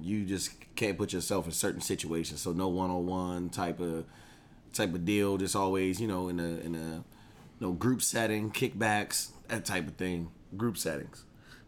you 0.00 0.24
just 0.24 0.50
can't 0.76 0.96
put 0.96 1.12
yourself 1.12 1.46
in 1.46 1.52
certain 1.52 1.80
situations. 1.80 2.40
So 2.40 2.52
no 2.52 2.68
one 2.68 2.90
on 2.90 3.06
one 3.06 3.50
type 3.50 3.80
of 3.80 4.04
type 4.72 4.94
of 4.94 5.04
deal. 5.04 5.36
Just 5.36 5.56
always, 5.56 6.00
you 6.00 6.06
know, 6.06 6.28
in 6.28 6.38
a 6.38 6.58
in 6.60 6.74
a 6.74 7.04
you 7.58 7.66
know, 7.66 7.72
group 7.72 8.02
setting, 8.02 8.50
kickbacks, 8.50 9.30
that 9.48 9.64
type 9.64 9.86
of 9.88 9.94
thing. 9.96 10.30
Group 10.56 10.76
settings. 10.78 11.24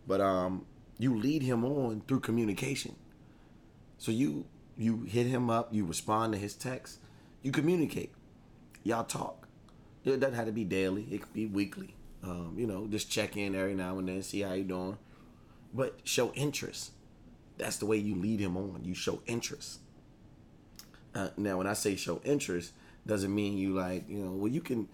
But 0.07 0.21
um 0.21 0.67
you 0.99 1.17
lead 1.17 1.43
him 1.43 1.65
on 1.65 2.03
through 2.07 2.21
communication. 2.21 2.95
So 3.99 4.13
you 4.13 4.47
you 4.77 5.03
hit 5.03 5.27
him 5.27 5.51
up, 5.51 5.73
you 5.73 5.85
respond 5.85 6.33
to 6.33 6.39
his 6.39 6.55
text, 6.55 6.99
you 7.43 7.53
communicate. 7.53 8.13
y'all 8.85 9.05
talk. 9.05 9.49
It 10.05 10.19
doesn't 10.19 10.35
have 10.35 10.47
to 10.47 10.53
be 10.53 10.65
daily. 10.65 11.07
It 11.11 11.23
could 11.23 11.33
be 11.33 11.47
weekly. 11.47 11.95
Um, 12.25 12.55
you 12.57 12.67
know, 12.67 12.87
just 12.87 13.11
check 13.11 13.37
in 13.37 13.55
every 13.55 13.75
now 13.75 13.99
and 13.99 14.09
then, 14.09 14.23
see 14.23 14.41
how 14.41 14.53
you 14.53 14.65
doing. 14.65 14.99
But 15.73 16.01
show 16.05 16.33
interest. 16.33 16.93
That's 17.59 17.77
the 17.77 17.87
way 17.87 17.97
you 17.97 18.15
lead 18.15 18.41
him 18.41 18.57
on. 18.57 18.81
You 18.85 18.95
show 18.95 19.23
interest. 19.27 19.81
Uh, 21.15 21.29
now, 21.37 21.59
when 21.59 21.67
I 21.67 21.75
say 21.75 21.95
show 21.95 22.21
interest, 22.25 22.73
doesn't 23.07 23.35
mean 23.35 23.59
you 23.59 23.75
like, 23.75 24.09
you 24.09 24.19
know, 24.19 24.33
well, 24.33 24.51
you 24.51 24.61
can, 24.61 24.89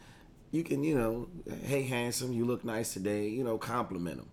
you 0.51 0.64
can, 0.64 0.83
you 0.83 0.99
know, 0.99 1.29
hey, 1.64 1.83
handsome, 1.83 2.33
you 2.33 2.45
look 2.45 2.64
nice 2.64 2.93
today. 2.93 3.29
You 3.29 3.45
know, 3.45 3.57
compliment 3.59 4.20
him. 4.20 4.29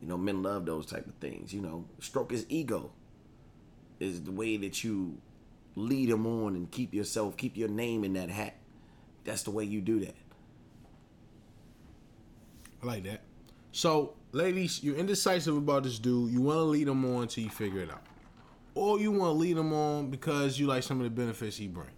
You 0.00 0.08
know, 0.08 0.18
men 0.18 0.42
love 0.42 0.66
those 0.66 0.86
type 0.86 1.06
of 1.06 1.14
things. 1.14 1.52
You 1.52 1.62
know, 1.62 1.86
stroke 2.00 2.30
his 2.30 2.46
ego 2.48 2.92
is 4.00 4.22
the 4.22 4.32
way 4.32 4.56
that 4.56 4.84
you 4.84 5.18
lead 5.76 6.10
him 6.10 6.26
on 6.26 6.54
and 6.54 6.70
keep 6.70 6.94
yourself, 6.94 7.36
keep 7.36 7.56
your 7.56 7.68
name 7.68 8.04
in 8.04 8.14
that 8.14 8.30
hat. 8.30 8.54
That's 9.24 9.42
the 9.42 9.50
way 9.50 9.64
you 9.64 9.80
do 9.80 10.00
that. 10.00 10.14
I 12.82 12.86
like 12.86 13.04
that. 13.04 13.22
So, 13.72 14.14
ladies, 14.32 14.82
you're 14.84 14.96
indecisive 14.96 15.56
about 15.56 15.82
this 15.84 15.98
dude. 15.98 16.30
You 16.30 16.42
want 16.42 16.58
to 16.58 16.64
lead 16.64 16.86
him 16.86 17.04
on 17.04 17.22
until 17.22 17.44
you 17.44 17.50
figure 17.50 17.80
it 17.80 17.90
out. 17.90 18.02
Or 18.74 19.00
you 19.00 19.10
want 19.10 19.30
to 19.30 19.38
lead 19.38 19.56
him 19.56 19.72
on 19.72 20.10
because 20.10 20.58
you 20.58 20.66
like 20.66 20.82
some 20.82 20.98
of 20.98 21.04
the 21.04 21.10
benefits 21.10 21.56
he 21.56 21.66
bring. 21.68 21.90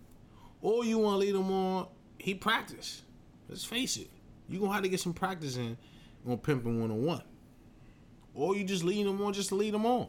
Or 0.62 0.84
you 0.84 0.98
want 0.98 1.14
to 1.14 1.18
lead 1.18 1.34
him 1.34 1.50
on, 1.50 1.88
he 2.18 2.34
practice. 2.34 3.02
Let's 3.48 3.64
face 3.64 3.96
it. 3.96 4.08
You're 4.48 4.60
going 4.60 4.70
to 4.70 4.74
have 4.74 4.84
to 4.84 4.88
get 4.88 5.00
some 5.00 5.12
practice 5.12 5.56
in 5.56 5.76
on 6.28 6.38
Pimping 6.38 6.80
101. 6.80 7.22
Or 8.34 8.56
you 8.56 8.64
just 8.64 8.84
lead 8.84 9.06
him 9.06 9.20
on 9.22 9.32
just 9.32 9.48
to 9.50 9.54
lead 9.54 9.74
him 9.74 9.86
on. 9.86 10.08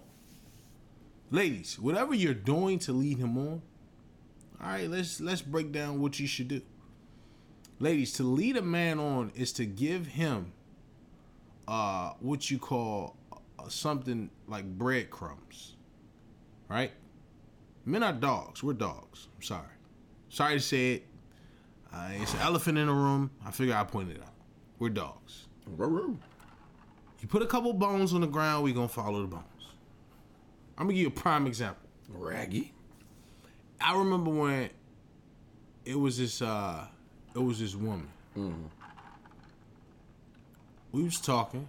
Ladies, 1.30 1.78
whatever 1.80 2.14
you're 2.14 2.34
doing 2.34 2.80
to 2.80 2.94
lead 2.94 3.18
him 3.18 3.38
on, 3.38 3.62
all 4.62 4.68
right, 4.68 4.90
let's 4.90 5.20
let's 5.20 5.42
break 5.42 5.72
down 5.72 6.02
what 6.02 6.20
you 6.20 6.28
should 6.28 6.48
do. 6.48 6.62
Ladies, 7.80 8.14
to 8.14 8.24
lead 8.24 8.58
a 8.58 8.62
man 8.62 8.98
on 8.98 9.32
is 9.36 9.52
to 9.54 9.66
give 9.66 10.08
him 10.08 10.54
uh 11.68 12.12
what 12.20 12.50
you 12.50 12.58
call 12.58 13.18
uh, 13.32 13.68
something 13.68 14.30
like 14.48 14.66
breadcrumbs. 14.78 15.76
Right? 16.70 16.92
Men 17.86 18.04
are 18.04 18.14
dogs. 18.14 18.64
We're 18.64 18.74
dogs. 18.74 19.28
I'm 19.36 19.44
sorry. 19.44 19.64
Sorry 20.30 20.56
to 20.56 20.60
say 20.60 20.94
it. 20.94 21.06
Uh, 21.94 22.10
it's 22.22 22.34
an 22.34 22.42
elephant 22.42 22.78
in 22.78 22.88
the 22.88 22.94
room. 22.94 23.32
I 23.46 23.52
figure 23.52 23.76
I 23.76 23.84
pointed 23.84 24.18
it 24.18 24.24
out. 24.24 24.34
We're 24.80 24.90
dogs. 24.90 25.48
You 27.22 27.28
put 27.28 27.42
a 27.42 27.46
couple 27.46 27.74
bones 27.74 28.14
on 28.14 28.22
the 28.22 28.28
ground, 28.28 28.64
we 28.64 28.74
gonna 28.74 28.88
follow 28.88 29.22
the 29.22 29.28
bones. 29.28 29.57
I'm 30.78 30.86
gonna 30.86 30.94
give 30.94 31.02
you 31.02 31.08
a 31.08 31.12
prime 31.12 31.48
example. 31.48 31.88
Raggy. 32.10 32.74
I 33.82 33.98
remember 33.98 34.30
when 34.32 34.70
it 35.86 35.96
was 35.96 36.18
this 36.18 36.42
uh 36.42 36.86
it 37.36 37.40
was 37.40 37.60
this 37.60 37.76
woman. 37.76 38.10
We 40.92 41.04
was 41.04 41.20
talking, 41.20 41.68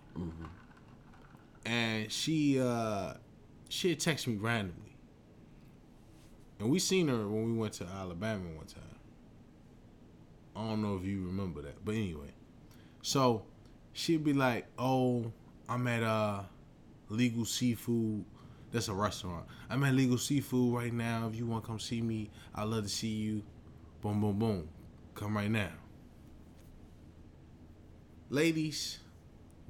and 1.64 2.10
she 2.12 2.60
uh 2.60 3.14
she 3.68 3.90
had 3.90 3.98
texted 3.98 4.28
me 4.28 4.36
randomly, 4.36 4.96
and 6.60 6.70
we 6.70 6.78
seen 6.78 7.08
her 7.08 7.26
when 7.26 7.52
we 7.52 7.58
went 7.58 7.74
to 7.74 7.84
Alabama 7.84 8.44
one 8.56 8.66
time. 8.66 8.82
I 10.54 10.60
don't 10.68 10.82
know 10.82 10.96
if 10.96 11.04
you 11.04 11.26
remember 11.26 11.62
that, 11.62 11.84
but 11.84 11.94
anyway, 11.94 12.32
so 13.02 13.44
she'd 13.92 14.24
be 14.24 14.32
like, 14.34 14.66
"Oh, 14.78 15.32
I'm 15.68 15.86
at 15.88 16.02
uh 16.02 16.42
Legal 17.08 17.44
Seafood." 17.44 18.24
That's 18.70 18.88
a 18.88 18.94
restaurant. 18.94 19.46
I'm 19.70 19.82
at 19.84 19.94
Legal 19.94 20.18
Seafood 20.18 20.74
right 20.74 20.92
now. 20.92 21.28
If 21.28 21.36
you 21.36 21.46
want 21.46 21.64
to 21.64 21.68
come 21.68 21.78
see 21.78 22.02
me, 22.02 22.30
I'd 22.54 22.64
love 22.64 22.84
to 22.84 22.88
see 22.88 23.08
you. 23.08 23.42
Boom, 24.02 24.20
boom, 24.20 24.38
boom. 24.38 24.68
Come 25.14 25.36
right 25.36 25.50
now. 25.50 25.70
Ladies, 28.30 28.98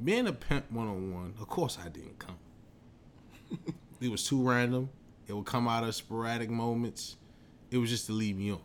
being 0.03 0.27
a 0.27 0.33
pimp 0.33 0.71
one 0.73 0.89
on 0.89 1.15
one, 1.15 1.35
of 1.41 1.49
course 1.49 1.79
I 1.85 1.89
didn't 1.89 2.19
come. 2.19 2.39
it 4.01 4.11
was 4.11 4.25
too 4.27 4.47
random. 4.47 4.91
It 5.29 5.33
would 5.33 5.47
come 5.47 5.69
out 5.69 5.85
of 5.85 5.95
sporadic 5.95 6.51
moments. 6.51 7.17
It 7.71 7.79
was 7.79 7.91
just 7.91 8.07
to 8.07 8.13
leave 8.13 8.37
me 8.37 8.51
on. 8.51 8.61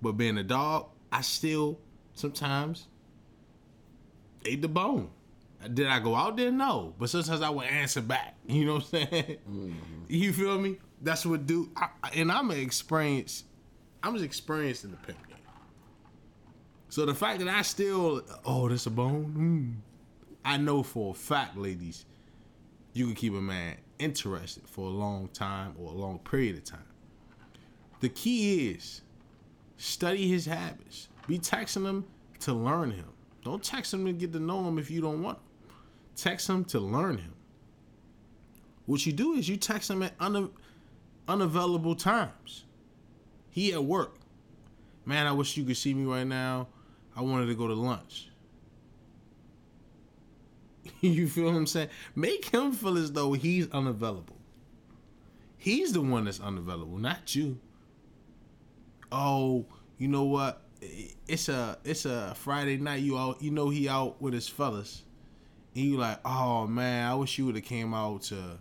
But 0.00 0.12
being 0.12 0.36
a 0.38 0.42
dog, 0.42 0.88
I 1.12 1.20
still 1.20 1.78
sometimes 2.14 2.88
ate 4.44 4.62
the 4.62 4.68
bone. 4.68 5.10
Did 5.72 5.86
I 5.86 5.98
go 6.00 6.14
out 6.14 6.36
there? 6.36 6.50
No. 6.50 6.94
But 6.98 7.10
sometimes 7.10 7.42
I 7.42 7.50
would 7.50 7.66
answer 7.66 8.00
back. 8.00 8.36
You 8.46 8.64
know 8.66 8.74
what 8.74 8.84
I'm 8.94 9.08
saying? 9.08 9.38
You 10.08 10.32
feel 10.32 10.58
me? 10.58 10.76
That's 11.00 11.24
what 11.24 11.46
do. 11.46 11.70
I, 11.76 11.88
I- 12.02 12.10
and 12.16 12.30
I'm 12.32 12.50
an 12.50 12.58
experienced. 12.60 13.44
I'm 14.02 14.12
just 14.14 14.24
experienced 14.24 14.84
in 14.84 14.90
the 14.90 14.96
pimp 14.98 15.26
game. 15.28 15.36
So 16.88 17.06
the 17.06 17.14
fact 17.14 17.38
that 17.38 17.48
I 17.48 17.62
still, 17.62 18.22
oh, 18.44 18.68
that's 18.68 18.86
a 18.86 18.90
bone. 18.90 19.80
Mm. 19.84 19.88
I 20.44 20.56
know 20.56 20.82
for 20.82 21.12
a 21.12 21.14
fact, 21.14 21.56
ladies, 21.56 22.04
you 22.92 23.06
can 23.06 23.14
keep 23.14 23.32
a 23.32 23.40
man 23.40 23.76
interested 23.98 24.66
for 24.68 24.86
a 24.88 24.90
long 24.92 25.28
time 25.28 25.74
or 25.78 25.92
a 25.92 25.94
long 25.94 26.18
period 26.18 26.56
of 26.58 26.64
time. 26.64 26.84
The 28.00 28.08
key 28.08 28.70
is 28.70 29.02
study 29.76 30.28
his 30.28 30.44
habits. 30.44 31.08
Be 31.28 31.38
texting 31.38 31.86
him 31.86 32.04
to 32.40 32.52
learn 32.52 32.90
him. 32.90 33.06
Don't 33.44 33.62
text 33.62 33.94
him 33.94 34.04
to 34.04 34.12
get 34.12 34.32
to 34.32 34.40
know 34.40 34.66
him 34.66 34.78
if 34.78 34.90
you 34.90 35.00
don't 35.00 35.22
want 35.22 35.38
him. 35.38 35.44
Text 36.16 36.48
him 36.48 36.64
to 36.66 36.80
learn 36.80 37.18
him. 37.18 37.34
What 38.86 39.06
you 39.06 39.12
do 39.12 39.34
is 39.34 39.48
you 39.48 39.56
text 39.56 39.90
him 39.90 40.02
at 40.02 40.14
una- 40.20 40.50
unavailable 41.28 41.94
times. 41.94 42.64
He 43.50 43.72
at 43.72 43.84
work. 43.84 44.16
Man, 45.04 45.26
I 45.26 45.32
wish 45.32 45.56
you 45.56 45.64
could 45.64 45.76
see 45.76 45.94
me 45.94 46.04
right 46.04 46.26
now. 46.26 46.68
I 47.16 47.22
wanted 47.22 47.46
to 47.46 47.54
go 47.54 47.66
to 47.66 47.74
lunch. 47.74 48.28
you 51.00 51.28
feel 51.28 51.46
what 51.46 51.54
I'm 51.54 51.66
saying? 51.66 51.88
Make 52.14 52.46
him 52.46 52.72
feel 52.72 52.96
as 52.96 53.12
though 53.12 53.32
he's 53.32 53.70
unavailable. 53.70 54.36
He's 55.56 55.92
the 55.92 56.00
one 56.00 56.24
that's 56.24 56.40
unavailable, 56.40 56.98
not 56.98 57.34
you. 57.34 57.58
Oh, 59.12 59.66
you 59.98 60.08
know 60.08 60.24
what? 60.24 60.62
It's 60.80 61.48
a 61.48 61.78
it's 61.84 62.04
a 62.04 62.34
Friday 62.34 62.78
night. 62.78 63.02
You 63.02 63.16
out, 63.16 63.40
you 63.40 63.52
know 63.52 63.68
he 63.68 63.88
out 63.88 64.20
with 64.20 64.34
his 64.34 64.48
fellas, 64.48 65.04
and 65.74 65.84
you 65.84 65.96
like, 65.96 66.18
oh 66.24 66.66
man, 66.66 67.10
I 67.10 67.14
wish 67.14 67.38
you 67.38 67.46
would 67.46 67.56
have 67.56 67.64
came 67.64 67.94
out 67.94 68.22
to 68.22 68.58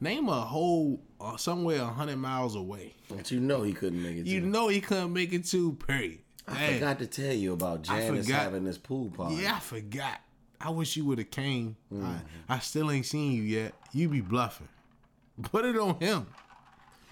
name 0.00 0.28
a 0.28 0.40
whole 0.40 1.00
uh, 1.20 1.36
somewhere 1.36 1.82
a 1.82 1.86
hundred 1.86 2.16
miles 2.16 2.54
away. 2.54 2.94
But 3.08 3.30
you 3.30 3.40
know 3.40 3.62
he 3.62 3.72
couldn't 3.72 4.02
make 4.02 4.16
it. 4.16 4.26
You 4.26 4.40
to. 4.40 4.46
know 4.46 4.68
he 4.68 4.80
couldn't 4.80 5.12
make 5.12 5.32
it 5.32 5.44
to 5.46 5.72
Perry. 5.74 6.22
I 6.46 6.72
forgot 6.74 6.98
to 7.00 7.06
tell 7.06 7.32
you 7.32 7.52
about 7.52 7.82
Janice 7.82 8.28
having 8.28 8.64
this 8.64 8.78
pool 8.78 9.10
party. 9.10 9.36
Yeah, 9.36 9.56
I 9.56 9.60
forgot. 9.60 10.20
I 10.60 10.70
wish 10.70 10.96
you 10.96 11.04
would 11.04 11.18
have 11.18 11.30
came. 11.30 11.76
Mm-hmm. 11.92 12.06
I, 12.48 12.54
I 12.54 12.58
still 12.58 12.90
ain't 12.90 13.06
seen 13.06 13.32
you 13.32 13.42
yet. 13.42 13.74
You 13.92 14.08
be 14.08 14.20
bluffing. 14.20 14.68
Put 15.42 15.64
it 15.64 15.76
on 15.76 16.00
him. 16.00 16.26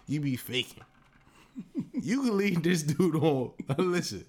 You 0.06 0.20
be 0.20 0.36
faking. 0.36 0.84
you 1.92 2.22
can 2.22 2.36
lead 2.36 2.62
this 2.62 2.82
dude 2.82 3.16
on. 3.16 3.52
Listen, 3.78 4.24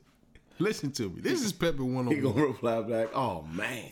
listen 0.60 0.91
to 0.93 1.10
me. 1.10 1.22
This 1.22 1.43
is 1.43 1.51
Pepper 1.51 1.84
one 1.84 2.08
He 2.08 2.18
on 2.18 2.34
gonna 2.34 2.47
reply 2.47 2.82
back, 2.82 3.10
"Oh 3.16 3.45
man, 3.51 3.89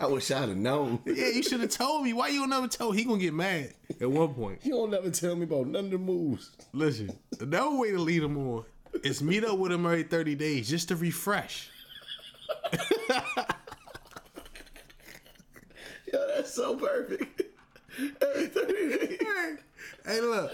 I 0.00 0.06
wish 0.06 0.30
I'd 0.30 0.48
have 0.48 0.56
known." 0.56 1.00
Yeah, 1.06 1.28
you 1.28 1.42
should 1.42 1.60
have 1.60 1.70
told 1.70 2.04
me. 2.04 2.12
Why 2.12 2.28
you 2.28 2.40
don't 2.40 2.50
never 2.50 2.68
tell? 2.68 2.92
He 2.92 3.04
gonna 3.04 3.18
get 3.18 3.34
mad 3.34 3.74
at 4.00 4.10
one 4.10 4.34
point. 4.34 4.60
You 4.64 4.72
don't 4.72 4.90
never 4.90 5.10
tell 5.10 5.36
me 5.36 5.44
about 5.44 5.66
none 5.68 5.86
of 5.86 5.90
the 5.92 5.98
moves. 5.98 6.50
Listen, 6.72 7.10
another 7.40 7.76
way 7.76 7.90
to 7.92 7.98
lead 7.98 8.22
him 8.22 8.36
on 8.36 8.64
is 9.02 9.22
meet 9.22 9.44
up 9.44 9.58
with 9.58 9.72
him 9.72 9.86
every 9.86 10.02
thirty 10.02 10.34
days 10.34 10.68
just 10.68 10.88
to 10.88 10.96
refresh. 10.96 11.68
Yo, 16.12 16.26
that's 16.34 16.54
so 16.54 16.76
perfect. 16.76 17.42
Every 17.98 18.46
30 18.48 18.72
days. 18.72 19.18
Hey, 19.20 19.56
hey, 20.06 20.20
look, 20.20 20.52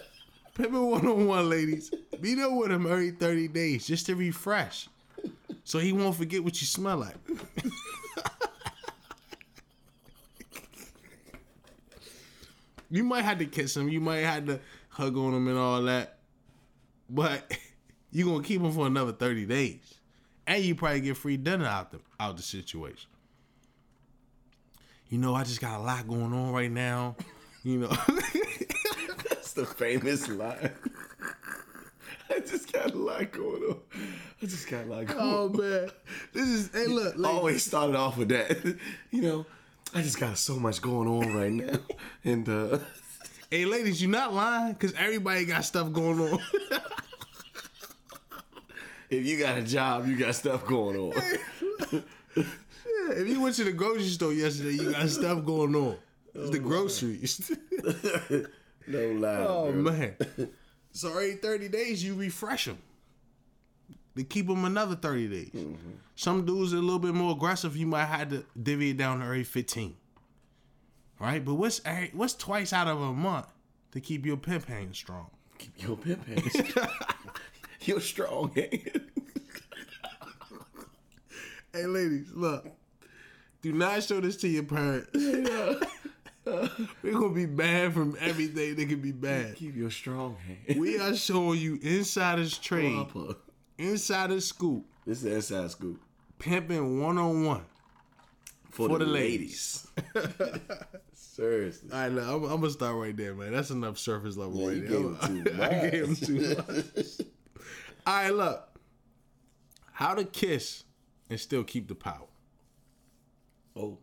Pippin 0.55 0.87
one 0.87 1.07
on 1.07 1.27
one, 1.27 1.49
ladies. 1.51 1.91
Be 2.21 2.35
there 2.35 2.51
with 2.51 2.71
him 2.71 2.87
every 2.87 3.11
thirty 3.13 3.49
days 3.49 3.87
just 3.87 4.07
to 4.07 4.15
refresh, 4.15 4.89
so 5.65 5.79
he 5.79 5.93
won't 5.93 6.17
forget 6.17 6.45
what 6.45 6.61
you 6.61 6.67
smell 6.67 6.99
like. 6.99 7.17
you 12.91 13.05
might 13.05 13.23
have 13.23 13.39
to 13.39 13.47
kiss 13.47 13.77
him, 13.77 13.89
you 13.89 14.01
might 14.01 14.19
have 14.19 14.47
to 14.47 14.61
hug 14.89 15.17
on 15.17 15.33
him 15.35 15.49
and 15.49 15.59
all 15.59 15.83
that, 15.83 16.19
but 17.09 17.57
you 18.11 18.25
gonna 18.25 18.43
keep 18.43 18.61
him 18.61 18.73
for 18.73 18.87
another 18.87 19.13
thirty 19.13 19.47
days, 19.47 19.95
and 20.47 20.63
you 20.63 20.75
probably 20.75 21.01
get 21.01 21.17
free 21.17 21.37
dinner 21.37 21.67
out 21.67 21.93
the 21.93 22.01
out 22.19 22.37
the 22.37 22.43
situation. 22.43 23.11
You 25.09 25.19
know, 25.19 25.35
I 25.35 25.43
just 25.43 25.61
got 25.61 25.81
a 25.81 25.83
lot 25.83 26.07
going 26.07 26.33
on 26.33 26.53
right 26.53 26.71
now. 26.71 27.17
You 27.63 27.79
know. 27.81 27.89
That's 29.29 29.53
the 29.53 29.67
famous 29.67 30.29
line. 30.29 30.71
I 32.31 32.39
just 32.39 32.73
got 32.73 32.93
a 32.93 32.97
lot 32.97 33.33
going 33.33 33.63
on. 33.65 33.81
I 34.41 34.47
just 34.47 34.69
got 34.69 34.85
a 34.85 34.87
lot 34.87 35.03
oh, 35.03 35.05
going 35.05 35.21
on. 35.21 35.35
Oh 35.35 35.49
man, 35.49 35.91
this 36.33 36.49
is 36.49 36.71
hey 36.73 36.87
look, 36.87 37.17
like, 37.17 37.35
Always 37.35 37.65
started 37.65 37.97
off 37.97 38.17
with 38.17 38.29
that. 38.29 38.79
You 39.11 39.23
know, 39.23 39.47
I 39.93 40.03
just 40.03 40.21
got 40.21 40.39
so 40.39 40.57
much 40.57 40.81
going 40.81 41.09
on 41.09 41.35
right 41.35 41.53
now. 41.53 41.79
And 42.25 42.47
uh 42.49 42.79
hey 43.51 43.65
ladies, 43.65 44.03
you're 44.03 44.11
not 44.11 44.35
lying 44.35 44.75
because 44.75 44.93
everybody 44.93 45.47
got 45.47 45.65
stuff 45.65 45.91
going 45.91 46.21
on. 46.21 46.39
if 49.11 49.25
you 49.25 49.39
got 49.39 49.57
a 49.57 49.63
job, 49.63 50.07
you 50.07 50.17
got 50.17 50.35
stuff 50.35 50.67
going 50.67 50.97
on. 50.99 51.13
Yeah, 51.93 53.13
if 53.13 53.27
you 53.27 53.41
went 53.41 53.57
to 53.57 53.65
the 53.65 53.73
grocery 53.73 54.05
store 54.05 54.35
yesterday, 54.35 54.73
you 54.73 54.93
got 54.93 55.09
stuff 55.09 55.45
going 55.47 55.75
on. 55.75 55.97
It's 56.35 56.51
the 56.51 56.59
groceries. 56.59 57.51
no 58.87 59.09
lie. 59.13 59.37
oh 59.49 59.73
bro. 59.73 59.93
man. 59.93 60.17
So 60.93 61.09
every 61.09 61.37
thirty 61.37 61.69
days 61.69 62.05
you 62.05 62.15
refresh 62.15 62.67
them. 62.67 62.79
To 64.21 64.25
keep 64.25 64.49
them 64.49 64.67
another 64.67 64.97
thirty 64.97 65.29
days. 65.29 65.49
Mm-hmm. 65.49 65.93
Some 66.15 66.45
dudes 66.45 66.75
are 66.75 66.77
a 66.77 66.81
little 66.81 66.99
bit 66.99 67.15
more 67.15 67.33
aggressive. 67.33 67.75
You 67.75 67.87
might 67.87 68.05
have 68.05 68.29
to 68.29 68.45
divvy 68.63 68.91
it 68.91 68.99
down 68.99 69.21
to 69.21 69.25
every 69.25 69.45
fifteen. 69.45 69.97
Right, 71.19 71.43
but 71.43 71.55
what's 71.55 71.81
what's 72.13 72.35
twice 72.35 72.75
out 72.75 72.87
of 72.87 73.01
a 73.01 73.15
month 73.15 73.47
to 73.93 74.01
keep 74.01 74.27
your 74.27 74.37
pimp 74.37 74.67
hanging 74.67 74.93
strong? 74.93 75.31
Keep 75.57 75.83
your 75.83 75.97
pimp 75.97 76.27
hands. 76.29 76.75
You're 77.81 78.01
strong. 78.01 78.53
Eh? 78.57 78.77
Hey, 81.73 81.87
ladies, 81.87 82.27
look. 82.35 82.67
Do 83.63 83.73
not 83.73 84.03
show 84.03 84.21
this 84.21 84.37
to 84.39 84.49
your 84.49 84.65
parents. 84.65 85.09
We're 86.45 87.13
gonna 87.13 87.33
be 87.33 87.47
banned 87.47 87.95
from 87.95 88.17
everything 88.19 88.75
that 88.75 88.89
can 88.89 89.01
be 89.01 89.13
banned. 89.13 89.55
Keep 89.55 89.77
your 89.77 89.93
strong 89.93 90.37
hand. 90.37 90.81
We 90.81 90.99
are 90.99 91.15
showing 91.15 91.61
you 91.61 91.79
insider's 91.81 92.59
trade, 92.59 92.93
Proper. 93.13 93.37
Insider 93.89 94.41
scoop, 94.41 94.85
This 95.07 95.19
is 95.19 95.25
the 95.25 95.35
inside 95.35 95.71
scoop 95.71 96.01
pimping 96.39 97.01
one 97.03 97.19
on 97.19 97.45
one. 97.45 97.63
for, 98.71 98.89
For 98.89 98.99
the, 98.99 99.05
the 99.05 99.11
ladies. 99.11 99.87
Seriously. 101.13 101.91
All 101.93 101.99
right, 101.99 102.09
look, 102.13 102.25
I'm, 102.27 102.45
I'm 102.45 102.61
gonna 102.61 102.71
start 102.71 102.97
right 102.97 103.17
there, 103.17 103.35
man. 103.35 103.53
That's 103.53 103.71
enough 103.71 103.99
surface 103.99 104.37
level 104.37 104.61
Yeah, 104.61 104.67
right 104.69 104.77
you 104.77 105.43
there. 105.45 105.55
gave 105.55 105.61
I 105.61 105.91
gave 105.91 106.05
him 106.09 106.17
too 106.17 106.57
much. 106.57 107.27
All 108.07 108.15
right, 108.15 108.31
look. 108.35 108.67
How 109.93 110.15
to 110.15 110.25
kiss 110.25 110.85
and 111.29 111.39
still 111.39 111.63
keep 111.63 111.89
the 111.89 111.95
power. 111.95 112.27
Oh. 113.77 113.99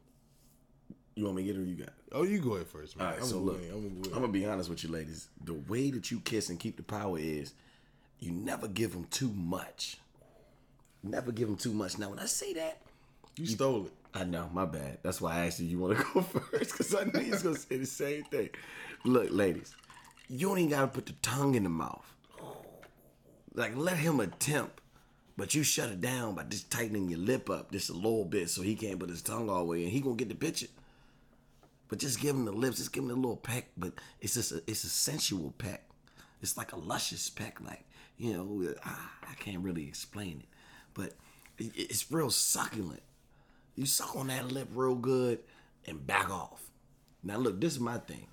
You 1.15 1.23
want 1.25 1.37
me 1.37 1.43
to 1.43 1.47
get 1.47 1.55
it 1.59 1.63
or 1.63 1.65
you 1.65 1.75
got 1.75 1.87
it? 1.87 1.93
Oh, 2.11 2.23
you 2.23 2.39
go 2.39 2.53
ahead 2.53 2.67
first, 2.67 2.95
man. 2.97 3.07
All 3.07 3.13
right, 3.13 3.21
I'm 3.21 3.27
so 3.27 3.39
gonna 3.39 3.45
look. 3.51 3.61
I'm 3.73 4.01
gonna 4.01 4.15
I'm 4.15 4.21
gonna 4.21 4.27
be 4.31 4.45
honest 4.45 4.69
with 4.69 4.83
you, 4.83 4.91
ladies. 4.91 5.29
The 5.43 5.55
way 5.55 5.89
that 5.91 6.11
you 6.11 6.19
kiss 6.19 6.49
and 6.49 6.59
keep 6.59 6.77
the 6.77 6.83
power 6.83 7.17
is, 7.17 7.53
you 8.19 8.31
never 8.31 8.67
give 8.67 8.93
them 8.93 9.05
too 9.09 9.31
much. 9.33 9.97
Never 11.03 11.31
give 11.31 11.47
them 11.47 11.57
too 11.57 11.73
much. 11.73 11.97
Now, 11.97 12.09
when 12.09 12.19
I 12.19 12.25
say 12.25 12.53
that, 12.53 12.81
You 13.37 13.45
stole 13.45 13.85
it. 13.85 13.93
I 14.13 14.23
know, 14.23 14.49
my 14.51 14.65
bad. 14.65 14.97
That's 15.03 15.21
why 15.21 15.35
I 15.35 15.45
asked 15.45 15.59
you. 15.59 15.67
You 15.67 15.79
want 15.79 15.97
to 15.97 16.05
go 16.13 16.21
first 16.21 16.71
because 16.71 16.95
I 16.95 17.03
knew 17.03 17.19
he's 17.19 17.43
gonna 17.43 17.55
say 17.55 17.77
the 17.77 17.85
same 17.85 18.23
thing. 18.23 18.49
Look, 19.05 19.27
ladies, 19.29 19.75
you 20.27 20.47
don't 20.47 20.57
even 20.57 20.71
gotta 20.71 20.87
put 20.87 21.05
the 21.05 21.13
tongue 21.21 21.53
in 21.55 21.63
the 21.63 21.69
mouth. 21.69 22.05
Like, 23.53 23.75
let 23.75 23.97
him 23.97 24.19
attempt, 24.19 24.81
but 25.35 25.53
you 25.55 25.63
shut 25.63 25.89
it 25.89 26.01
down 26.01 26.35
by 26.35 26.43
just 26.43 26.71
tightening 26.71 27.09
your 27.09 27.19
lip 27.19 27.49
up 27.49 27.71
just 27.71 27.89
a 27.89 27.93
little 27.93 28.25
bit 28.25 28.49
so 28.49 28.61
he 28.61 28.75
can't 28.75 28.99
put 28.99 29.09
his 29.09 29.21
tongue 29.21 29.49
all 29.49 29.59
the 29.59 29.65
way 29.65 29.83
in. 29.83 29.89
He 29.89 29.99
gonna 30.01 30.15
get 30.15 30.29
the 30.29 30.35
picture. 30.35 30.67
But 31.89 31.99
just 31.99 32.19
give 32.19 32.35
him 32.35 32.45
the 32.45 32.51
lips, 32.51 32.77
just 32.77 32.91
give 32.91 33.03
him 33.03 33.11
a 33.11 33.13
little 33.13 33.37
peck. 33.37 33.69
But 33.77 33.93
it's 34.19 34.33
just 34.33 34.51
a, 34.51 34.61
it's 34.67 34.83
a 34.83 34.89
sensual 34.89 35.53
peck. 35.57 35.83
It's 36.41 36.57
like 36.57 36.73
a 36.73 36.77
luscious 36.77 37.29
peck. 37.29 37.59
Like 37.61 37.85
you 38.17 38.33
know, 38.33 38.73
ah, 38.85 39.11
I 39.29 39.33
can't 39.35 39.63
really 39.63 39.87
explain 39.87 40.43
it, 40.43 40.49
but 40.93 41.13
it's 41.57 42.11
real 42.11 42.29
succulent. 42.29 43.03
You 43.75 43.85
suck 43.85 44.15
on 44.15 44.27
that 44.27 44.51
lip 44.51 44.69
real 44.73 44.95
good 44.95 45.39
and 45.85 46.05
back 46.05 46.29
off. 46.29 46.71
Now 47.23 47.37
look, 47.37 47.61
this 47.61 47.73
is 47.73 47.79
my 47.79 47.97
thing. 47.99 48.27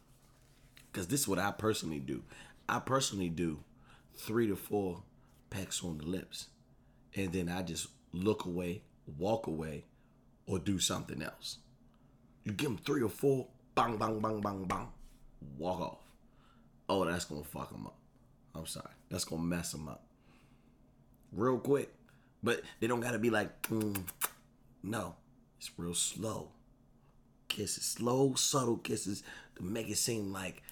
Cause 0.93 1.09
this 1.09 1.20
is 1.20 1.28
what 1.28 1.39
I 1.39 1.51
personally 1.51 1.99
do. 1.99 2.22
I 2.68 2.78
personally 2.78 3.28
do 3.28 3.59
three 4.16 4.47
to 4.47 4.57
four 4.57 5.03
pecks 5.51 5.82
on 5.82 5.99
the 5.99 6.05
lips. 6.05 6.49
And 7.16 7.32
then 7.32 7.49
I 7.49 7.62
just 7.62 7.89
look 8.12 8.45
away, 8.45 8.82
walk 9.18 9.47
away, 9.47 9.85
or 10.47 10.59
do 10.59 10.78
something 10.78 11.22
else. 11.22 11.59
You 12.45 12.53
give 12.53 12.68
them 12.68 12.78
three 12.78 13.03
or 13.03 13.09
four, 13.09 13.49
bang, 13.74 13.97
bang, 13.97 14.20
bang, 14.20 14.41
bang, 14.41 14.64
bang, 14.64 14.89
walk 15.59 15.80
off. 15.80 15.99
Oh, 16.89 17.05
that's 17.05 17.24
gonna 17.24 17.45
fuck 17.45 17.70
them 17.70 17.87
up. 17.87 17.97
I'm 18.55 18.66
sorry. 18.66 18.87
That's 19.15 19.25
gonna 19.25 19.45
mess 19.45 19.71
them 19.71 19.87
up. 19.87 20.03
Real 21.31 21.57
quick. 21.57 21.95
But 22.43 22.62
they 22.81 22.89
don't 22.89 22.99
gotta 22.99 23.21
be 23.21 23.31
like, 23.31 23.62
mm. 23.69 23.97
no. 24.83 25.15
It's 25.57 25.71
real 25.77 25.95
slow. 25.95 26.49
Kisses. 27.47 27.85
Slow, 27.85 28.35
subtle 28.35 28.79
kisses 28.79 29.23
to 29.55 29.62
make 29.62 29.89
it 29.89 29.99
seem 29.99 30.33
like, 30.33 30.65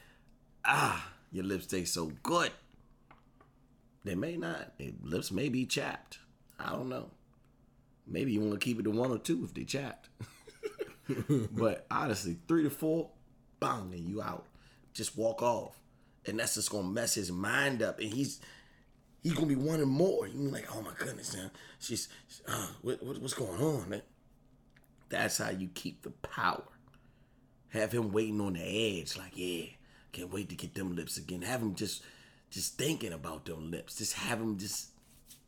ah, 0.65 1.13
your 1.31 1.45
lips 1.45 1.67
taste 1.67 1.95
so 1.95 2.11
good. 2.25 2.51
They 4.03 4.17
may 4.17 4.37
not. 4.37 4.77
Their 4.77 4.91
lips 5.05 5.31
may 5.31 5.49
be 5.49 5.65
chapped. 5.65 6.19
I 6.59 6.71
don't 6.71 6.89
know. 6.89 7.11
Maybe 8.09 8.33
you 8.33 8.41
want 8.41 8.55
to 8.55 8.59
keep 8.59 8.81
it 8.81 8.83
to 8.83 8.91
one 8.91 9.13
or 9.13 9.19
two 9.19 9.45
if 9.45 9.55
they 9.55 9.63
chapped. 9.63 10.09
but 11.53 11.87
honestly, 11.93 12.39
three 12.49 12.65
to 12.65 12.71
four, 12.71 13.11
bang, 13.61 13.93
and 13.93 14.09
you 14.09 14.21
out. 14.21 14.47
Just 14.95 15.17
walk 15.17 15.43
off. 15.43 15.82
And 16.27 16.39
that's 16.39 16.55
just 16.55 16.71
gonna 16.71 16.89
mess 16.89 17.15
his 17.15 17.33
mind 17.33 17.83
up. 17.83 17.99
And 17.99 18.13
he's 18.13 18.41
he's 19.23 19.35
gonna 19.35 19.47
be 19.47 19.57
wanting 19.57 19.89
more. 19.89 20.27
You 20.27 20.39
mean 20.39 20.53
like, 20.53 20.75
oh 20.75 20.83
my 20.83 20.93
goodness, 20.99 21.35
man. 21.35 21.51
She's 21.79 22.09
uh, 22.47 22.69
what, 22.83 23.03
what, 23.03 23.21
what's 23.21 23.35
going 23.35 23.61
on, 23.61 23.89
man? 23.89 24.03
That's 25.09 25.39
how 25.39 25.51
you 25.51 25.69
keep 25.75 26.03
the 26.03 26.11
power. 26.11 26.65
Have 27.71 27.93
him 27.93 28.13
waiting 28.13 28.41
on 28.41 28.55
the 28.55 29.01
edge, 29.01 29.17
like, 29.17 29.33
yeah, 29.35 29.65
can't 30.13 30.33
wait 30.33 30.49
to 30.51 30.55
get 30.55 30.75
them 30.75 30.95
lips 30.95 31.17
again. 31.17 31.43
Have 31.43 31.63
him 31.63 31.75
just 31.75 32.03
just 32.51 32.77
thinking 32.77 33.13
about 33.13 33.47
them 33.47 33.71
lips. 33.71 33.97
Just 33.97 34.13
have 34.15 34.41
him 34.41 34.59
just 34.59 34.91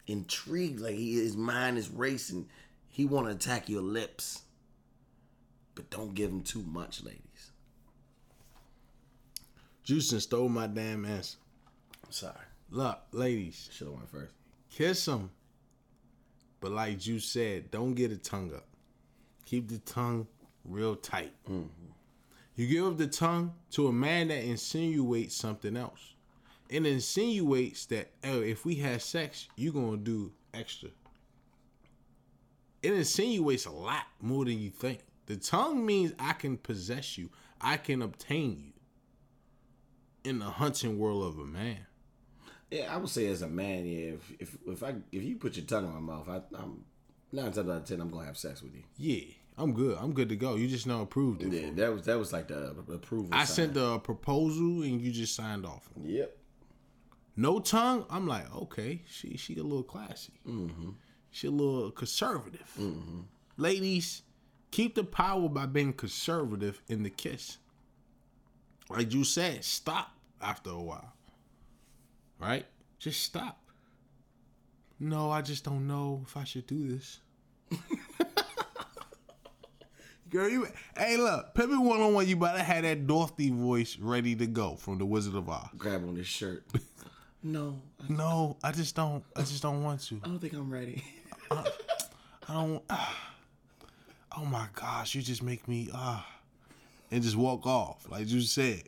intrigued, 0.06 0.80
like 0.80 0.94
he, 0.94 1.14
his 1.14 1.36
mind 1.36 1.78
is 1.78 1.90
racing. 1.90 2.48
He 2.88 3.04
want 3.04 3.26
to 3.26 3.32
attack 3.32 3.68
your 3.68 3.82
lips, 3.82 4.42
but 5.74 5.90
don't 5.90 6.14
give 6.14 6.30
him 6.30 6.42
too 6.42 6.62
much, 6.62 7.02
ladies. 7.02 7.20
Juicing 9.86 10.20
stole 10.20 10.48
my 10.48 10.66
damn 10.66 11.04
answer. 11.04 11.36
I'm 12.04 12.12
sorry. 12.12 12.34
Look, 12.70 12.98
ladies, 13.12 13.68
Should 13.72 13.88
have 13.88 13.96
went 13.96 14.08
first. 14.08 14.34
kiss 14.70 15.04
them. 15.04 15.30
But 16.60 16.72
like 16.72 16.98
Juice 16.98 17.26
said, 17.26 17.70
don't 17.70 17.94
get 17.94 18.10
a 18.10 18.16
tongue 18.16 18.54
up. 18.54 18.66
Keep 19.44 19.68
the 19.68 19.78
tongue 19.78 20.26
real 20.64 20.96
tight. 20.96 21.32
Mm-hmm. 21.46 21.68
You 22.56 22.66
give 22.66 22.86
up 22.86 22.96
the 22.96 23.06
tongue 23.06 23.52
to 23.72 23.88
a 23.88 23.92
man 23.92 24.28
that 24.28 24.42
insinuates 24.44 25.34
something 25.36 25.76
else. 25.76 26.14
It 26.70 26.86
insinuates 26.86 27.84
that 27.86 28.10
oh, 28.24 28.40
if 28.40 28.64
we 28.64 28.76
have 28.76 29.02
sex, 29.02 29.48
you're 29.56 29.74
gonna 29.74 29.98
do 29.98 30.32
extra. 30.54 30.88
It 32.82 32.94
insinuates 32.94 33.66
a 33.66 33.70
lot 33.70 34.06
more 34.22 34.46
than 34.46 34.58
you 34.58 34.70
think. 34.70 35.00
The 35.26 35.36
tongue 35.36 35.84
means 35.84 36.12
I 36.18 36.32
can 36.32 36.56
possess 36.56 37.18
you, 37.18 37.28
I 37.60 37.76
can 37.76 38.00
obtain 38.02 38.62
you 38.64 38.73
in 40.24 40.38
the 40.38 40.46
hunting 40.46 40.98
world 40.98 41.24
of 41.24 41.38
a 41.38 41.44
man. 41.44 41.78
Yeah, 42.70 42.92
I 42.92 42.96
would 42.96 43.10
say 43.10 43.26
as 43.26 43.42
a 43.42 43.48
man, 43.48 43.86
yeah, 43.86 44.14
if 44.14 44.32
if, 44.40 44.56
if 44.66 44.82
I 44.82 44.94
if 45.12 45.22
you 45.22 45.36
put 45.36 45.56
your 45.56 45.66
tongue 45.66 45.84
in 45.84 45.92
my 45.92 46.00
mouth, 46.00 46.28
I, 46.28 46.56
I'm 46.56 46.84
nine 47.30 47.52
times 47.52 47.58
out 47.58 47.68
of 47.68 47.84
ten, 47.84 48.00
I'm 48.00 48.10
gonna 48.10 48.26
have 48.26 48.38
sex 48.38 48.62
with 48.62 48.74
you. 48.74 48.82
Yeah, 48.96 49.32
I'm 49.56 49.72
good. 49.74 49.96
I'm 50.00 50.12
good 50.12 50.28
to 50.30 50.36
go. 50.36 50.56
You 50.56 50.66
just 50.66 50.86
know 50.86 51.02
approved 51.02 51.42
it. 51.42 51.52
Yeah, 51.52 51.70
that 51.74 51.92
was 51.92 52.02
that 52.06 52.18
was 52.18 52.32
like 52.32 52.48
the 52.48 52.74
approval. 52.92 53.28
I 53.32 53.44
sign. 53.44 53.46
sent 53.46 53.74
the 53.74 53.98
proposal 54.00 54.82
and 54.82 55.00
you 55.00 55.12
just 55.12 55.36
signed 55.36 55.64
off. 55.64 55.88
Yep. 56.02 56.36
No 57.36 57.60
tongue. 57.60 58.06
I'm 58.10 58.26
like, 58.26 58.52
okay, 58.54 59.02
she 59.08 59.36
she 59.36 59.56
a 59.56 59.62
little 59.62 59.82
classy. 59.82 60.32
Mm-hmm. 60.48 60.90
She 61.30 61.48
a 61.48 61.50
little 61.50 61.90
conservative. 61.90 62.72
Mm-hmm. 62.80 63.20
Ladies, 63.56 64.22
keep 64.70 64.94
the 64.94 65.04
power 65.04 65.48
by 65.48 65.66
being 65.66 65.92
conservative 65.92 66.80
in 66.88 67.02
the 67.02 67.10
kiss. 67.10 67.58
Like 68.88 69.12
you 69.12 69.24
said, 69.24 69.64
stop 69.64 70.13
after 70.44 70.70
a 70.70 70.80
while. 70.80 71.12
Right? 72.38 72.66
Just 72.98 73.22
stop. 73.22 73.58
No, 75.00 75.30
I 75.30 75.42
just 75.42 75.64
don't 75.64 75.86
know 75.86 76.22
if 76.26 76.36
I 76.36 76.44
should 76.44 76.66
do 76.66 76.96
this. 76.96 77.20
Girl, 80.30 80.48
you 80.48 80.66
hey 80.96 81.16
look, 81.16 81.54
Pippin 81.54 81.84
one 81.84 82.00
on 82.00 82.14
one, 82.14 82.26
you 82.26 82.36
better 82.36 82.62
have 82.62 82.82
that 82.82 83.06
Dorothy 83.06 83.50
voice 83.50 83.96
ready 83.98 84.34
to 84.36 84.46
go 84.46 84.74
from 84.76 84.98
the 84.98 85.06
Wizard 85.06 85.34
of 85.34 85.48
Oz. 85.48 85.68
Grab 85.76 86.02
on 86.06 86.14
this 86.14 86.26
shirt. 86.26 86.64
no, 87.42 87.80
I 88.00 88.12
No, 88.12 88.56
I 88.62 88.72
just 88.72 88.96
don't. 88.96 89.24
I 89.36 89.40
just 89.40 89.62
don't 89.62 89.82
want 89.82 90.00
to. 90.08 90.20
I 90.24 90.28
don't 90.28 90.38
think 90.38 90.52
I'm 90.54 90.70
ready. 90.72 91.04
I 91.50 91.64
don't. 92.48 92.82
ah. 92.90 93.30
oh 94.36 94.44
my 94.44 94.66
gosh, 94.74 95.14
you 95.14 95.22
just 95.22 95.42
make 95.42 95.68
me 95.68 95.88
ah, 95.94 96.26
and 97.10 97.22
just 97.22 97.36
walk 97.36 97.66
off 97.66 98.06
like 98.10 98.28
you 98.28 98.40
said. 98.40 98.82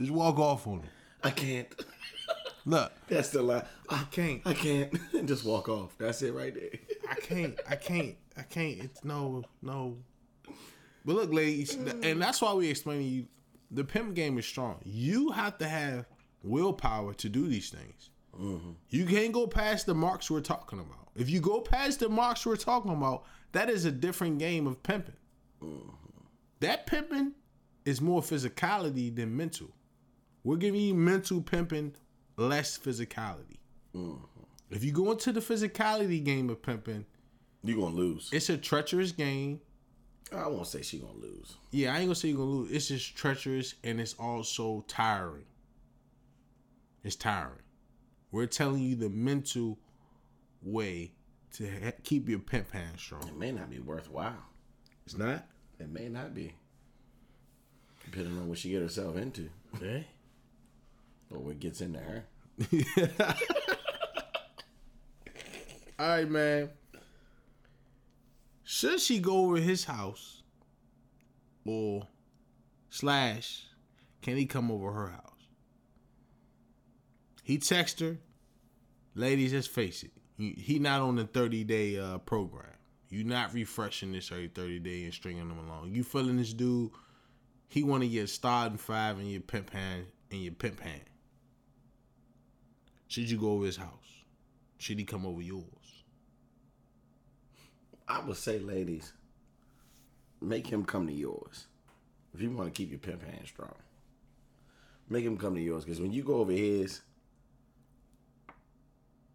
Just 0.00 0.12
walk 0.12 0.38
off 0.38 0.66
on 0.66 0.80
him. 0.80 0.88
I 1.22 1.30
can't. 1.30 1.68
Look, 2.66 2.92
That's 3.08 3.30
the 3.30 3.42
lie. 3.42 3.64
I 3.88 4.04
can't. 4.10 4.42
I 4.46 4.54
can't. 4.54 4.92
Just 5.26 5.44
walk 5.44 5.68
off. 5.68 5.94
That's 5.98 6.22
it 6.22 6.32
right 6.32 6.54
there. 6.54 6.70
I 7.10 7.14
can't. 7.14 7.58
I 7.68 7.76
can't. 7.76 8.16
I 8.36 8.42
can't. 8.42 8.80
It's 8.80 9.04
no, 9.04 9.44
no. 9.62 9.98
But 11.04 11.16
look, 11.16 11.32
ladies, 11.32 11.74
and 11.74 12.20
that's 12.20 12.42
why 12.42 12.52
we 12.52 12.68
explain 12.68 12.98
to 12.98 13.04
you 13.04 13.26
the 13.70 13.84
pimp 13.84 14.14
game 14.14 14.38
is 14.38 14.46
strong. 14.46 14.80
You 14.84 15.30
have 15.30 15.56
to 15.58 15.68
have 15.68 16.06
willpower 16.42 17.14
to 17.14 17.28
do 17.28 17.48
these 17.48 17.70
things. 17.70 18.10
Mm-hmm. 18.38 18.72
You 18.90 19.06
can't 19.06 19.32
go 19.32 19.46
past 19.46 19.86
the 19.86 19.94
marks 19.94 20.30
we're 20.30 20.40
talking 20.40 20.78
about. 20.78 21.08
If 21.16 21.30
you 21.30 21.40
go 21.40 21.60
past 21.60 22.00
the 22.00 22.08
marks 22.08 22.44
we're 22.44 22.56
talking 22.56 22.92
about, 22.92 23.24
that 23.52 23.70
is 23.70 23.86
a 23.86 23.90
different 23.90 24.38
game 24.38 24.66
of 24.66 24.82
pimping. 24.82 25.16
Mm-hmm. 25.62 25.88
That 26.60 26.86
pimping 26.86 27.32
is 27.84 28.00
more 28.00 28.20
physicality 28.20 29.14
than 29.14 29.34
mental. 29.36 29.70
We're 30.44 30.56
giving 30.56 30.80
you 30.80 30.94
mental 30.94 31.40
pimping, 31.40 31.94
less 32.36 32.78
physicality. 32.78 33.58
Mm-hmm. 33.94 34.24
If 34.70 34.84
you 34.84 34.92
go 34.92 35.10
into 35.10 35.32
the 35.32 35.40
physicality 35.40 36.22
game 36.24 36.48
of 36.48 36.62
pimping, 36.62 37.04
you're 37.62 37.78
gonna 37.78 37.94
lose. 37.94 38.30
it's 38.32 38.48
a 38.48 38.56
treacherous 38.56 39.12
game. 39.12 39.60
I 40.32 40.46
won't 40.46 40.68
say 40.68 40.82
she 40.82 40.98
gonna 40.98 41.18
lose. 41.18 41.56
Yeah, 41.72 41.92
I 41.92 41.98
ain't 41.98 42.06
gonna 42.06 42.14
say 42.14 42.28
you're 42.28 42.38
gonna 42.38 42.50
lose. 42.50 42.70
It's 42.70 42.88
just 42.88 43.16
treacherous 43.16 43.74
and 43.82 44.00
it's 44.00 44.14
also 44.14 44.84
tiring. 44.86 45.44
It's 47.02 47.16
tiring. 47.16 47.62
We're 48.30 48.46
telling 48.46 48.82
you 48.82 48.94
the 48.94 49.08
mental 49.08 49.78
way 50.62 51.12
to 51.54 51.68
ha- 51.68 51.92
keep 52.04 52.28
your 52.28 52.38
pimp 52.38 52.70
hand 52.70 52.98
strong. 52.98 53.26
It 53.26 53.36
may 53.36 53.50
not 53.50 53.70
be 53.70 53.80
worthwhile. 53.80 54.44
It's 55.04 55.18
not. 55.18 55.46
It 55.80 55.90
may 55.90 56.08
not 56.08 56.34
be. 56.34 56.54
Depending 58.04 58.38
on 58.38 58.48
what 58.48 58.58
she 58.58 58.70
get 58.70 58.82
herself 58.82 59.16
into. 59.16 59.50
Okay. 59.76 60.06
Or 61.30 61.38
what 61.38 61.60
gets 61.60 61.80
into 61.80 62.00
her. 62.00 62.24
All 65.98 66.08
right, 66.08 66.28
man. 66.28 66.70
Should 68.64 69.00
she 69.00 69.18
go 69.18 69.46
over 69.46 69.56
his 69.56 69.84
house, 69.84 70.42
or 71.64 72.06
slash, 72.88 73.66
can 74.22 74.36
he 74.36 74.46
come 74.46 74.70
over 74.70 74.92
her 74.92 75.08
house? 75.08 75.24
He 77.42 77.58
text 77.58 78.00
her, 78.00 78.18
ladies. 79.14 79.52
Let's 79.52 79.66
face 79.66 80.02
it, 80.02 80.12
he, 80.36 80.50
he 80.52 80.78
not 80.78 81.00
on 81.00 81.16
the 81.16 81.24
thirty 81.24 81.64
day 81.64 81.98
uh, 81.98 82.18
program. 82.18 82.66
You 83.08 83.24
not 83.24 83.52
refreshing 83.52 84.12
this 84.12 84.30
every 84.30 84.48
thirty 84.48 84.78
day 84.78 85.04
and 85.04 85.12
stringing 85.12 85.48
them 85.48 85.58
along. 85.58 85.92
You 85.92 86.04
feeling 86.04 86.36
this 86.36 86.52
dude? 86.52 86.90
He 87.68 87.82
want 87.82 88.02
to 88.02 88.08
get 88.08 88.28
starting 88.28 88.78
five 88.78 89.18
in 89.18 89.26
your 89.26 89.40
pimp 89.40 89.70
hand 89.70 90.06
in 90.30 90.40
your 90.40 90.52
pimp 90.52 90.80
hand. 90.80 91.02
Should 93.10 93.28
you 93.28 93.38
go 93.38 93.50
over 93.50 93.66
his 93.66 93.76
house? 93.76 94.22
Should 94.78 95.00
he 95.00 95.04
come 95.04 95.26
over 95.26 95.42
yours? 95.42 95.64
I 98.06 98.20
would 98.20 98.36
say, 98.36 98.60
ladies, 98.60 99.12
make 100.40 100.68
him 100.68 100.84
come 100.84 101.08
to 101.08 101.12
yours. 101.12 101.66
If 102.32 102.40
you 102.40 102.52
want 102.52 102.72
to 102.72 102.78
keep 102.78 102.88
your 102.88 103.00
pimp 103.00 103.24
hand 103.24 103.48
strong, 103.48 103.74
make 105.08 105.24
him 105.24 105.36
come 105.36 105.56
to 105.56 105.60
yours. 105.60 105.84
Because 105.84 106.00
when 106.00 106.12
you 106.12 106.22
go 106.22 106.36
over 106.36 106.52
his, 106.52 107.00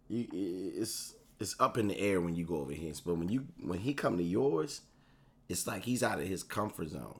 you 0.07 0.25
it's 0.31 1.13
it's 1.41 1.57
up 1.59 1.77
in 1.77 1.89
the 1.89 1.99
air 1.99 2.21
when 2.21 2.33
you 2.33 2.45
go 2.45 2.61
over 2.61 2.71
his. 2.71 3.01
But 3.01 3.17
when 3.17 3.27
you 3.27 3.45
when 3.61 3.79
he 3.79 3.93
come 3.93 4.15
to 4.15 4.23
yours, 4.23 4.83
it's 5.49 5.67
like 5.67 5.83
he's 5.83 6.01
out 6.01 6.21
of 6.21 6.27
his 6.29 6.43
comfort 6.43 6.91
zone. 6.91 7.19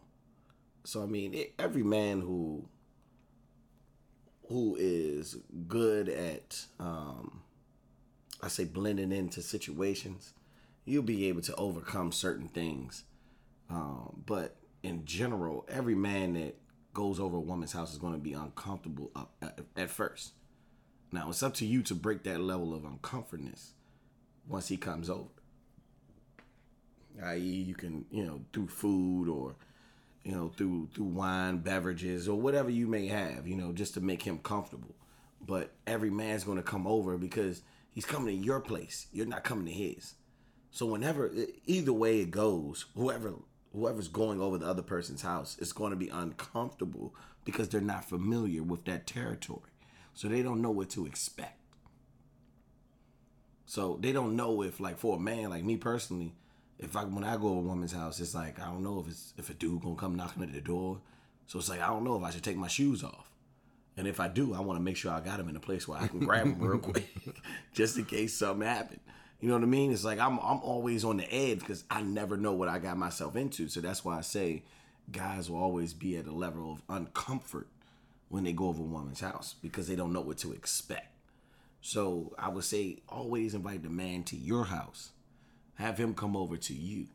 So 0.86 1.04
I 1.04 1.06
mean, 1.06 1.34
it, 1.34 1.54
every 1.60 1.84
man 1.84 2.22
who 2.22 2.70
who 4.50 4.76
is 4.80 5.38
good 5.68 6.10
at 6.10 6.66
um, 6.80 7.42
I 8.42 8.48
say 8.48 8.66
blending 8.66 9.12
into 9.12 9.42
situations, 9.42 10.34
you'll 10.86 11.04
be 11.04 11.28
able 11.28 11.42
to 11.42 11.56
overcome 11.56 12.12
certain 12.12 12.48
things. 12.48 13.04
Um, 13.70 14.24
but 14.26 14.58
in 14.84 15.06
general, 15.06 15.66
every 15.68 15.96
man 15.96 16.34
that 16.34 16.56
goes 16.94 17.20
over 17.20 17.38
a 17.38 17.42
woman's 17.42 17.74
house 17.74 17.92
is 17.92 17.98
going 17.98 18.14
to 18.14 18.20
be 18.20 18.34
uncomfortable 18.34 19.12
at, 19.76 19.90
first. 19.90 20.34
Now 21.12 21.30
it's 21.30 21.42
up 21.42 21.54
to 21.56 21.66
you 21.66 21.82
to 21.84 21.96
break 21.96 22.24
that 22.24 22.40
level 22.40 22.74
of 22.74 22.86
uncomfortness 22.86 23.74
once 24.48 24.68
he 24.68 24.78
comes 24.78 25.10
over. 25.10 25.30
I.e., 27.24 27.40
you 27.40 27.74
can 27.74 28.06
you 28.12 28.26
know 28.26 28.42
through 28.54 28.68
food 28.68 29.30
or 29.30 29.56
you 30.26 30.32
know 30.32 30.52
through 30.58 30.90
through 30.94 31.06
wine, 31.06 31.60
beverages, 31.60 32.28
or 32.28 32.40
whatever 32.40 32.70
you 32.70 32.88
may 32.88 33.08
have, 33.08 33.48
you 33.48 33.56
know, 33.56 33.72
just 33.72 33.94
to 33.94 34.02
make 34.02 34.24
him 34.24 34.40
comfortable. 34.40 34.96
But 35.40 35.72
every 35.86 36.10
man's 36.10 36.44
going 36.44 36.58
to 36.58 36.64
come 36.64 36.88
over 36.88 37.18
because 37.18 37.62
he's 37.92 38.06
coming 38.06 38.36
to 38.36 38.46
your 38.46 38.60
place. 38.60 39.06
You're 39.14 39.28
not 39.28 39.44
coming 39.44 39.68
to 39.68 39.72
his. 39.72 40.16
So 40.72 40.88
whenever 40.88 41.32
either 41.66 41.94
way 41.94 42.20
it 42.20 42.32
goes, 42.32 42.86
whoever 42.96 43.36
whoever's 43.72 44.08
going 44.08 44.42
over 44.42 44.58
the 44.58 44.68
other 44.68 44.82
person's 44.82 45.22
house 45.22 45.58
is 45.60 45.72
going 45.72 45.92
to 45.92 45.98
be 45.98 46.10
uncomfortable 46.10 47.14
because 47.44 47.70
they're 47.70 47.80
not 47.80 48.10
familiar 48.10 48.64
with 48.64 48.86
that 48.86 49.06
territory. 49.06 49.70
So 50.14 50.28
they 50.28 50.42
don't 50.42 50.62
know 50.62 50.72
what 50.72 50.90
to 50.92 51.06
expect. 51.06 51.60
So 53.68 54.00
they 54.02 54.12
don't 54.12 54.36
know 54.36 54.64
if 54.64 54.80
like 54.80 54.98
for 54.98 55.18
a 55.18 55.20
man 55.20 55.50
like 55.52 55.64
me 55.64 55.78
personally, 55.78 56.34
if 56.80 56.96
I 56.96 57.04
when 57.04 57.24
I 57.24 57.36
go 57.36 57.50
to 57.54 57.60
a 57.60 57.62
woman's 57.62 57.94
house, 57.94 58.20
it's 58.20 58.36
like 58.36 58.60
I 58.60 58.66
don't 58.66 58.84
know 58.84 59.00
if 59.00 59.08
it's 59.08 59.34
if 59.38 59.50
a 59.50 59.54
dude 59.54 59.82
gonna 59.82 59.96
come 59.96 60.16
knocking 60.16 60.44
at 60.44 60.54
the 60.54 60.62
door. 60.62 61.00
So 61.48 61.60
it's 61.60 61.70
like 61.70 61.82
I 61.82 61.88
don't 61.88 62.04
know 62.04 62.18
if 62.18 62.24
I 62.24 62.32
should 62.32 62.44
take 62.44 62.58
my 62.58 62.68
shoes 62.68 63.04
off. 63.04 63.30
And 63.98 64.08
if 64.08 64.20
I 64.20 64.28
do, 64.28 64.54
I 64.54 64.60
want 64.60 64.78
to 64.78 64.84
make 64.84 64.98
sure 64.98 65.12
I 65.12 65.22
got 65.22 65.38
them 65.38 65.48
in 65.48 65.56
a 65.56 65.60
place 65.60 65.88
where 65.88 66.00
I 66.00 66.08
can 66.08 66.20
grab 66.20 66.44
them 66.44 66.60
real 66.60 66.80
quick, 66.92 67.08
just 67.74 67.98
in 67.98 68.06
case 68.06 68.34
something 68.34 68.68
happened. 68.68 69.00
You 69.40 69.48
know 69.48 69.56
what 69.56 69.64
I 69.64 69.68
mean? 69.68 69.94
It's 69.94 70.04
like 70.04 70.20
I'm 70.20 70.38
I'm 70.40 70.60
always 70.60 71.06
on 71.06 71.18
the 71.18 71.34
edge 71.34 71.60
because 71.60 71.84
I 71.90 72.02
never 72.02 72.36
know 72.36 72.54
what 72.54 72.68
I 72.68 72.80
got 72.80 72.98
myself 72.98 73.36
into. 73.36 73.68
So 73.68 73.80
that's 73.80 74.04
why 74.04 74.18
I 74.18 74.22
say 74.22 74.64
guys 75.12 75.50
will 75.50 75.62
always 75.62 75.94
be 75.94 76.18
at 76.18 76.26
a 76.26 76.32
level 76.32 76.74
of 76.74 76.88
uncomfort 76.88 77.66
when 78.30 78.44
they 78.44 78.54
go 78.54 78.68
over 78.68 78.82
a 78.82 78.86
woman's 78.86 79.22
house 79.22 79.56
because 79.62 79.88
they 79.88 79.96
don't 79.96 80.12
know 80.12 80.22
what 80.22 80.38
to 80.40 80.52
expect. 80.52 81.16
So 81.82 82.34
I 82.40 82.50
would 82.50 82.64
say 82.64 83.04
always 83.08 83.54
invite 83.54 83.84
the 83.84 83.90
man 83.90 84.24
to 84.24 84.36
your 84.36 84.66
house, 84.66 85.12
have 85.76 85.98
him 85.98 86.14
come 86.14 86.36
over 86.36 86.58
to 86.58 86.74
you, 86.74 87.08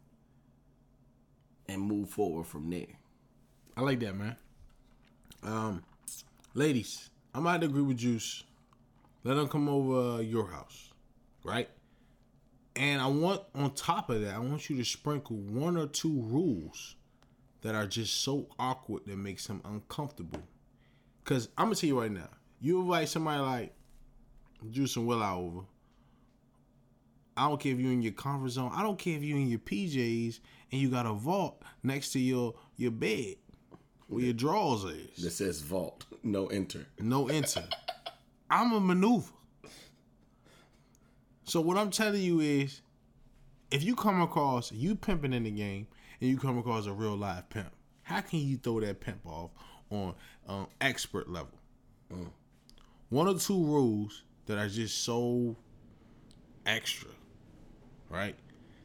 and 1.68 1.80
move 1.80 2.10
forward 2.10 2.46
from 2.46 2.70
there. 2.70 2.98
I 3.76 3.82
like 3.82 4.00
that, 4.00 4.14
man. 4.14 4.36
Um, 5.42 5.82
ladies, 6.54 7.10
I 7.34 7.40
might 7.40 7.62
agree 7.62 7.82
with 7.82 7.98
Juice. 7.98 8.44
Let 9.24 9.34
them 9.34 9.48
come 9.48 9.68
over 9.68 10.16
uh, 10.16 10.18
your 10.20 10.48
house, 10.50 10.90
right? 11.44 11.68
And 12.76 13.00
I 13.00 13.06
want, 13.06 13.42
on 13.54 13.72
top 13.74 14.10
of 14.10 14.20
that, 14.22 14.34
I 14.34 14.38
want 14.38 14.68
you 14.70 14.76
to 14.76 14.84
sprinkle 14.84 15.36
one 15.36 15.76
or 15.76 15.86
two 15.86 16.22
rules 16.22 16.96
that 17.62 17.74
are 17.74 17.86
just 17.86 18.22
so 18.22 18.46
awkward 18.58 19.04
that 19.06 19.18
makes 19.18 19.46
them 19.46 19.60
uncomfortable. 19.64 20.42
Cause 21.24 21.48
I'm 21.58 21.66
gonna 21.66 21.76
tell 21.76 21.88
you 21.88 22.00
right 22.00 22.10
now, 22.10 22.28
you 22.60 22.80
invite 22.80 23.08
somebody 23.08 23.40
like 23.40 23.74
Juice 24.70 24.96
and 24.96 25.06
Will 25.06 25.22
out 25.22 25.38
over. 25.38 25.60
I 27.40 27.48
don't 27.48 27.58
care 27.58 27.72
if 27.72 27.80
you're 27.80 27.92
in 27.92 28.02
your 28.02 28.12
comfort 28.12 28.50
zone. 28.50 28.70
I 28.74 28.82
don't 28.82 28.98
care 28.98 29.16
if 29.16 29.22
you're 29.22 29.38
in 29.38 29.48
your 29.48 29.60
PJs 29.60 30.40
and 30.70 30.80
you 30.80 30.90
got 30.90 31.06
a 31.06 31.14
vault 31.14 31.62
next 31.82 32.12
to 32.12 32.20
your 32.20 32.54
your 32.76 32.90
bed 32.90 33.36
where 34.08 34.24
your 34.24 34.34
drawers 34.34 34.84
is. 34.84 35.22
That 35.22 35.30
says 35.30 35.62
vault, 35.62 36.04
no 36.22 36.48
enter. 36.48 36.84
No 36.98 37.28
enter. 37.28 37.64
I'm 38.50 38.72
a 38.72 38.80
maneuver. 38.80 39.32
So 41.44 41.62
what 41.62 41.78
I'm 41.78 41.90
telling 41.90 42.20
you 42.20 42.40
is, 42.40 42.82
if 43.70 43.82
you 43.82 43.96
come 43.96 44.20
across 44.20 44.70
you 44.70 44.94
pimping 44.94 45.32
in 45.32 45.44
the 45.44 45.50
game 45.50 45.86
and 46.20 46.28
you 46.28 46.36
come 46.36 46.58
across 46.58 46.84
a 46.84 46.92
real 46.92 47.16
live 47.16 47.48
pimp, 47.48 47.72
how 48.02 48.20
can 48.20 48.40
you 48.40 48.58
throw 48.58 48.80
that 48.80 49.00
pimp 49.00 49.24
off 49.24 49.50
on 49.88 50.14
um, 50.46 50.66
expert 50.82 51.30
level? 51.30 51.58
One 53.08 53.28
or 53.28 53.38
two 53.38 53.64
rules 53.64 54.24
that 54.44 54.58
are 54.58 54.68
just 54.68 55.04
so 55.04 55.56
extra, 56.66 57.10
right? 58.10 58.34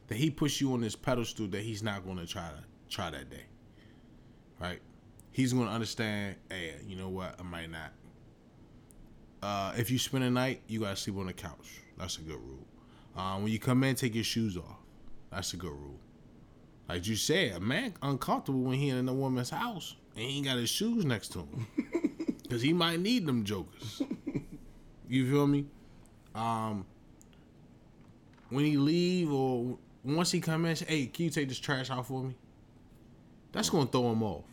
That 0.08 0.16
he 0.16 0.30
puts 0.30 0.60
you 0.60 0.72
on 0.72 0.80
this 0.80 0.96
pedestal 0.96 1.48
that 1.48 1.62
he's 1.62 1.82
not 1.82 2.04
going 2.04 2.18
to 2.18 2.26
try 2.26 2.48
to 2.48 2.62
try 2.88 3.10
that 3.10 3.28
day, 3.28 3.44
right? 4.60 4.80
He's 5.32 5.52
going 5.52 5.66
to 5.66 5.72
understand. 5.72 6.36
Hey, 6.48 6.74
you 6.86 6.96
know 6.96 7.08
what? 7.08 7.34
I 7.38 7.42
might 7.42 7.70
not. 7.70 7.92
Uh, 9.42 9.72
if 9.76 9.90
you 9.90 9.98
spend 9.98 10.24
a 10.24 10.30
night, 10.30 10.62
you 10.66 10.80
gotta 10.80 10.96
sleep 10.96 11.16
on 11.18 11.26
the 11.26 11.32
couch. 11.32 11.80
That's 11.98 12.18
a 12.18 12.22
good 12.22 12.40
rule. 12.40 12.66
Um, 13.16 13.42
when 13.44 13.52
you 13.52 13.58
come 13.58 13.84
in, 13.84 13.94
take 13.94 14.14
your 14.14 14.24
shoes 14.24 14.56
off. 14.56 14.78
That's 15.30 15.52
a 15.52 15.56
good 15.56 15.70
rule. 15.72 16.00
Like 16.88 17.06
you 17.06 17.16
said, 17.16 17.52
a 17.52 17.60
man 17.60 17.94
uncomfortable 18.02 18.62
when 18.62 18.78
he 18.78 18.88
in 18.88 19.08
a 19.08 19.14
woman's 19.14 19.50
house 19.50 19.96
and 20.14 20.24
he 20.24 20.38
ain't 20.38 20.46
got 20.46 20.56
his 20.56 20.70
shoes 20.70 21.04
next 21.04 21.28
to 21.32 21.40
him 21.40 21.66
because 22.42 22.62
he 22.62 22.72
might 22.72 23.00
need 23.00 23.26
them 23.26 23.44
jokers. 23.44 24.02
You 25.08 25.30
feel 25.30 25.46
me? 25.46 25.66
Um, 26.34 26.84
when 28.50 28.64
he 28.64 28.76
leave 28.76 29.32
or 29.32 29.78
once 30.04 30.30
he 30.30 30.40
come 30.40 30.64
in, 30.66 30.76
say, 30.76 30.86
hey, 30.88 31.06
can 31.06 31.24
you 31.24 31.30
take 31.30 31.48
this 31.48 31.58
trash 31.58 31.90
out 31.90 32.06
for 32.06 32.22
me? 32.22 32.34
That's 33.52 33.70
gonna 33.70 33.86
throw 33.86 34.12
him 34.12 34.22
off. 34.22 34.44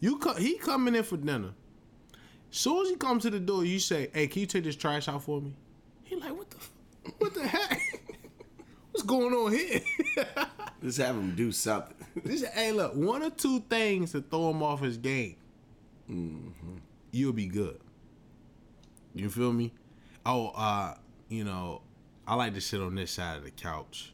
You 0.00 0.18
co- 0.18 0.34
he 0.34 0.56
coming 0.58 0.94
in 0.94 1.02
for 1.02 1.16
dinner. 1.16 1.50
Soon 2.50 2.82
as 2.82 2.90
he 2.90 2.96
comes 2.96 3.22
to 3.22 3.30
the 3.30 3.38
door, 3.40 3.64
you 3.64 3.78
say, 3.78 4.10
"Hey, 4.12 4.26
can 4.26 4.40
you 4.40 4.46
take 4.46 4.64
this 4.64 4.74
trash 4.76 5.06
out 5.08 5.22
for 5.22 5.40
me?" 5.40 5.54
He 6.04 6.16
like, 6.16 6.36
"What 6.36 6.50
the, 6.50 6.56
what 7.18 7.34
the 7.34 7.46
heck? 7.46 7.80
What's 8.90 9.06
going 9.06 9.34
on 9.34 9.52
here?" 9.52 9.80
Just 10.82 10.98
have 10.98 11.16
him 11.16 11.34
do 11.34 11.52
something. 11.52 11.94
This, 12.24 12.42
hey, 12.42 12.72
look, 12.72 12.96
one 12.96 13.22
or 13.22 13.30
two 13.30 13.60
things 13.60 14.10
to 14.10 14.20
throw 14.22 14.50
him 14.50 14.60
off 14.62 14.80
his 14.80 14.96
game. 14.96 15.36
You'll 17.12 17.32
be 17.32 17.46
good. 17.46 17.78
You 19.14 19.30
feel 19.30 19.52
me? 19.52 19.72
oh, 20.26 20.48
uh, 20.48 20.94
you 21.28 21.44
know, 21.44 21.80
I 22.28 22.34
like 22.34 22.54
to 22.54 22.60
sit 22.60 22.80
on 22.80 22.94
this 22.94 23.10
side 23.10 23.38
of 23.38 23.44
the 23.44 23.50
couch. 23.50 24.12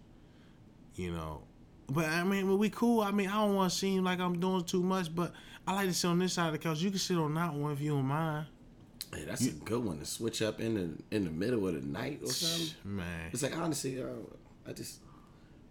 You 0.94 1.10
know, 1.12 1.42
but 1.90 2.04
I 2.06 2.22
mean, 2.22 2.56
we 2.56 2.70
cool. 2.70 3.00
I 3.00 3.10
mean, 3.10 3.28
I 3.28 3.34
don't 3.44 3.56
want 3.56 3.72
to 3.72 3.76
seem 3.76 4.04
like 4.04 4.20
I'm 4.20 4.38
doing 4.38 4.62
too 4.62 4.82
much, 4.82 5.12
but 5.12 5.32
I 5.66 5.74
like 5.74 5.88
to 5.88 5.94
sit 5.94 6.06
on 6.08 6.20
this 6.20 6.34
side 6.34 6.46
of 6.46 6.52
the 6.52 6.58
couch. 6.58 6.78
You 6.80 6.90
can 6.90 7.00
sit 7.00 7.16
on 7.18 7.34
that 7.34 7.52
one 7.52 7.72
if 7.72 7.80
you 7.80 7.90
don't 7.90 8.04
mind. 8.06 8.46
Hey, 9.12 9.24
that's 9.24 9.44
a 9.46 9.50
good 9.50 9.84
one 9.84 9.98
to 9.98 10.04
switch 10.06 10.40
up 10.42 10.60
in 10.60 10.74
the 10.74 11.16
in 11.16 11.24
the 11.24 11.30
middle 11.30 11.66
of 11.66 11.74
the 11.74 11.80
night 11.86 12.20
or 12.22 12.28
something. 12.30 12.74
Man, 12.84 13.30
It's 13.32 13.42
like 13.42 13.56
honestly, 13.56 14.00
uh, 14.00 14.06
I 14.68 14.72
just 14.72 15.00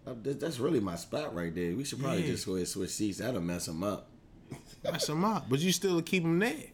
uh, 0.05 0.13
that- 0.23 0.39
that's 0.41 0.59
really 0.59 0.81
my 0.81 0.95
spot 0.97 1.33
right 1.33 1.53
there. 1.55 1.73
We 1.73 1.85
should 1.85 1.99
probably 2.01 2.21
Yeah. 2.23 2.31
just 2.31 2.45
go 2.45 2.53
ahead 2.53 2.59
and 2.63 2.67
switch 2.67 2.89
seats. 2.89 3.19
That'll 3.19 3.39
mess 3.39 3.69
him 3.69 3.81
up. 3.83 4.09
mess 4.83 5.07
him 5.07 5.23
up, 5.23 5.47
but 5.49 5.59
you 5.59 5.71
still 5.71 6.01
keep 6.01 6.23
him 6.23 6.39
there. 6.39 6.65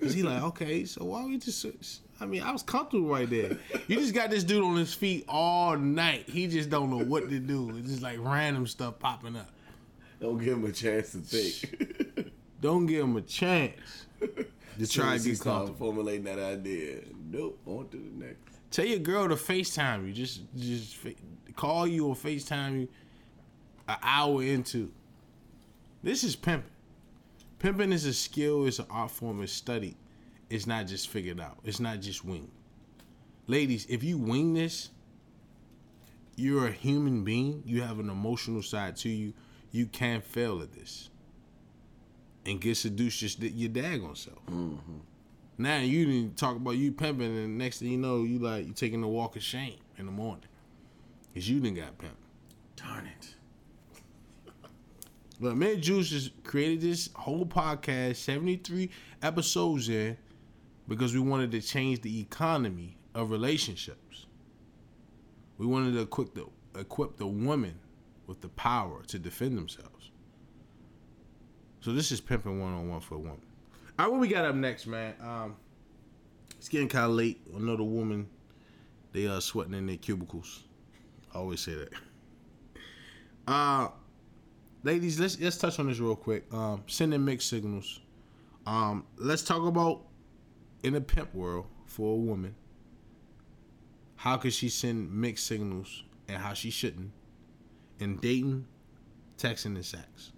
Cause 0.00 0.12
he 0.12 0.22
like, 0.24 0.42
okay, 0.42 0.84
so 0.84 1.04
why 1.04 1.20
don't 1.22 1.30
we 1.30 1.38
just? 1.38 1.60
switch? 1.60 1.98
I 2.20 2.26
mean, 2.26 2.42
I 2.42 2.52
was 2.52 2.62
comfortable 2.62 3.08
right 3.08 3.28
there. 3.28 3.56
You 3.88 3.96
just 3.96 4.14
got 4.14 4.30
this 4.30 4.44
dude 4.44 4.62
on 4.62 4.76
his 4.76 4.92
feet 4.92 5.24
all 5.26 5.76
night. 5.76 6.28
He 6.28 6.46
just 6.46 6.68
don't 6.68 6.90
know 6.90 7.02
what 7.04 7.30
to 7.30 7.38
do. 7.38 7.74
It's 7.78 7.88
just 7.88 8.02
like 8.02 8.18
random 8.20 8.66
stuff 8.66 8.98
popping 8.98 9.36
up. 9.36 9.50
Don't 10.20 10.38
give 10.38 10.58
him 10.58 10.64
a 10.66 10.72
chance 10.72 11.12
to 11.12 11.18
think. 11.18 12.30
Don't 12.60 12.84
give 12.84 13.04
him 13.04 13.16
a 13.16 13.22
chance 13.22 14.06
to 14.20 14.86
try 14.86 15.14
and 15.14 15.24
he 15.24 15.30
get 15.30 15.40
comfortable. 15.40 15.78
formulating 15.78 16.24
that 16.24 16.38
idea. 16.38 16.98
Nope, 17.30 17.58
on 17.64 17.88
to 17.88 17.96
the 17.96 18.24
next. 18.24 18.58
Tell 18.70 18.84
your 18.84 18.98
girl 18.98 19.28
to 19.28 19.34
FaceTime 19.34 20.06
you. 20.06 20.12
Just 20.12 20.42
just 20.54 20.98
call 21.56 21.86
you 21.86 22.06
or 22.06 22.14
FaceTime 22.14 22.82
you 22.82 22.88
an 23.88 23.96
hour 24.02 24.42
into. 24.42 24.92
This 26.02 26.22
is 26.22 26.36
pimping. 26.36 26.70
Pimping 27.58 27.92
is 27.92 28.04
a 28.04 28.14
skill, 28.14 28.66
it's 28.66 28.78
an 28.78 28.86
art 28.90 29.10
form, 29.10 29.42
it's 29.42 29.52
studied. 29.52 29.96
It's 30.50 30.66
not 30.66 30.86
just 30.86 31.08
figured 31.08 31.40
out. 31.40 31.58
It's 31.64 31.80
not 31.80 32.00
just 32.00 32.24
wing. 32.24 32.50
Ladies, 33.46 33.86
if 33.88 34.02
you 34.02 34.18
wing 34.18 34.52
this, 34.52 34.90
you're 36.36 36.66
a 36.66 36.72
human 36.72 37.24
being. 37.24 37.62
You 37.64 37.82
have 37.82 37.98
an 37.98 38.10
emotional 38.10 38.62
side 38.62 38.96
to 38.96 39.08
you. 39.08 39.32
You 39.70 39.86
can 39.86 40.20
fail 40.20 40.60
at 40.60 40.72
this. 40.72 41.08
And 42.46 42.60
get 42.60 42.76
seduced 42.76 43.20
just 43.20 43.40
that 43.40 43.50
your 43.50 43.70
daggone 43.70 44.16
self. 44.16 44.44
Mm-hmm. 44.46 44.98
Now 45.58 45.78
you 45.78 46.06
didn't 46.06 46.38
talk 46.38 46.56
about 46.56 46.72
you 46.72 46.90
pimping, 46.90 47.36
and 47.36 47.58
next 47.58 47.80
thing 47.80 47.88
you 47.88 47.98
know, 47.98 48.22
you 48.24 48.38
like 48.38 48.66
you 48.66 48.72
taking 48.72 49.02
a 49.02 49.08
walk 49.08 49.36
of 49.36 49.42
shame 49.42 49.76
in 49.98 50.06
the 50.06 50.12
morning, 50.12 50.46
cause 51.34 51.46
you 51.46 51.60
didn't 51.60 51.76
got 51.76 51.98
pimped. 51.98 52.14
Darn 52.76 53.06
it. 53.06 53.34
But 55.38 55.58
me 55.58 55.74
and 55.74 55.82
Juice 55.82 56.08
just 56.08 56.42
created 56.44 56.80
this 56.80 57.10
whole 57.14 57.44
podcast, 57.44 58.16
seventy 58.16 58.56
three 58.56 58.88
episodes 59.22 59.90
in, 59.90 60.16
because 60.90 61.14
we 61.14 61.20
wanted 61.20 61.52
to 61.52 61.60
change 61.60 62.02
the 62.02 62.20
economy 62.20 62.98
of 63.14 63.30
relationships. 63.30 64.26
We 65.56 65.64
wanted 65.64 65.92
to 65.92 66.00
equip 66.00 66.34
the 66.34 66.46
equip 66.74 67.16
the 67.16 67.28
women 67.28 67.78
with 68.26 68.40
the 68.40 68.48
power 68.48 69.04
to 69.06 69.18
defend 69.18 69.56
themselves. 69.56 70.10
So 71.80 71.92
this 71.92 72.10
is 72.10 72.20
pimping 72.20 72.60
one 72.60 72.74
on 72.74 72.88
one 72.88 73.00
for 73.00 73.14
a 73.14 73.18
woman. 73.18 73.40
All 73.98 74.06
right, 74.06 74.10
what 74.10 74.20
we 74.20 74.26
got 74.26 74.44
up 74.44 74.56
next, 74.56 74.88
man? 74.88 75.14
Um, 75.22 75.56
it's 76.58 76.68
getting 76.68 76.88
kind 76.88 77.04
of 77.04 77.12
late. 77.12 77.40
Another 77.54 77.84
woman, 77.84 78.28
they 79.12 79.28
are 79.28 79.40
sweating 79.40 79.74
in 79.74 79.86
their 79.86 79.96
cubicles. 79.96 80.64
I 81.32 81.38
always 81.38 81.60
say 81.60 81.74
that. 81.74 81.92
Uh, 83.46 83.88
ladies, 84.82 85.20
let's 85.20 85.40
let's 85.40 85.56
touch 85.56 85.78
on 85.78 85.86
this 85.86 86.00
real 86.00 86.16
quick. 86.16 86.52
Um, 86.52 86.82
sending 86.88 87.24
mixed 87.24 87.48
signals. 87.48 88.00
Um, 88.66 89.06
let's 89.18 89.42
talk 89.42 89.64
about 89.64 90.09
in 90.82 90.94
the 90.94 91.00
pimp 91.00 91.34
world 91.34 91.66
for 91.86 92.14
a 92.14 92.16
woman. 92.16 92.54
How 94.16 94.36
could 94.36 94.52
she 94.52 94.68
send 94.68 95.12
mixed 95.12 95.46
signals 95.46 96.04
and 96.28 96.38
how 96.38 96.52
she 96.52 96.70
shouldn't 96.70 97.10
in 97.98 98.16
dating, 98.18 98.66
texting, 99.38 99.76
and 99.76 99.84
sex? 99.84 100.32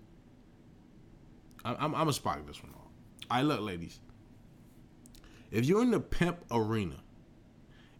I'm 1.64 1.76
I'm, 1.78 1.94
I'm 1.94 2.00
gonna 2.02 2.12
spark 2.12 2.46
this 2.46 2.62
one 2.62 2.72
off. 2.74 2.90
I 3.30 3.42
look, 3.42 3.60
ladies. 3.60 4.00
If 5.50 5.66
you're 5.66 5.82
in 5.82 5.90
the 5.90 6.00
pimp 6.00 6.38
arena 6.50 6.96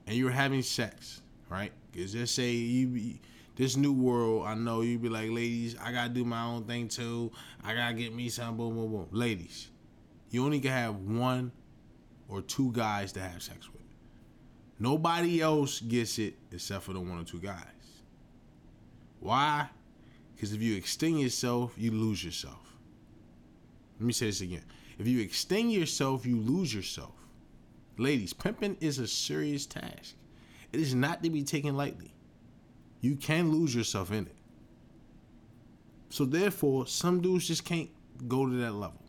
and 0.07 0.17
you're 0.17 0.31
having 0.31 0.63
sex, 0.63 1.21
right? 1.51 1.73
Because 1.91 2.13
just 2.13 2.35
say 2.35 2.51
you 2.53 2.87
be 2.87 3.21
this 3.57 3.77
new 3.77 3.93
world, 3.93 4.47
I 4.47 4.55
know 4.55 4.81
you 4.81 4.99
be 4.99 5.09
like, 5.11 5.31
ladies, 5.31 5.77
I 5.83 5.93
gotta 5.93 6.09
do 6.09 6.25
my 6.25 6.45
own 6.45 6.65
thing 6.65 6.89
too. 6.89 7.31
I 7.63 7.75
gotta 7.75 7.95
get 7.95 8.15
me 8.15 8.29
some 8.29 8.57
boom 8.57 8.75
boom 8.75 8.91
boom. 8.91 9.09
Ladies, 9.11 9.71
you 10.31 10.45
only 10.45 10.61
can 10.61 10.71
have 10.71 10.97
one 10.97 11.53
or 12.33 12.41
two 12.41 12.73
guys 12.73 13.13
to 13.13 13.21
have 13.21 13.43
sex 13.43 13.71
with. 13.71 13.83
Nobody 14.79 15.41
else 15.43 15.81
gets 15.81 16.19
it 16.19 16.35
except 16.51 16.85
for 16.85 16.95
the 16.95 17.01
one 17.01 17.21
or 17.21 17.25
two 17.25 17.39
guys. 17.39 17.59
Why? 19.21 19.69
Because 20.35 20.55
if 20.55 20.63
you 20.63 20.75
extend 20.75 21.21
yourself, 21.21 21.75
you 21.77 21.91
lose 21.91 22.25
yourself. 22.25 22.75
Let 24.01 24.07
me 24.07 24.13
say 24.13 24.27
this 24.27 24.41
again. 24.41 24.65
If 24.99 25.07
you 25.07 25.21
extend 25.21 25.73
yourself, 25.73 26.25
you 26.25 26.39
lose 26.39 26.75
yourself. 26.75 27.13
Ladies, 27.99 28.33
pimping 28.33 28.79
is 28.81 28.99
a 28.99 29.07
serious 29.07 29.67
task. 29.67 30.15
It 30.73 30.81
is 30.81 30.95
not 30.95 31.23
to 31.23 31.31
be 31.31 31.43
taken 31.43 31.77
lightly. 31.77 32.15
You 33.03 33.17
can 33.17 33.53
lose 33.53 33.75
yourself 33.75 34.11
in 34.11 34.27
it. 34.27 34.37
So 36.09 36.25
therefore, 36.25 36.87
some 36.87 37.21
dudes 37.21 37.47
just 37.47 37.65
can't 37.65 37.91
go 38.27 38.47
to 38.47 38.57
that 38.57 38.73
level. 38.73 39.02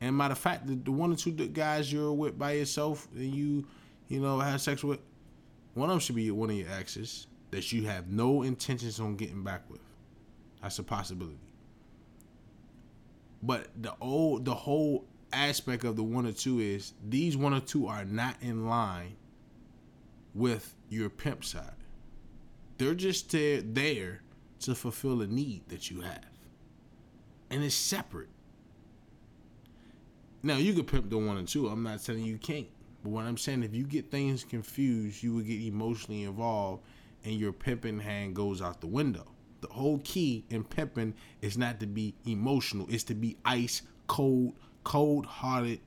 And 0.00 0.16
matter 0.16 0.32
of 0.32 0.38
fact, 0.38 0.66
the, 0.66 0.74
the 0.74 0.92
one 0.92 1.12
or 1.12 1.16
two 1.16 1.32
guys 1.32 1.92
you're 1.92 2.12
with 2.12 2.38
by 2.38 2.52
yourself 2.52 3.08
and 3.14 3.34
you, 3.34 3.66
you 4.08 4.20
know, 4.20 4.38
have 4.38 4.60
sex 4.60 4.84
with, 4.84 5.00
one 5.74 5.88
of 5.88 5.94
them 5.94 6.00
should 6.00 6.16
be 6.16 6.30
one 6.30 6.50
of 6.50 6.56
your 6.56 6.70
exes 6.70 7.26
that 7.50 7.72
you 7.72 7.86
have 7.86 8.08
no 8.08 8.42
intentions 8.42 9.00
on 9.00 9.16
getting 9.16 9.42
back 9.42 9.62
with. 9.68 9.80
That's 10.62 10.78
a 10.78 10.82
possibility. 10.82 11.38
But 13.42 13.68
the 13.80 13.94
old, 14.00 14.44
the 14.44 14.54
whole 14.54 15.04
aspect 15.32 15.84
of 15.84 15.96
the 15.96 16.02
one 16.02 16.26
or 16.26 16.32
two 16.32 16.58
is 16.58 16.94
these 17.08 17.36
one 17.36 17.54
or 17.54 17.60
two 17.60 17.86
are 17.86 18.04
not 18.04 18.36
in 18.40 18.66
line 18.66 19.16
with 20.34 20.74
your 20.88 21.08
pimp 21.08 21.44
side. 21.44 21.72
They're 22.78 22.94
just 22.94 23.30
there, 23.30 23.60
there 23.60 24.22
to 24.60 24.74
fulfill 24.74 25.22
a 25.22 25.26
need 25.26 25.68
that 25.68 25.90
you 25.90 26.00
have, 26.00 26.24
and 27.50 27.62
it's 27.62 27.74
separate. 27.74 28.28
Now 30.42 30.56
you 30.56 30.72
could 30.74 30.86
pimp 30.86 31.10
the 31.10 31.18
one 31.18 31.36
and 31.36 31.48
two. 31.48 31.68
I'm 31.68 31.82
not 31.82 32.00
saying 32.00 32.24
you 32.24 32.38
can't, 32.38 32.68
but 33.02 33.10
what 33.10 33.24
I'm 33.24 33.36
saying, 33.36 33.62
if 33.62 33.74
you 33.74 33.84
get 33.84 34.10
things 34.10 34.44
confused, 34.44 35.22
you 35.22 35.34
will 35.34 35.42
get 35.42 35.60
emotionally 35.60 36.22
involved, 36.24 36.82
and 37.24 37.34
your 37.34 37.52
pimping 37.52 37.98
hand 37.98 38.34
goes 38.36 38.62
out 38.62 38.80
the 38.80 38.86
window. 38.86 39.26
The 39.60 39.68
whole 39.68 40.00
key 40.04 40.44
in 40.50 40.62
pimping 40.62 41.14
is 41.42 41.58
not 41.58 41.80
to 41.80 41.86
be 41.86 42.14
emotional; 42.24 42.86
it's 42.88 43.04
to 43.04 43.14
be 43.14 43.36
ice 43.44 43.82
cold, 44.06 44.54
cold 44.84 45.26
hearted. 45.26 45.80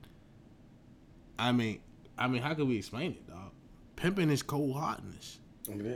I 1.38 1.52
mean, 1.52 1.80
I 2.18 2.28
mean, 2.28 2.42
how 2.42 2.54
can 2.54 2.68
we 2.68 2.76
explain 2.76 3.12
it, 3.12 3.26
dog? 3.26 3.52
Pimping 3.96 4.30
is 4.30 4.42
cold 4.42 4.76
heartedness. 4.76 5.38
Yeah. 5.68 5.92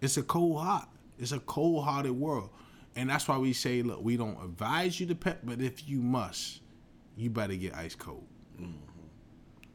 It's 0.00 0.16
a 0.16 0.22
cold 0.22 0.60
heart. 0.60 0.88
It's 1.18 1.32
a 1.32 1.40
cold 1.40 1.84
hearted 1.84 2.12
world. 2.12 2.50
And 2.96 3.08
that's 3.08 3.28
why 3.28 3.38
we 3.38 3.52
say, 3.52 3.82
look, 3.82 4.02
we 4.02 4.16
don't 4.16 4.42
advise 4.42 4.98
you 4.98 5.06
to 5.06 5.14
pimp, 5.14 5.38
but 5.44 5.60
if 5.60 5.88
you 5.88 6.00
must, 6.00 6.59
you 7.20 7.30
better 7.30 7.54
get 7.54 7.74
ice 7.74 7.94
cold. 7.94 8.26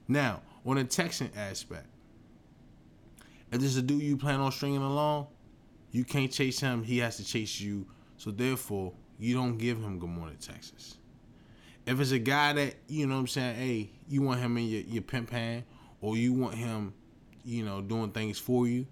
Now, 0.08 0.42
on 0.66 0.76
the 0.76 0.86
texting 0.86 1.36
aspect, 1.36 1.88
if 3.52 3.60
there's 3.60 3.78
a 3.78 3.82
dude 3.82 4.02
you 4.02 4.18
plan 4.18 4.40
on 4.40 4.52
stringing 4.52 4.82
along, 4.82 5.28
you 5.92 6.04
can't 6.04 6.32
chase 6.32 6.60
him, 6.60 6.84
he 6.84 6.98
has 7.00 7.18
to 7.18 7.26
chase 7.26 7.60
you. 7.60 7.88
So 8.18 8.32
therefore, 8.32 8.94
you 9.18 9.36
don't 9.36 9.58
give 9.58 9.78
him 9.78 9.98
good 10.00 10.10
morning 10.10 10.38
Texas. 10.40 10.98
If 11.86 12.00
it's 12.00 12.12
a 12.12 12.20
guy 12.20 12.54
that, 12.54 12.76
you 12.88 13.08
know 13.08 13.16
what 13.16 13.22
I'm 13.22 13.28
saying, 13.28 13.56
hey, 13.56 13.90
you 14.10 14.22
want 14.22 14.40
him 14.40 14.58
in 14.58 14.66
your, 14.66 14.82
your 14.82 15.02
pimp 15.04 15.30
hand, 15.30 15.64
or 16.02 16.18
you 16.18 16.34
want 16.34 16.56
him, 16.56 16.94
you 17.44 17.64
know, 17.64 17.82
doing 17.82 18.12
things 18.12 18.38
for 18.38 18.68
you, 18.68 18.86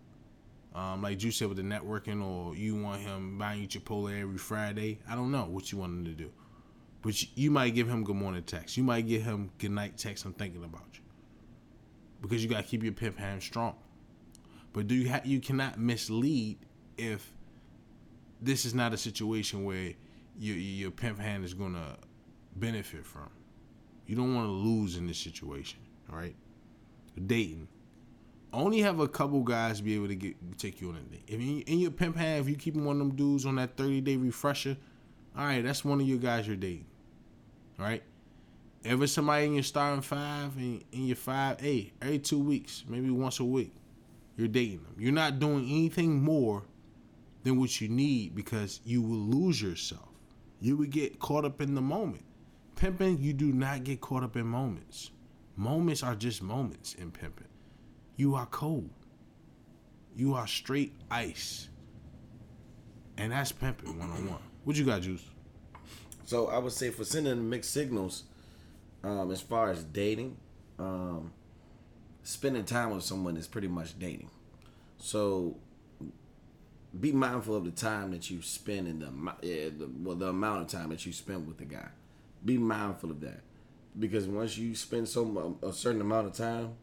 um, 0.76 1.02
like 1.02 1.24
you 1.24 1.32
said 1.32 1.48
with 1.48 1.58
the 1.58 1.64
networking, 1.64 2.24
or 2.24 2.56
you 2.56 2.76
want 2.76 3.02
him 3.02 3.38
buying 3.38 3.62
you 3.62 3.68
Chipotle 3.68 4.20
every 4.20 4.38
Friday. 4.38 5.00
I 5.10 5.16
don't 5.16 5.32
know 5.32 5.46
what 5.46 5.72
you 5.72 5.78
want 5.80 5.94
him 5.94 6.06
to 6.06 6.12
do, 6.12 6.32
but 7.04 7.22
you, 7.22 7.28
you 7.36 7.52
might 7.52 7.76
give 7.76 7.88
him 7.88 8.04
good 8.04 8.16
morning 8.16 8.42
text. 8.44 8.76
You 8.76 8.84
might 8.84 9.08
give 9.08 9.22
him 9.22 9.52
good 9.60 9.72
night 9.72 9.98
text. 9.98 10.26
I'm 10.26 10.34
thinking 10.34 10.64
about 10.64 10.88
you 10.94 11.02
because 12.22 12.44
you 12.44 12.50
gotta 12.50 12.64
keep 12.64 12.82
your 12.82 12.94
pimp 12.94 13.20
hand 13.20 13.44
strong. 13.44 13.76
But 14.72 14.88
do 14.88 14.96
you 14.96 15.12
ha- 15.12 15.22
you 15.24 15.40
cannot 15.40 15.78
mislead 15.78 16.58
if 16.98 17.32
this 18.42 18.66
is 18.66 18.74
not 18.74 18.94
a 18.94 18.98
situation 18.98 19.64
where 19.64 19.94
your 20.40 20.58
your 20.58 20.92
pimp 20.92 21.20
hand 21.20 21.46
is 21.46 21.54
gonna 21.54 21.98
benefit 22.56 23.06
from. 23.06 23.30
You 24.08 24.16
don't 24.16 24.34
want 24.36 24.48
to 24.48 24.52
lose 24.52 24.98
in 24.98 25.08
this 25.08 25.18
situation, 25.18 25.80
all 26.12 26.18
right? 26.18 26.36
Dating 27.28 27.68
only 28.54 28.82
have 28.82 29.00
a 29.00 29.08
couple 29.08 29.42
guys 29.42 29.82
be 29.82 29.96
able 29.96 30.08
to 30.08 30.16
get 30.16 30.36
take 30.58 30.80
you 30.80 30.90
on 30.90 30.96
a 30.96 31.00
date. 31.02 31.24
If 31.28 31.42
you, 31.42 31.64
in 31.66 31.80
your 31.80 31.92
pimp 31.92 32.16
hand, 32.16 32.42
if 32.42 32.50
you 32.50 32.56
keep 32.56 32.76
one 32.76 33.02
of 33.02 33.08
them 33.08 33.16
dudes 33.16 33.46
on 33.46 33.56
that 33.56 33.76
thirty 33.76 34.00
day 34.00 34.16
refresher, 34.16 34.78
all 35.36 35.46
right, 35.46 35.64
that's 35.64 35.84
one 35.84 36.00
of 36.00 36.08
your 36.08 36.20
guys 36.20 36.48
you're 36.48 36.56
dating. 36.56 36.86
Right. 37.78 38.04
It's 38.84 39.14
somebody 39.14 39.46
in 39.46 39.54
your 39.54 39.64
starting 39.64 40.02
five 40.02 40.56
and 40.58 40.84
in 40.92 41.06
your 41.08 41.16
five, 41.16 41.62
hey, 41.62 41.94
every 42.02 42.20
two 42.20 42.40
weeks, 42.40 42.84
maybe 42.88 43.10
once 43.10 43.40
a 43.40 43.46
week, 43.46 43.74
you're 44.36 44.50
dating 44.50 44.84
them. 44.84 44.96
You're 44.98 45.14
not 45.14 45.40
doing 45.40 45.64
anything 45.70 46.22
more 46.22 46.64
than 47.44 47.60
what 47.60 47.80
you 47.80 47.88
need 47.88 48.36
because 48.36 48.82
you 48.84 49.02
will 49.02 49.18
lose 49.18 49.62
yourself. 49.62 50.10
You 50.60 50.78
would 50.78 50.90
get 50.92 51.20
caught 51.20 51.46
up 51.46 51.62
in 51.62 51.76
the 51.76 51.82
moment. 51.82 52.24
Pimping, 52.76 53.20
you 53.20 53.34
do 53.34 53.54
not 53.54 53.84
get 53.84 54.02
caught 54.02 54.24
up 54.24 54.36
in 54.36 54.46
moments. 54.46 55.12
Moments 55.56 56.04
are 56.04 56.16
just 56.16 56.42
moments 56.42 56.96
in 56.96 57.12
pimping. 57.12 57.48
You 58.18 58.36
are 58.36 58.48
cold. 58.48 58.90
You 60.16 60.34
are 60.34 60.48
straight 60.48 60.94
ice. 61.10 61.70
And 63.18 63.32
that's 63.32 63.52
pimping 63.52 63.98
one 63.98 64.10
on 64.10 64.30
one. 64.30 64.40
What 64.64 64.76
you 64.76 64.86
got, 64.86 65.02
Juice? 65.02 65.24
So 66.26 66.48
I 66.48 66.58
would 66.58 66.72
say 66.72 66.90
for 66.90 67.04
sending 67.04 67.50
mixed 67.50 67.72
signals, 67.72 68.24
um, 69.04 69.32
as 69.32 69.42
far 69.42 69.70
as 69.70 69.84
dating, 69.84 70.38
um, 70.80 71.32
spending 72.24 72.64
time 72.64 72.92
with 72.92 73.04
someone 73.04 73.36
is 73.38 73.48
pretty 73.48 73.68
much 73.68 74.00
dating. 74.00 74.30
So 74.98 75.58
be 76.98 77.12
mindful 77.12 77.56
of 77.56 77.66
the 77.66 77.72
time 77.72 78.12
that 78.12 78.30
you 78.30 78.42
spend 78.42 78.88
in 78.88 79.00
the, 79.00 79.34
yeah, 79.42 79.70
the 79.78 79.90
well 80.02 80.16
the 80.16 80.28
amount 80.28 80.62
of 80.62 80.68
time 80.68 80.90
that 80.90 81.06
you 81.06 81.12
spend 81.12 81.48
with 81.48 81.58
the 81.58 81.66
guy. 81.66 81.90
Be 82.46 82.58
mindful 82.58 83.12
of 83.12 83.22
that 83.22 83.42
because 83.98 84.28
once 84.28 84.58
you 84.58 84.76
spend 84.76 85.08
so 85.08 85.58
a 85.62 85.74
certain 85.74 86.02
amount 86.02 86.28
of 86.28 86.34
time, 86.34 86.74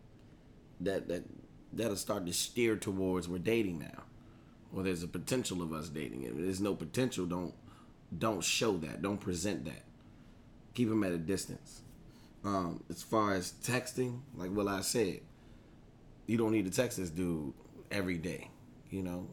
that 0.81 1.09
that 1.09 1.25
that'll 1.73 1.97
start 1.97 2.27
to 2.27 2.33
steer 2.33 2.77
towards 2.77 3.29
we're 3.29 3.39
dating 3.39 3.79
now, 3.79 4.03
or 4.75 4.83
there's 4.83 5.03
a 5.03 5.09
potential 5.09 5.63
of 5.63 5.73
us 5.73 5.89
dating. 5.89 6.25
If 6.25 6.37
there's 6.37 6.61
no 6.61 6.75
potential, 6.75 7.27
don't 7.27 7.55
don't 8.17 8.43
show 8.43 8.77
that. 8.79 9.03
Don't 9.03 9.21
present 9.21 9.65
that. 9.65 9.83
Keep 10.75 10.89
them 10.89 11.05
at 11.05 11.13
a 11.13 11.19
distance. 11.19 11.83
Um, 12.45 12.83
as 12.89 13.03
far 13.03 13.35
as 13.35 13.53
texting, 13.63 14.21
like 14.35 14.51
what 14.51 14.67
I 14.67 14.81
said, 14.81 15.21
you 16.27 16.39
don't 16.39 16.53
need 16.53 16.65
to 16.65 16.71
text 16.71 16.97
this 16.97 17.11
dude 17.11 17.53
every 17.91 18.17
day. 18.17 18.49
You 18.91 19.03
know, 19.03 19.29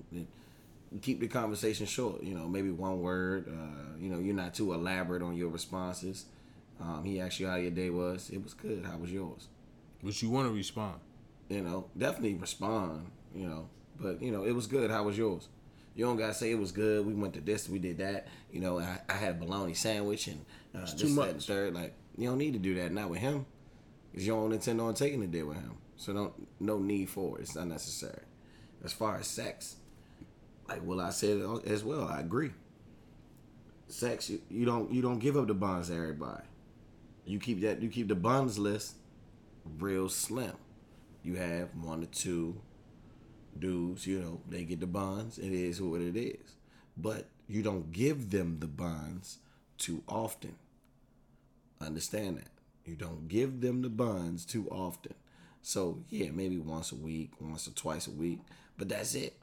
keep 1.02 1.20
the 1.20 1.28
conversation 1.28 1.86
short. 1.86 2.24
You 2.24 2.36
know, 2.36 2.48
maybe 2.48 2.72
one 2.72 3.02
word. 3.02 3.48
Uh, 3.48 3.98
you 4.00 4.10
know, 4.10 4.20
you're 4.20 4.36
not 4.36 4.54
too 4.54 4.74
elaborate 4.74 5.22
on 5.22 5.36
your 5.36 5.50
responses. 5.50 6.26
Um, 6.80 7.04
he 7.04 7.20
asked 7.20 7.40
you 7.40 7.48
how 7.48 7.56
your 7.56 7.72
day 7.72 7.90
was. 7.90 8.30
It 8.30 8.44
was 8.44 8.54
good. 8.54 8.86
How 8.86 8.98
was 8.98 9.12
yours? 9.12 9.48
But 10.04 10.22
you 10.22 10.30
want 10.30 10.48
to 10.48 10.54
respond. 10.54 11.00
You 11.50 11.62
know, 11.62 11.86
definitely 11.98 12.36
respond. 12.36 13.08
You 13.34 13.48
know, 13.48 13.70
but 14.00 14.22
you 14.22 14.32
know, 14.32 14.44
it 14.44 14.52
was 14.52 14.68
good. 14.68 14.92
How 14.92 15.04
was 15.04 15.18
yours? 15.18 15.48
You 15.98 16.06
don't 16.06 16.16
gotta 16.16 16.36
say 16.36 16.52
it 16.52 16.60
was 16.60 16.72
good. 16.72 17.08
We 17.08 17.16
went 17.16 17.34
to 17.34 17.42
this, 17.42 17.68
we 17.68 17.80
did 17.80 17.98
that. 17.98 18.28
You 18.52 18.60
know, 18.60 18.80
I, 18.80 19.00
I 19.10 19.14
had 19.14 19.32
a 19.32 19.34
bologna 19.34 19.74
sandwich 19.74 20.28
and 20.28 20.46
uh, 20.76 20.82
this, 20.82 20.94
too 20.94 21.10
much. 21.10 21.26
That, 21.26 21.34
and 21.34 21.44
third. 21.44 21.74
Like 21.74 21.96
you 22.16 22.30
don't 22.30 22.38
need 22.38 22.54
to 22.54 22.60
do 22.60 22.76
that. 22.76 22.92
Not 22.92 23.10
with 23.10 23.20
him, 23.20 23.48
because 24.12 24.28
you 24.28 24.34
don't 24.34 24.54
intend 24.54 24.80
on 24.80 24.94
taking 24.94 25.24
a 25.24 25.28
day 25.28 25.42
with 25.42 25.58
him. 25.58 25.76
So 25.96 26.14
don't 26.14 26.34
no 26.60 26.78
need 26.78 27.10
for 27.10 27.40
it. 27.40 27.42
It's 27.42 27.56
unnecessary. 27.56 28.22
As 28.86 28.94
far 28.94 29.18
as 29.18 29.26
sex, 29.26 29.78
like 30.70 30.82
well, 30.86 31.02
I 31.02 31.10
said 31.10 31.42
as 31.66 31.84
well. 31.84 32.08
I 32.08 32.20
agree. 32.20 32.52
Sex, 33.88 34.30
you, 34.30 34.40
you 34.52 34.66
don't 34.66 34.92
you 34.94 35.02
don't 35.02 35.18
give 35.18 35.36
up 35.36 35.48
the 35.48 35.56
bonds 35.56 35.88
to 35.88 35.96
everybody. 35.96 36.44
You 37.26 37.40
keep 37.40 37.62
that 37.62 37.82
you 37.82 37.90
keep 37.90 38.08
the 38.08 38.16
bonds 38.16 38.60
list 38.60 38.94
real 39.80 40.10
slim. 40.10 40.54
You 41.24 41.38
have 41.38 41.70
one 41.82 42.04
or 42.04 42.08
two 42.08 42.62
dudes, 43.60 44.08
you 44.08 44.20
know, 44.20 44.42
they 44.50 44.64
get 44.64 44.80
the 44.80 44.88
bonds. 44.88 45.38
It 45.38 45.52
is 45.52 45.82
what 45.82 46.02
it 46.02 46.16
is. 46.16 46.56
But 46.96 47.28
you 47.48 47.64
don't 47.64 47.92
give 47.92 48.32
them 48.32 48.58
the 48.60 48.68
bonds 48.68 49.40
too 49.78 50.04
often. 50.08 50.56
Understand 51.80 52.38
that. 52.38 52.50
You 52.86 52.96
don't 52.96 53.28
give 53.28 53.62
them 53.62 53.82
the 53.82 53.90
bonds 53.90 54.46
too 54.46 54.68
often. 54.70 55.14
So, 55.62 56.04
yeah, 56.10 56.30
maybe 56.32 56.58
once 56.58 56.92
a 56.92 56.96
week, 56.96 57.32
once 57.40 57.68
or 57.68 57.72
twice 57.72 58.08
a 58.08 58.12
week, 58.12 58.40
but 58.78 58.90
that's 58.90 59.16
it. 59.16 59.36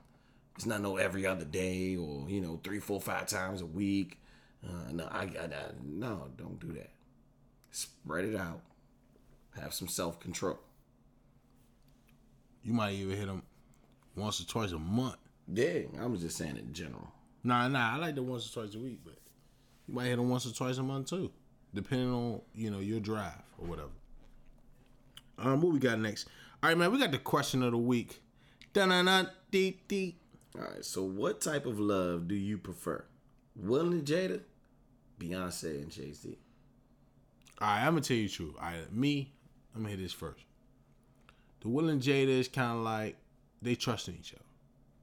It's 0.57 0.67
not 0.67 0.81
no 0.81 0.97
every 0.97 1.27
other 1.27 1.45
day 1.45 1.97
or, 1.97 2.29
you 2.29 2.41
know, 2.41 2.61
three, 2.63 2.81
four, 2.81 3.01
five 3.01 3.27
times 3.27 3.61
a 3.61 3.67
week. 3.67 4.19
Uh, 4.67 4.93
no, 4.93 5.09
I 5.11 5.27
got 5.27 5.51
that. 5.51 5.85
No, 5.85 6.29
don't 6.39 6.59
do 6.59 6.73
that. 6.75 6.91
Spread 7.71 8.25
it 8.25 8.37
out. 8.37 8.61
Have 9.61 9.75
some 9.75 9.89
self 9.89 10.21
control. 10.21 10.59
You 12.63 12.73
might 12.73 12.95
even 12.95 13.17
hit 13.17 13.27
them 13.27 13.43
once 14.17 14.41
or 14.41 14.47
twice 14.47 14.73
a 14.73 14.79
month. 14.79 15.17
Yeah, 15.53 15.81
I 16.01 16.07
was 16.07 16.23
just 16.23 16.37
saying 16.37 16.57
in 16.57 16.73
general. 16.73 17.13
Nah, 17.43 17.69
nah, 17.69 17.95
I 17.95 17.97
like 17.99 18.15
the 18.15 18.23
once 18.23 18.49
or 18.49 18.63
twice 18.63 18.75
a 18.75 18.79
week, 18.79 19.01
but 19.05 19.17
you 19.87 19.95
might 19.95 20.07
hit 20.07 20.17
them 20.17 20.31
once 20.31 20.47
or 20.47 20.55
twice 20.55 20.79
a 20.79 20.83
month 20.83 21.11
too, 21.11 21.31
depending 21.75 22.11
on 22.11 22.41
you 22.55 22.71
know 22.71 22.81
your 22.81 23.01
drive 23.01 23.43
or 23.59 23.67
whatever. 23.67 23.91
Um, 25.39 25.61
what 25.61 25.73
we 25.73 25.79
got 25.79 25.99
next? 25.99 26.29
All 26.63 26.71
right, 26.71 26.79
man, 26.79 26.93
we 26.93 26.99
got 26.99 27.11
the 27.11 27.19
question 27.19 27.63
of 27.63 27.73
the 27.73 27.79
week. 27.79 28.23
Da 28.73 28.87
na 28.87 29.03
na 29.03 29.25
dee 29.51 29.79
dee. 29.89 30.17
All 30.57 30.65
right, 30.65 30.85
so 30.85 31.03
what 31.03 31.41
type 31.41 31.67
of 31.67 31.79
love 31.81 32.29
do 32.29 32.35
you 32.35 32.59
prefer? 32.59 33.05
Will 33.57 33.93
and 33.93 34.05
Jada, 34.05 34.41
Beyonce 35.19 35.83
and 35.83 35.91
Jay 35.91 36.13
Z. 36.13 36.39
All 37.61 37.69
right, 37.69 37.81
I'm 37.81 37.93
gonna 37.93 38.01
tell 38.01 38.17
you 38.17 38.29
the 38.29 38.35
truth. 38.35 38.55
All 38.59 38.67
right, 38.67 38.93
me, 38.93 39.33
I'm 39.75 39.83
gonna 39.83 39.91
hit 39.91 40.01
this 40.01 40.13
first. 40.13 40.45
The 41.61 41.69
Will 41.69 41.89
and 41.89 42.01
Jada 42.01 42.29
is 42.29 42.49
kind 42.49 42.79
of 42.79 42.85
like 42.85 43.17
they 43.63 43.75
trust 43.75 44.09
in 44.09 44.15
each 44.15 44.33
other. 44.35 44.45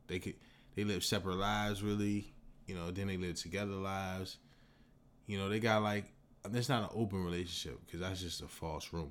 They 0.07 0.19
could 0.19 0.35
they 0.75 0.83
live 0.83 1.03
separate 1.03 1.35
lives, 1.35 1.83
really. 1.83 2.33
You 2.67 2.75
know, 2.75 2.91
then 2.91 3.07
they 3.07 3.17
live 3.17 3.35
together 3.35 3.73
lives. 3.73 4.37
You 5.27 5.37
know, 5.37 5.49
they 5.49 5.59
got 5.59 5.83
like 5.83 6.05
it's 6.53 6.69
not 6.69 6.91
an 6.91 6.97
open 6.99 7.23
relationship 7.23 7.79
because 7.85 7.99
that's 7.99 8.21
just 8.21 8.41
a 8.41 8.47
false 8.47 8.89
rumor. 8.91 9.09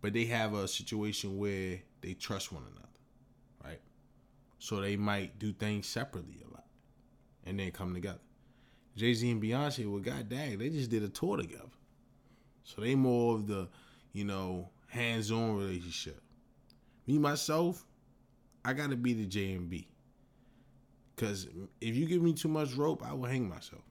But 0.00 0.12
they 0.12 0.26
have 0.26 0.54
a 0.54 0.68
situation 0.68 1.38
where 1.38 1.80
they 2.02 2.14
trust 2.14 2.52
one 2.52 2.62
another, 2.62 2.88
right? 3.64 3.80
So 4.58 4.80
they 4.80 4.96
might 4.96 5.38
do 5.38 5.52
things 5.52 5.86
separately 5.86 6.40
a 6.48 6.54
lot, 6.54 6.66
and 7.44 7.58
then 7.58 7.70
come 7.72 7.94
together. 7.94 8.20
Jay 8.96 9.14
Z 9.14 9.30
and 9.30 9.42
Beyonce, 9.42 9.90
well, 9.90 10.00
god 10.00 10.28
dang, 10.28 10.58
they 10.58 10.70
just 10.70 10.90
did 10.90 11.02
a 11.02 11.08
tour 11.08 11.36
together. 11.36 11.64
So 12.64 12.82
they 12.82 12.94
more 12.94 13.36
of 13.36 13.46
the, 13.46 13.68
you 14.12 14.24
know, 14.24 14.68
hands-on 14.88 15.56
relationship. 15.56 16.20
Me 17.06 17.18
myself, 17.18 17.86
I 18.64 18.72
gotta 18.72 18.96
be 18.96 19.12
the 19.14 19.26
J 19.26 19.52
and 19.52 19.68
B. 19.68 19.88
Cause 21.16 21.48
if 21.80 21.96
you 21.96 22.06
give 22.06 22.22
me 22.22 22.32
too 22.32 22.48
much 22.48 22.74
rope, 22.74 23.02
I 23.04 23.12
will 23.12 23.28
hang 23.28 23.48
myself. 23.48 23.82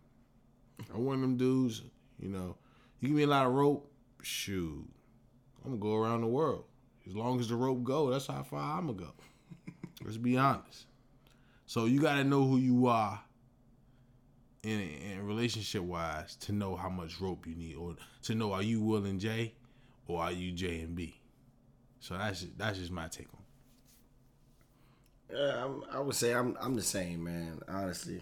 I 0.94 0.98
want 0.98 1.22
them 1.22 1.36
dudes, 1.36 1.82
you 2.20 2.30
know, 2.30 2.56
you 3.00 3.10
give 3.10 3.18
me 3.18 3.24
a 3.24 3.28
lot 3.28 3.46
of 3.46 3.54
rope, 3.54 3.92
shoot, 4.22 4.88
I'm 5.66 5.72
gonna 5.72 5.82
go 5.82 5.96
around 5.96 6.22
the 6.22 6.28
world. 6.28 6.64
As 7.06 7.16
long 7.16 7.40
as 7.40 7.50
the 7.50 7.56
rope 7.56 7.84
go, 7.84 8.10
that's 8.10 8.28
how 8.28 8.44
far 8.44 8.78
I'm 8.78 8.88
gonna 8.88 9.00
go. 9.00 9.14
Let's 10.04 10.18
be 10.18 10.38
honest. 10.38 10.86
So 11.66 11.86
you 11.86 12.00
gotta 12.00 12.24
know 12.24 12.46
who 12.46 12.58
you 12.58 12.88
are 12.88 13.20
in, 14.64 14.80
in 14.80 15.26
relationship 15.26 15.82
wise 15.82 16.36
to 16.38 16.52
know 16.54 16.76
how 16.76 16.90
much 16.90 17.20
rope 17.20 17.46
you 17.46 17.56
need, 17.56 17.76
or 17.76 17.96
to 18.24 18.36
know 18.36 18.54
are 18.54 18.64
you 18.64 18.82
Will 18.82 19.06
and 19.06 19.20
J, 19.20 19.54
or 20.08 20.22
are 20.22 20.32
you 20.32 20.52
J 20.52 20.82
and 20.82 20.96
B. 20.96 21.20
So 22.00 22.18
that's 22.18 22.46
that's 22.58 22.80
just 22.80 22.92
my 22.92 23.08
take 23.08 23.28
on. 23.34 23.37
Yeah, 25.32 25.66
I'm, 25.66 25.84
I 25.92 26.00
would 26.00 26.16
say 26.16 26.34
I'm 26.34 26.56
I'm 26.60 26.76
the 26.76 26.82
same, 26.84 27.24
man. 27.24 27.60
Honestly, 27.68 28.22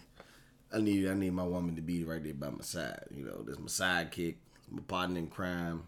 I 0.74 0.80
need 0.82 1.08
I 1.10 1.14
need 1.14 1.34
my 1.34 1.44
woman 1.46 1.76
to 1.76 1.82
be 1.82 2.04
right 2.04 2.24
there 2.24 2.34
by 2.34 2.50
my 2.50 2.62
side. 2.64 3.06
You 3.16 3.26
know, 3.26 3.44
there's 3.44 3.60
my 3.60 3.68
sidekick, 3.68 4.36
my 4.72 4.82
partner 4.88 5.20
in 5.20 5.28
crime. 5.28 5.84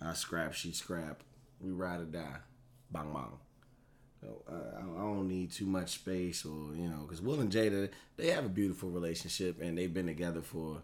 I 0.00 0.14
scrap, 0.14 0.54
she 0.54 0.72
scrap. 0.72 1.22
We 1.60 1.72
ride 1.72 2.00
or 2.00 2.04
die, 2.06 2.38
bang 2.92 3.12
bang. 3.12 3.38
So, 4.22 4.42
uh, 4.50 4.78
I 4.78 5.02
don't 5.02 5.28
need 5.28 5.52
too 5.52 5.66
much 5.66 5.90
space, 5.92 6.44
or 6.44 6.74
you 6.76 6.88
know, 6.88 7.02
because 7.02 7.22
Will 7.22 7.40
and 7.40 7.52
Jada 7.52 7.90
they 8.16 8.28
have 8.30 8.44
a 8.46 8.50
beautiful 8.50 8.90
relationship 8.90 9.60
and 9.62 9.78
they've 9.78 9.92
been 9.94 10.06
together 10.06 10.42
for 10.42 10.82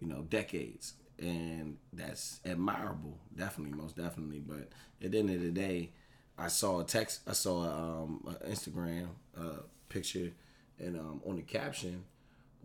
you 0.00 0.08
know 0.08 0.22
decades, 0.30 0.94
and 1.18 1.78
that's 1.92 2.40
admirable, 2.44 3.18
definitely, 3.36 3.76
most 3.76 3.96
definitely. 3.96 4.40
But 4.40 4.68
at 5.04 5.12
the 5.12 5.18
end 5.18 5.30
of 5.30 5.40
the 5.42 5.50
day 5.50 5.90
I 6.38 6.48
saw 6.48 6.80
a 6.80 6.84
text, 6.84 7.20
I 7.26 7.32
saw 7.32 7.62
um, 7.62 8.36
an 8.40 8.52
Instagram 8.52 9.08
uh, 9.38 9.60
picture, 9.88 10.32
and 10.78 10.98
um, 10.98 11.22
on 11.26 11.36
the 11.36 11.42
caption, 11.42 12.04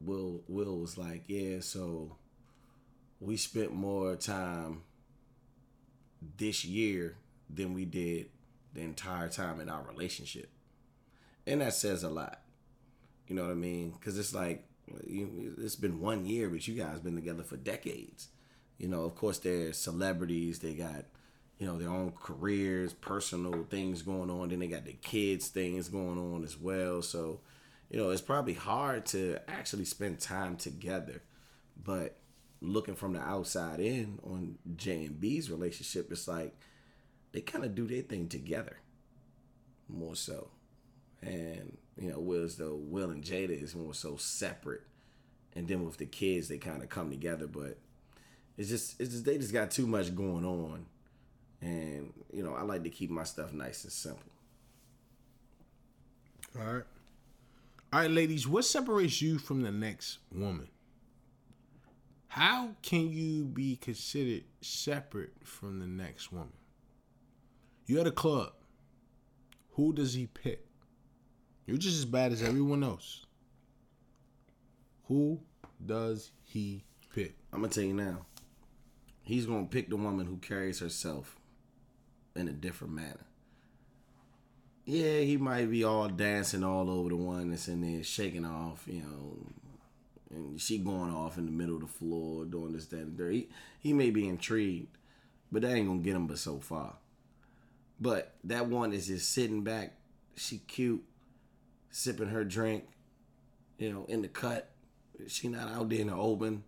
Will 0.04 0.42
Will 0.48 0.78
was 0.78 0.98
like, 0.98 1.24
"Yeah, 1.28 1.60
so 1.62 2.18
we 3.20 3.38
spent 3.38 3.74
more 3.74 4.16
time 4.16 4.82
this 6.38 6.66
year 6.66 7.16
than 7.50 7.74
we 7.74 7.86
did 7.86 8.30
the 8.74 8.82
entire 8.82 9.30
time 9.30 9.60
in 9.62 9.70
our 9.70 9.84
relationship," 9.84 10.50
and 11.48 11.62
that 11.62 11.74
says 11.74 12.04
a 12.04 12.10
lot. 12.10 12.42
You 13.28 13.36
know 13.36 13.44
what 13.44 13.52
I 13.52 13.56
mean? 13.56 13.92
Because 13.92 14.18
it's 14.18 14.34
like 14.34 14.66
it's 15.08 15.78
been 15.78 16.02
one 16.02 16.26
year, 16.26 16.50
but 16.50 16.68
you 16.68 16.76
guys 16.76 17.00
been 17.00 17.16
together 17.16 17.44
for 17.44 17.56
decades. 17.56 18.28
You 18.78 18.90
know, 18.90 19.04
of 19.04 19.16
course, 19.16 19.38
they're 19.38 19.72
celebrities. 19.72 20.60
They 20.60 20.74
got 20.74 21.06
you 21.62 21.68
know, 21.68 21.78
their 21.78 21.90
own 21.90 22.12
careers, 22.20 22.92
personal 22.92 23.68
things 23.70 24.02
going 24.02 24.32
on. 24.32 24.50
Then 24.50 24.58
they 24.58 24.68
got 24.68 24.84
the 24.84 24.94
kids 24.94 25.50
things 25.50 25.90
going 25.90 26.18
on 26.18 26.44
as 26.44 26.58
well. 26.58 27.04
So, 27.04 27.42
you 27.92 28.00
know, 28.00 28.10
it's 28.10 28.20
probably 28.20 28.56
hard 28.56 29.06
to 29.08 29.38
actually 29.48 29.86
spend 29.86 30.20
time 30.20 30.56
together. 30.58 31.22
But 31.84 32.18
looking 32.62 32.96
from 32.96 33.14
the 33.14 33.20
outside 33.20 33.80
in 33.80 34.18
on 34.24 34.58
J 34.76 35.06
and 35.06 35.22
B's 35.22 35.52
relationship, 35.52 36.12
it's 36.12 36.28
like 36.28 36.56
they 37.32 37.42
kind 37.42 37.64
of 37.64 37.76
do 37.76 37.86
their 37.86 38.02
thing 38.02 38.28
together, 38.28 38.78
more 39.88 40.16
so, 40.16 40.50
and 41.22 41.78
you 41.96 42.10
know, 42.10 42.20
whereas 42.20 42.58
though 42.58 42.76
Will 42.76 43.12
and 43.12 43.24
Jada 43.24 43.62
is 43.62 43.76
more 43.76 43.94
so 43.94 44.16
separate, 44.16 44.82
and 45.56 45.68
then 45.68 45.86
with 45.86 45.98
the 45.98 46.08
kids 46.08 46.48
they 46.48 46.58
kind 46.58 46.82
of 46.82 46.90
come 46.90 47.12
together, 47.12 47.46
but 47.46 47.78
it's 48.58 48.70
just 48.70 49.00
it's 49.00 49.12
just 49.12 49.26
they 49.26 49.38
just 49.38 49.54
got 49.54 49.70
too 49.70 49.86
much 49.86 50.16
going 50.16 50.44
on, 50.44 50.88
and 51.62 52.14
you 52.34 52.44
know 52.44 52.54
I 52.54 52.64
like 52.64 52.84
to 52.84 52.90
keep 52.90 53.10
my 53.10 53.24
stuff 53.24 53.54
nice 53.54 53.84
and 53.84 53.94
simple. 53.94 54.32
All 56.60 56.74
right. 56.74 56.84
All 57.94 58.00
right, 58.00 58.12
ladies, 58.12 58.48
what 58.48 58.64
separates 58.64 59.22
you 59.22 59.38
from 59.38 59.64
the 59.64 59.72
next 59.72 60.20
woman? 60.34 60.70
How 62.28 62.70
can 62.82 63.10
you 63.10 63.44
be 63.44 63.76
considered 63.76 64.46
separate 64.62 65.34
from 65.44 65.80
the 65.80 65.88
next 65.88 66.32
woman? 66.32 66.54
You 67.86 68.00
at 68.00 68.08
a 68.08 68.12
club. 68.12 68.54
Who 69.72 69.92
does 69.92 70.14
he 70.14 70.28
pick? 70.28 70.66
You're 71.66 71.78
just 71.78 71.98
as 71.98 72.06
bad 72.06 72.32
as 72.32 72.42
everyone 72.42 72.84
else. 72.84 73.26
Who 75.08 75.42
does 75.86 76.32
he 76.44 76.86
pick? 77.14 77.36
I'm 77.52 77.62
gonna 77.62 77.74
tell 77.74 77.84
you 77.84 77.94
now. 77.94 78.26
He's 79.22 79.46
gonna 79.46 79.66
pick 79.66 79.90
the 79.90 79.98
woman 79.98 80.26
who 80.26 80.38
carries 80.38 80.80
herself 80.80 81.38
in 82.36 82.48
a 82.48 82.54
different 82.54 82.94
manner. 82.94 83.26
Yeah, 84.86 85.20
he 85.20 85.38
might 85.38 85.70
be 85.70 85.84
all 85.84 86.08
dancing 86.08 86.64
all 86.64 86.90
over 86.90 87.10
the 87.10 87.16
one 87.16 87.52
that's 87.52 87.68
in 87.68 87.82
there 87.82 88.04
shaking 88.04 88.46
off, 88.46 88.84
you 88.88 89.02
know, 89.02 89.38
and 90.32 90.60
she 90.60 90.78
going 90.78 91.14
off 91.14 91.38
in 91.38 91.46
the 91.46 91.52
middle 91.52 91.76
of 91.76 91.82
the 91.82 91.88
floor 91.88 92.46
doing 92.46 92.74
this, 92.74 92.88
that, 92.88 93.00
and 93.00 93.18
there. 93.18 93.30
He, 93.30 93.50
he 93.80 93.94
may 93.94 94.10
be 94.10 94.28
intrigued, 94.28 94.98
but 95.52 95.62
that 95.62 95.74
ain't 95.74 95.88
gonna 95.88 96.00
get 96.00 96.16
him 96.16 96.28
but 96.28 96.40
so 96.40 96.60
far. 96.60 96.96
But 98.00 98.34
that 98.46 98.68
one 98.68 98.94
is 98.94 99.08
just 99.08 99.32
sitting 99.32 99.64
back, 99.64 99.94
she 100.36 100.58
cute, 100.58 101.04
sipping 101.92 102.30
her 102.30 102.44
drink, 102.44 102.86
you 103.78 103.94
know, 103.94 104.06
in 104.08 104.24
the 104.24 104.28
cut. 104.28 104.70
She 105.28 105.48
not 105.48 105.70
out 105.72 105.90
there 105.90 106.00
in 106.00 106.08
the 106.08 106.16
open. 106.16 106.64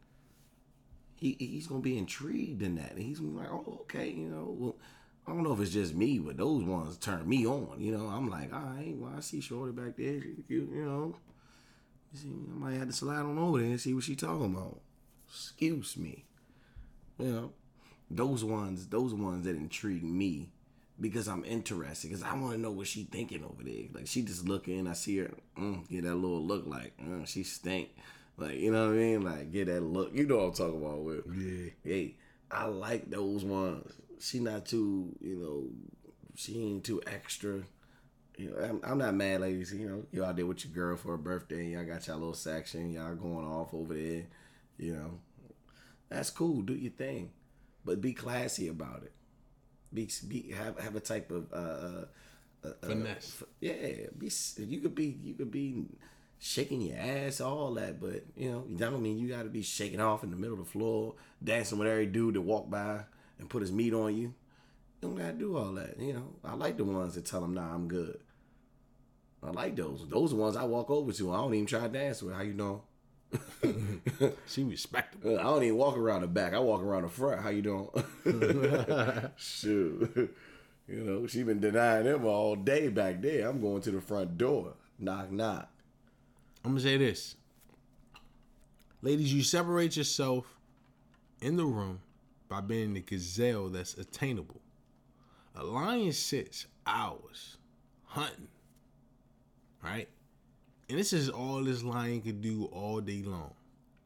He 1.15 1.35
he's 1.39 1.65
gonna 1.65 1.81
be 1.81 1.97
intrigued 1.97 2.61
in 2.61 2.75
that. 2.75 2.91
And 2.91 2.99
he's 2.99 3.19
like, 3.19 3.49
oh, 3.49 3.79
okay, 3.81 4.09
you 4.09 4.27
know, 4.27 4.55
well, 4.57 4.75
I 5.25 5.31
don't 5.31 5.43
know 5.43 5.53
if 5.53 5.59
it's 5.61 5.71
just 5.71 5.95
me, 5.95 6.19
but 6.19 6.37
those 6.37 6.63
ones 6.63 6.97
turn 6.97 7.27
me 7.27 7.45
on. 7.47 7.77
You 7.79 7.97
know, 7.97 8.07
I'm 8.07 8.29
like, 8.29 8.53
all 8.53 8.59
right, 8.59 8.93
well, 8.97 9.13
I 9.15 9.21
see 9.21 9.39
Shorty 9.39 9.71
back 9.71 9.95
there, 9.95 10.19
cute, 10.47 10.69
you 10.69 10.85
know. 10.85 11.15
See, 12.13 12.27
I 12.27 12.59
might 12.59 12.77
have 12.77 12.87
to 12.87 12.93
slide 12.93 13.21
on 13.21 13.37
over 13.37 13.59
there 13.59 13.69
and 13.69 13.81
see 13.81 13.93
what 13.93 14.03
she 14.03 14.15
talking 14.15 14.53
about. 14.53 14.81
Excuse 15.27 15.97
me. 15.97 16.25
You 17.17 17.27
know, 17.27 17.51
those 18.11 18.43
ones, 18.43 18.87
those 18.87 19.13
ones 19.13 19.45
that 19.45 19.55
intrigue 19.55 20.03
me 20.03 20.49
because 20.99 21.27
I'm 21.27 21.43
interested 21.45 22.09
because 22.09 22.23
I 22.23 22.33
want 22.35 22.53
to 22.53 22.59
know 22.59 22.71
what 22.71 22.87
she 22.87 23.03
thinking 23.03 23.43
over 23.43 23.63
there. 23.63 23.85
Like 23.93 24.07
she 24.07 24.21
just 24.21 24.47
looking, 24.47 24.87
I 24.87 24.93
see 24.93 25.17
her, 25.19 25.31
mm, 25.57 25.89
get 25.89 26.03
that 26.03 26.15
little 26.15 26.43
look 26.43 26.67
like 26.67 26.93
mm, 26.97 27.27
she 27.27 27.43
stink. 27.43 27.89
Like 28.37 28.59
you 28.59 28.71
know 28.71 28.87
what 28.87 28.93
I 28.93 28.97
mean? 28.97 29.21
Like 29.23 29.51
get 29.51 29.67
that 29.67 29.81
look. 29.81 30.11
You 30.13 30.27
know 30.27 30.37
what 30.37 30.43
I'm 30.45 30.53
talking 30.53 30.85
about 30.85 30.99
with. 30.99 31.23
Yeah. 31.35 31.69
Hey, 31.83 32.15
I 32.51 32.65
like 32.65 33.09
those 33.09 33.43
ones. 33.43 33.91
She 34.23 34.39
not 34.39 34.65
too, 34.65 35.13
you 35.19 35.35
know, 35.35 35.63
she 36.35 36.57
ain't 36.61 36.85
too 36.85 37.01
extra. 37.05 37.63
You 38.37 38.51
know, 38.51 38.57
I'm, 38.63 38.79
I'm 38.83 38.97
not 38.97 39.15
mad, 39.15 39.41
ladies. 39.41 39.73
You 39.73 39.89
know, 39.89 40.03
you 40.13 40.23
out 40.23 40.37
there 40.37 40.45
with 40.45 40.63
your 40.63 40.73
girl 40.73 40.95
for 40.95 41.09
her 41.09 41.17
birthday. 41.17 41.71
Y'all 41.71 41.83
got 41.83 42.07
y'all 42.07 42.19
little 42.19 42.33
section. 42.33 42.89
Y'all 42.89 43.15
going 43.15 43.45
off 43.45 43.73
over 43.73 43.93
there. 43.93 44.23
You 44.77 44.93
know, 44.95 45.19
that's 46.07 46.29
cool. 46.29 46.61
Do 46.61 46.73
your 46.73 46.93
thing, 46.93 47.31
but 47.83 47.99
be 47.99 48.13
classy 48.13 48.69
about 48.69 49.03
it. 49.03 49.11
Be, 49.93 50.09
be 50.25 50.51
have 50.51 50.79
have 50.79 50.95
a 50.95 51.01
type 51.01 51.29
of 51.29 51.51
uh, 51.51 52.05
uh, 52.65 52.69
uh, 52.69 52.87
Finesse. 52.87 53.41
f- 53.41 53.47
yeah, 53.59 54.07
be 54.17 54.31
you 54.57 54.79
could 54.79 54.95
be 54.95 55.17
you 55.21 55.33
could 55.33 55.51
be 55.51 55.83
shaking 56.39 56.81
your 56.81 56.97
ass, 56.97 57.41
all 57.41 57.73
that, 57.73 57.99
but 57.99 58.23
you 58.37 58.49
know, 58.49 58.65
that 58.77 58.89
don't 58.89 59.03
mean 59.03 59.17
you 59.19 59.27
got 59.27 59.43
to 59.43 59.49
be 59.49 59.61
shaking 59.61 59.99
off 59.99 60.23
in 60.23 60.31
the 60.31 60.37
middle 60.37 60.57
of 60.57 60.65
the 60.65 60.71
floor, 60.71 61.15
dancing 61.43 61.77
with 61.77 61.89
every 61.89 62.05
dude 62.05 62.35
that 62.35 62.41
walk 62.41 62.69
by 62.69 63.01
and 63.39 63.49
put 63.49 63.61
his 63.61 63.71
meat 63.71 63.93
on 63.93 64.15
you. 64.15 64.21
You 64.23 64.33
don't 65.01 65.15
gotta 65.15 65.33
do 65.33 65.57
all 65.57 65.73
that. 65.73 65.99
You 65.99 66.13
know, 66.13 66.27
I 66.43 66.55
like 66.55 66.77
the 66.77 66.85
ones 66.85 67.15
that 67.15 67.25
tell 67.25 67.43
him, 67.43 67.53
"Nah, 67.53 67.73
I'm 67.73 67.87
good." 67.87 68.19
I 69.45 69.51
like 69.51 69.75
those. 69.75 70.07
Those 70.07 70.31
are 70.31 70.35
the 70.35 70.41
ones 70.41 70.55
I 70.55 70.63
walk 70.63 70.89
over 70.89 71.11
to. 71.11 71.33
I 71.33 71.37
don't 71.37 71.53
even 71.53 71.65
try 71.65 71.81
to 71.81 71.89
dance 71.89 72.23
with. 72.23 72.33
How 72.33 72.41
you 72.41 72.53
doing? 72.53 72.81
She 74.47 74.63
respectable. 74.63 75.39
I 75.39 75.43
don't 75.43 75.63
even 75.63 75.77
walk 75.77 75.97
around 75.97 76.21
the 76.21 76.27
back. 76.27 76.53
I 76.53 76.59
walk 76.59 76.81
around 76.81 77.03
the 77.03 77.09
front. 77.09 77.41
How 77.41 77.49
you 77.49 77.61
doing? 77.61 77.89
Shoot. 79.35 80.35
You 80.87 80.97
know, 81.03 81.27
she 81.27 81.43
been 81.43 81.59
denying 81.59 82.05
them 82.05 82.25
all 82.25 82.55
day 82.55 82.89
back 82.89 83.21
there. 83.21 83.49
I'm 83.49 83.59
going 83.59 83.81
to 83.81 83.91
the 83.91 84.01
front 84.01 84.37
door. 84.37 84.73
Knock, 84.99 85.31
knock. 85.31 85.69
I'm 86.63 86.71
gonna 86.71 86.81
say 86.81 86.97
this. 86.97 87.35
Ladies, 89.01 89.33
you 89.33 89.43
separate 89.43 89.97
yourself 89.97 90.45
in 91.41 91.57
the 91.57 91.65
room 91.65 92.01
by 92.53 92.61
being 92.61 92.93
the 92.93 93.01
gazelle 93.01 93.67
that's 93.67 93.95
attainable. 93.95 94.61
A 95.55 95.63
lion 95.63 96.13
sits 96.13 96.67
hours 96.85 97.57
hunting, 98.03 98.49
right? 99.83 100.07
And 100.87 100.99
this 100.99 101.13
is 101.13 101.29
all 101.29 101.63
this 101.63 101.81
lion 101.81 102.21
can 102.21 102.41
do 102.41 102.65
all 102.65 103.01
day 103.01 103.23
long. 103.25 103.55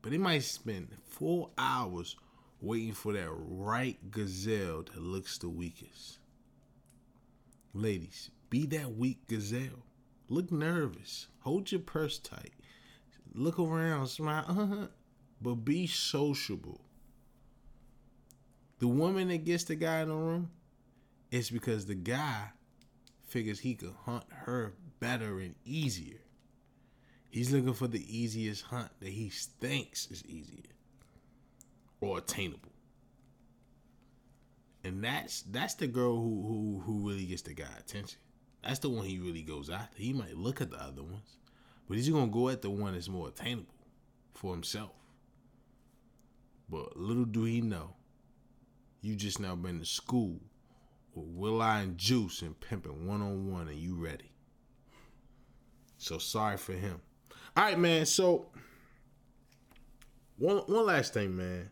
But 0.02 0.14
it 0.14 0.22
might 0.22 0.44
spend 0.44 0.96
four 1.04 1.50
hours 1.58 2.16
waiting 2.62 2.94
for 2.94 3.12
that 3.12 3.30
right 3.30 3.98
gazelle 4.12 4.84
that 4.84 5.02
looks 5.02 5.38
the 5.38 5.50
weakest. 5.50 6.20
Ladies, 7.74 8.32
be 8.50 8.66
that 8.68 8.96
weak 8.96 9.28
gazelle. 9.28 9.84
Look 10.30 10.54
nervous. 10.54 11.28
Hold 11.40 11.70
your 11.70 11.82
purse 11.82 12.18
tight. 12.18 12.54
Look 13.34 13.60
around, 13.60 14.08
smile, 14.08 14.88
but 15.42 15.56
be 15.56 15.86
sociable. 15.86 16.80
The 18.80 18.88
woman 18.88 19.30
that 19.30 19.46
gets 19.46 19.64
the 19.64 19.76
guy 19.76 20.02
in 20.02 20.10
the 20.10 20.16
room, 20.16 20.52
it's 21.32 21.50
because 21.50 21.86
the 21.86 21.96
guy 21.96 22.50
figures 23.28 23.60
he 23.60 23.76
could 23.76 23.94
hunt 24.06 24.26
her 24.30 24.74
better 25.00 25.40
and 25.40 25.56
easier. 25.66 26.20
He's 27.30 27.52
looking 27.52 27.74
for 27.74 27.88
the 27.88 28.06
easiest 28.08 28.64
hunt 28.64 28.90
that 29.00 29.10
he 29.10 29.30
thinks 29.30 30.10
is 30.12 30.24
easier 30.26 30.72
or 32.02 32.20
attainable. 32.20 32.72
And 34.84 35.04
that's 35.04 35.42
that's 35.42 35.74
the 35.76 35.88
girl 35.88 36.16
who 36.16 36.44
who 36.48 36.82
who 36.86 37.10
really 37.10 37.26
gets 37.26 37.42
the 37.42 37.54
guy 37.54 37.68
attention. 37.78 38.20
That's 38.64 38.80
the 38.80 38.90
one 38.90 39.06
he 39.06 39.20
really 39.20 39.42
goes 39.42 39.70
after. 39.70 40.02
He 40.02 40.14
might 40.14 40.38
look 40.38 40.62
at 40.62 40.70
the 40.72 40.82
other 40.82 41.04
ones, 41.04 41.38
but 41.88 41.98
he's 41.98 42.10
gonna 42.10 42.28
go 42.28 42.50
at 42.50 42.62
the 42.62 42.70
one 42.70 42.94
that's 42.94 43.10
more 43.10 43.28
attainable 43.28 43.74
for 44.34 44.54
himself. 44.54 44.92
But 46.70 46.96
little 46.96 47.26
do 47.26 47.44
he 47.44 47.62
know, 47.62 47.96
you 49.02 49.16
just 49.16 49.40
now 49.40 49.56
been 49.56 49.80
to 49.80 49.86
school 49.86 50.40
with 51.14 51.26
Will 51.28 51.62
I 51.62 51.82
and 51.82 51.98
Juice 51.98 52.42
and 52.42 52.60
pimping 52.60 53.08
one 53.08 53.22
on 53.22 53.52
one, 53.52 53.68
and 53.68 53.78
you 53.78 53.96
ready. 53.96 54.32
So 55.98 56.18
sorry 56.18 56.58
for 56.58 56.74
him. 56.74 57.02
All 57.56 57.64
right, 57.64 57.80
man. 57.80 58.06
So 58.06 58.48
one 60.38 60.58
one 60.68 60.86
last 60.86 61.14
thing, 61.14 61.36
man. 61.36 61.70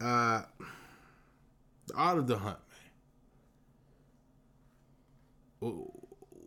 Uh, 0.00 0.42
the 1.86 1.94
art 1.94 2.18
of 2.18 2.26
the 2.28 2.38
hunt, 2.38 2.58
man. 5.60 5.72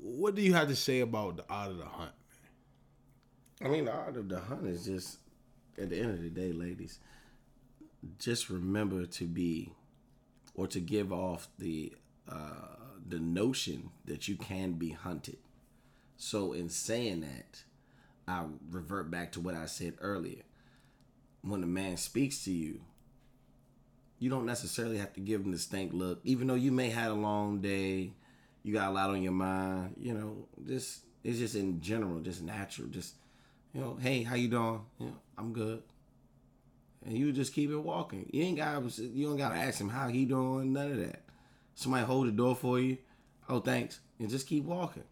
What 0.02 0.36
do 0.36 0.42
you 0.42 0.54
have 0.54 0.70
to 0.70 0.76
say 0.76 1.02
about 1.02 1.38
the 1.38 1.46
art 1.50 1.72
of 1.72 1.78
the 1.78 1.86
hunt? 1.86 2.12
Man? 3.62 3.70
I 3.70 3.74
mean, 3.74 3.86
the 3.86 3.92
art 3.92 4.16
of 4.16 4.30
the 4.30 4.40
hunt 4.40 4.66
is 4.66 4.86
just, 4.86 5.20
at 5.78 5.90
the 5.90 6.00
end 6.00 6.12
of 6.12 6.22
the 6.24 6.30
day, 6.30 6.54
ladies, 6.54 7.00
just 8.20 8.50
remember 8.50 9.06
to 9.06 9.26
be, 9.26 9.74
or 10.54 10.68
to 10.68 10.80
give 10.80 11.12
off 11.12 11.48
the 11.58 11.94
uh, 12.30 12.78
the 13.08 13.20
notion 13.20 13.90
that 14.06 14.28
you 14.28 14.36
can 14.36 14.74
be 14.74 14.92
hunted. 14.92 15.38
So, 16.18 16.54
in 16.54 16.70
saying 16.70 17.22
that, 17.22 17.64
I 18.28 18.46
revert 18.70 19.10
back 19.10 19.32
to 19.34 19.40
what 19.40 19.56
I 19.56 19.66
said 19.66 19.96
earlier. 20.00 20.44
When 21.42 21.64
a 21.64 21.68
man 21.68 21.98
speaks 21.98 22.44
to 22.46 22.52
you, 22.52 22.82
you 24.20 24.30
don't 24.30 24.46
necessarily 24.46 25.00
have 25.00 25.14
to 25.14 25.20
give 25.20 25.42
him 25.42 25.52
the 25.52 25.58
stank 25.58 25.94
look, 25.94 26.20
even 26.24 26.46
though 26.48 26.54
you 26.56 26.72
may 26.72 26.90
have 26.92 27.12
a 27.12 27.16
long 27.16 27.60
day, 27.60 28.14
you 28.62 28.72
got 28.72 28.90
a 28.90 28.92
lot 28.92 29.10
on 29.10 29.24
your 29.24 29.32
mind. 29.32 29.96
You 30.00 30.14
know, 30.14 30.48
just 30.68 31.00
it's 31.24 31.40
just 31.40 31.56
in 31.56 31.82
general, 31.82 32.20
just 32.20 32.44
natural, 32.44 32.88
just 32.88 33.16
you 33.74 33.82
know, 33.82 33.98
hey, 34.00 34.24
how 34.24 34.36
you 34.36 34.48
doing? 34.48 34.82
You 35.00 35.08
know, 35.08 35.18
I'm 35.38 35.54
good. 35.54 35.82
And 37.06 37.18
you 37.18 37.32
just 37.32 37.54
keep 37.54 37.72
it 37.72 37.78
walking. 37.78 38.30
You 38.32 38.44
ain't 38.44 38.58
got 38.58 38.98
you 38.98 39.28
don't 39.28 39.38
gotta 39.38 39.56
ask 39.56 39.80
him 39.80 39.90
how 39.90 40.08
he 40.08 40.26
doing, 40.26 40.74
none 40.74 40.92
of 40.92 40.98
that. 40.98 41.24
Somebody 41.74 42.06
hold 42.06 42.28
the 42.28 42.32
door 42.32 42.56
for 42.56 42.80
you. 42.80 42.98
Oh, 43.50 43.60
thanks. 43.60 44.00
And 44.20 44.30
just 44.30 44.48
keep 44.48 44.64
walking. 44.66 45.04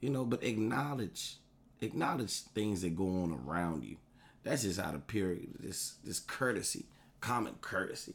You 0.00 0.10
know, 0.10 0.24
but 0.24 0.42
acknowledge 0.42 1.36
acknowledge 1.80 2.40
things 2.40 2.82
that 2.82 2.96
go 2.96 3.04
on 3.22 3.40
around 3.46 3.84
you. 3.84 3.96
That's 4.42 4.62
just 4.62 4.80
out 4.80 4.94
of 4.94 5.06
pure 5.06 5.36
this 5.60 5.94
this 6.04 6.18
courtesy, 6.18 6.86
common 7.20 7.54
courtesy. 7.60 8.14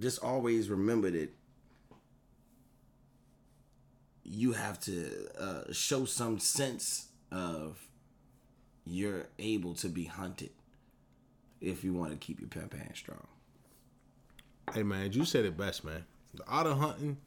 Just 0.00 0.22
always 0.22 0.70
remember 0.70 1.10
that 1.10 1.30
you 4.24 4.52
have 4.52 4.80
to 4.80 5.28
uh, 5.38 5.72
show 5.72 6.04
some 6.04 6.38
sense 6.38 7.08
of 7.30 7.78
you're 8.86 9.26
able 9.38 9.74
to 9.74 9.88
be 9.88 10.04
hunted 10.04 10.50
if 11.62 11.84
you 11.84 11.94
want 11.94 12.10
to 12.10 12.16
keep 12.16 12.40
your 12.40 12.48
pimp 12.48 12.74
hand 12.74 12.92
strong. 12.94 13.26
Hey 14.74 14.82
man, 14.82 15.12
you 15.12 15.24
said 15.24 15.44
it 15.44 15.56
best, 15.56 15.84
man. 15.84 16.04
The 16.34 16.44
of 16.50 16.78
hunting, 16.78 17.18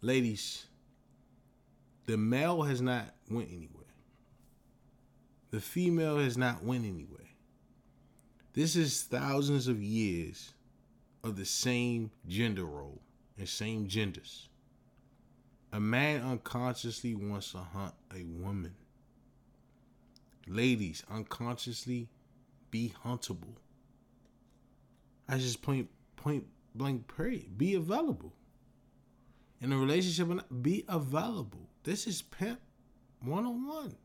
ladies. 0.00 0.66
The 2.06 2.16
male 2.16 2.62
has 2.62 2.80
not 2.80 3.14
went 3.30 3.48
anywhere. 3.48 3.68
The 5.50 5.60
female 5.60 6.18
has 6.18 6.36
not 6.36 6.64
went 6.64 6.84
anywhere. 6.84 7.20
This 8.54 8.76
is 8.76 9.02
thousands 9.02 9.68
of 9.68 9.82
years 9.82 10.52
of 11.24 11.36
the 11.36 11.44
same 11.44 12.10
gender 12.26 12.64
role 12.64 13.00
and 13.38 13.48
same 13.48 13.86
genders. 13.86 14.48
A 15.72 15.80
man 15.80 16.22
unconsciously 16.22 17.14
wants 17.14 17.52
to 17.52 17.58
hunt 17.58 17.94
a 18.14 18.24
woman. 18.24 18.74
Ladies, 20.46 21.02
unconsciously 21.10 22.08
be 22.70 22.92
huntable. 23.04 23.56
I 25.28 25.38
just 25.38 25.62
point 25.62 25.88
point 26.16 26.46
blank 26.74 27.14
period. 27.14 27.56
Be 27.58 27.74
available. 27.74 28.32
In 29.60 29.72
a 29.72 29.78
relationship, 29.78 30.28
and 30.28 30.62
be 30.62 30.84
available. 30.88 31.68
This 31.84 32.06
is 32.06 32.22
pimp 32.22 32.60
one 33.22 33.44
on 33.44 33.66
one. 33.66 33.96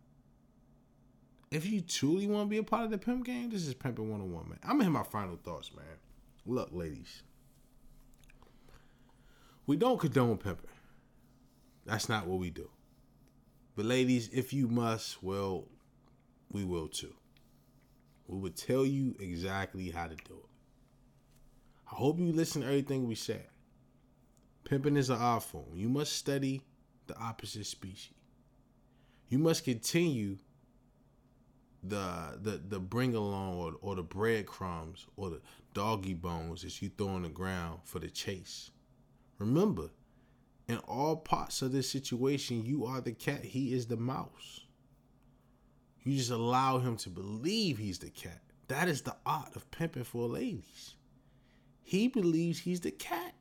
If 1.50 1.66
you 1.66 1.82
truly 1.82 2.28
want 2.28 2.48
to 2.48 2.50
be 2.50 2.58
a 2.58 2.64
part 2.64 2.84
of 2.84 2.92
the 2.92 2.98
pimp 2.98 3.26
game, 3.26 3.50
this 3.50 3.66
is 3.66 3.74
pimping 3.74 4.12
one 4.12 4.22
on 4.22 4.32
one, 4.32 4.50
man. 4.50 4.60
I'm 4.64 4.74
gonna 4.74 4.84
hit 4.84 4.92
my 4.92 5.04
final 5.04 5.38
thoughts, 5.38 5.72
man. 5.76 5.86
Look, 6.46 6.70
ladies, 6.72 7.24
we 9.66 9.78
don't 9.78 10.00
condone 10.00 10.38
pimping. 10.38 10.70
That's 11.86 12.10
not 12.10 12.28
what 12.28 12.40
we 12.40 12.50
do. 12.50 12.70
But 13.76 13.86
ladies, 13.86 14.30
if 14.34 14.54
you 14.54 14.68
must, 14.68 15.24
well, 15.24 15.66
we 16.52 16.64
will 16.64 16.88
too. 16.88 17.14
We 18.28 18.40
will 18.40 18.52
tell 18.52 18.86
you 18.86 19.16
exactly 19.20 19.90
how 19.90 20.08
to 20.08 20.16
do 20.16 20.34
it. 20.34 20.50
I 21.98 22.00
hope 22.00 22.20
you 22.20 22.32
listen 22.32 22.62
to 22.62 22.68
everything 22.68 23.08
we 23.08 23.16
said. 23.16 23.48
Pimping 24.66 24.98
is 24.98 25.10
an 25.10 25.18
art 25.18 25.42
form. 25.42 25.66
You 25.74 25.90
must 25.90 26.14
study 26.14 26.62
the 27.08 27.18
opposite 27.18 27.66
species. 27.66 28.14
You 29.30 29.40
must 29.40 29.64
continue 29.64 30.38
the 31.82 32.38
the 32.40 32.62
the 32.68 32.80
bring 32.80 33.16
along 33.16 33.58
or, 33.58 33.74
or 33.82 33.96
the 33.96 34.04
breadcrumbs 34.04 35.08
or 35.16 35.32
the 35.32 35.42
doggy 35.74 36.14
bones 36.14 36.62
that 36.62 36.80
you 36.82 36.90
throw 36.90 37.08
on 37.08 37.24
the 37.24 37.30
ground 37.30 37.80
for 37.84 37.98
the 37.98 38.10
chase. 38.10 38.70
Remember, 39.40 39.90
in 40.68 40.78
all 40.80 41.16
parts 41.16 41.64
of 41.64 41.72
this 41.72 41.90
situation, 41.90 42.64
you 42.64 42.86
are 42.86 43.02
the 43.02 43.12
cat, 43.12 43.44
he 43.44 43.74
is 43.74 43.88
the 43.88 43.98
mouse. 43.98 44.62
You 46.04 46.16
just 46.16 46.32
allow 46.32 46.78
him 46.78 46.96
to 46.98 47.10
believe 47.10 47.80
he's 47.80 48.00
the 48.00 48.10
cat. 48.10 48.42
That 48.68 48.88
is 48.88 49.02
the 49.02 49.16
art 49.26 49.56
of 49.56 49.70
pimping 49.72 50.04
for 50.04 50.28
ladies. 50.28 50.94
He 51.88 52.10
believes 52.10 52.60
he's 52.60 52.82
the 52.82 52.92
cat 52.92 53.34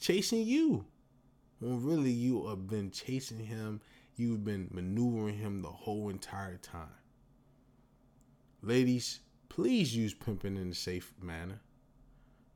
chasing 0.00 0.42
you. 0.42 0.86
When 1.60 1.84
really 1.84 2.10
you 2.10 2.48
have 2.48 2.66
been 2.66 2.90
chasing 2.90 3.38
him, 3.38 3.80
you've 4.16 4.44
been 4.44 4.66
maneuvering 4.72 5.38
him 5.38 5.62
the 5.62 5.68
whole 5.68 6.08
entire 6.08 6.56
time. 6.56 6.98
Ladies, 8.60 9.20
please 9.48 9.94
use 9.94 10.14
pimping 10.14 10.56
in 10.56 10.72
a 10.72 10.74
safe 10.74 11.14
manner. 11.22 11.60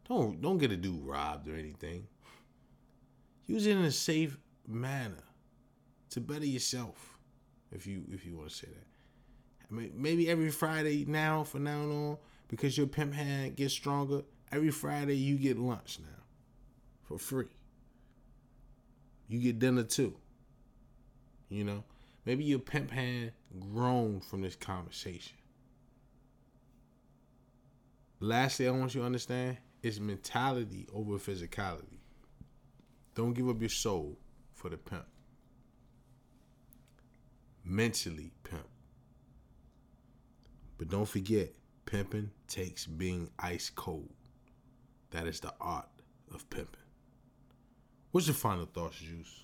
Don't 0.09 0.43
don't 0.43 0.59
get 0.59 0.73
a 0.73 0.77
dude 0.77 1.07
robbed 1.07 1.47
or 1.47 1.55
anything. 1.55 2.09
Use 3.47 3.67
it 3.67 3.77
in 3.77 3.85
a 3.85 3.93
safe 3.93 4.37
manner 4.67 5.23
to 6.11 6.21
better 6.21 6.45
yourself, 6.45 7.21
if 7.71 7.87
you 7.87 8.03
if 8.11 8.27
you 8.27 8.37
want 8.37 8.51
to 8.51 8.57
say 8.57 8.67
that. 8.67 9.95
maybe 9.95 10.29
every 10.29 10.51
Friday 10.51 11.05
now, 11.07 11.45
for 11.45 11.61
now 11.61 11.83
on, 11.83 12.19
because 12.49 12.77
your 12.77 12.89
pimp 12.89 13.15
hand 13.15 13.55
gets 13.55 13.73
stronger. 13.73 14.23
Every 14.53 14.71
Friday 14.71 15.17
you 15.17 15.37
get 15.37 15.59
lunch 15.59 15.99
now, 16.01 16.25
for 17.03 17.19
free. 17.19 17.47
You 19.29 19.39
get 19.39 19.59
dinner 19.61 19.85
too. 19.85 20.17
You 21.49 21.65
know, 21.65 21.85
maybe 22.27 22.45
your 22.45 22.59
pimp 22.59 22.91
hand 22.91 23.33
grown 23.73 24.21
from 24.21 24.43
this 24.43 24.57
conversation. 24.57 25.37
Lastly, 28.19 28.69
I 28.69 28.73
want 28.73 28.95
you 28.95 29.01
to 29.01 29.07
understand 29.07 29.57
is 29.83 30.01
mentality 30.01 30.87
over 30.93 31.15
physicality. 31.15 32.01
Don't 33.15 33.33
give 33.33 33.49
up 33.49 33.61
your 33.61 33.71
soul 33.71 34.19
for 34.53 34.69
the 34.69 34.77
pimp. 34.77 35.07
Mentally 37.65 38.33
pimp. 38.43 38.69
But 40.77 40.89
don't 40.89 41.09
forget, 41.09 41.53
pimping 41.87 42.31
takes 42.47 42.87
being 42.87 43.31
ice 43.39 43.71
cold. 43.75 44.11
That 45.11 45.27
is 45.27 45.41
the 45.41 45.53
art 45.61 45.89
of 46.33 46.49
pimping. 46.51 46.77
What's 48.13 48.27
your 48.27 48.35
final 48.35 48.67
thoughts, 48.67 48.99
Juice? 48.99 49.41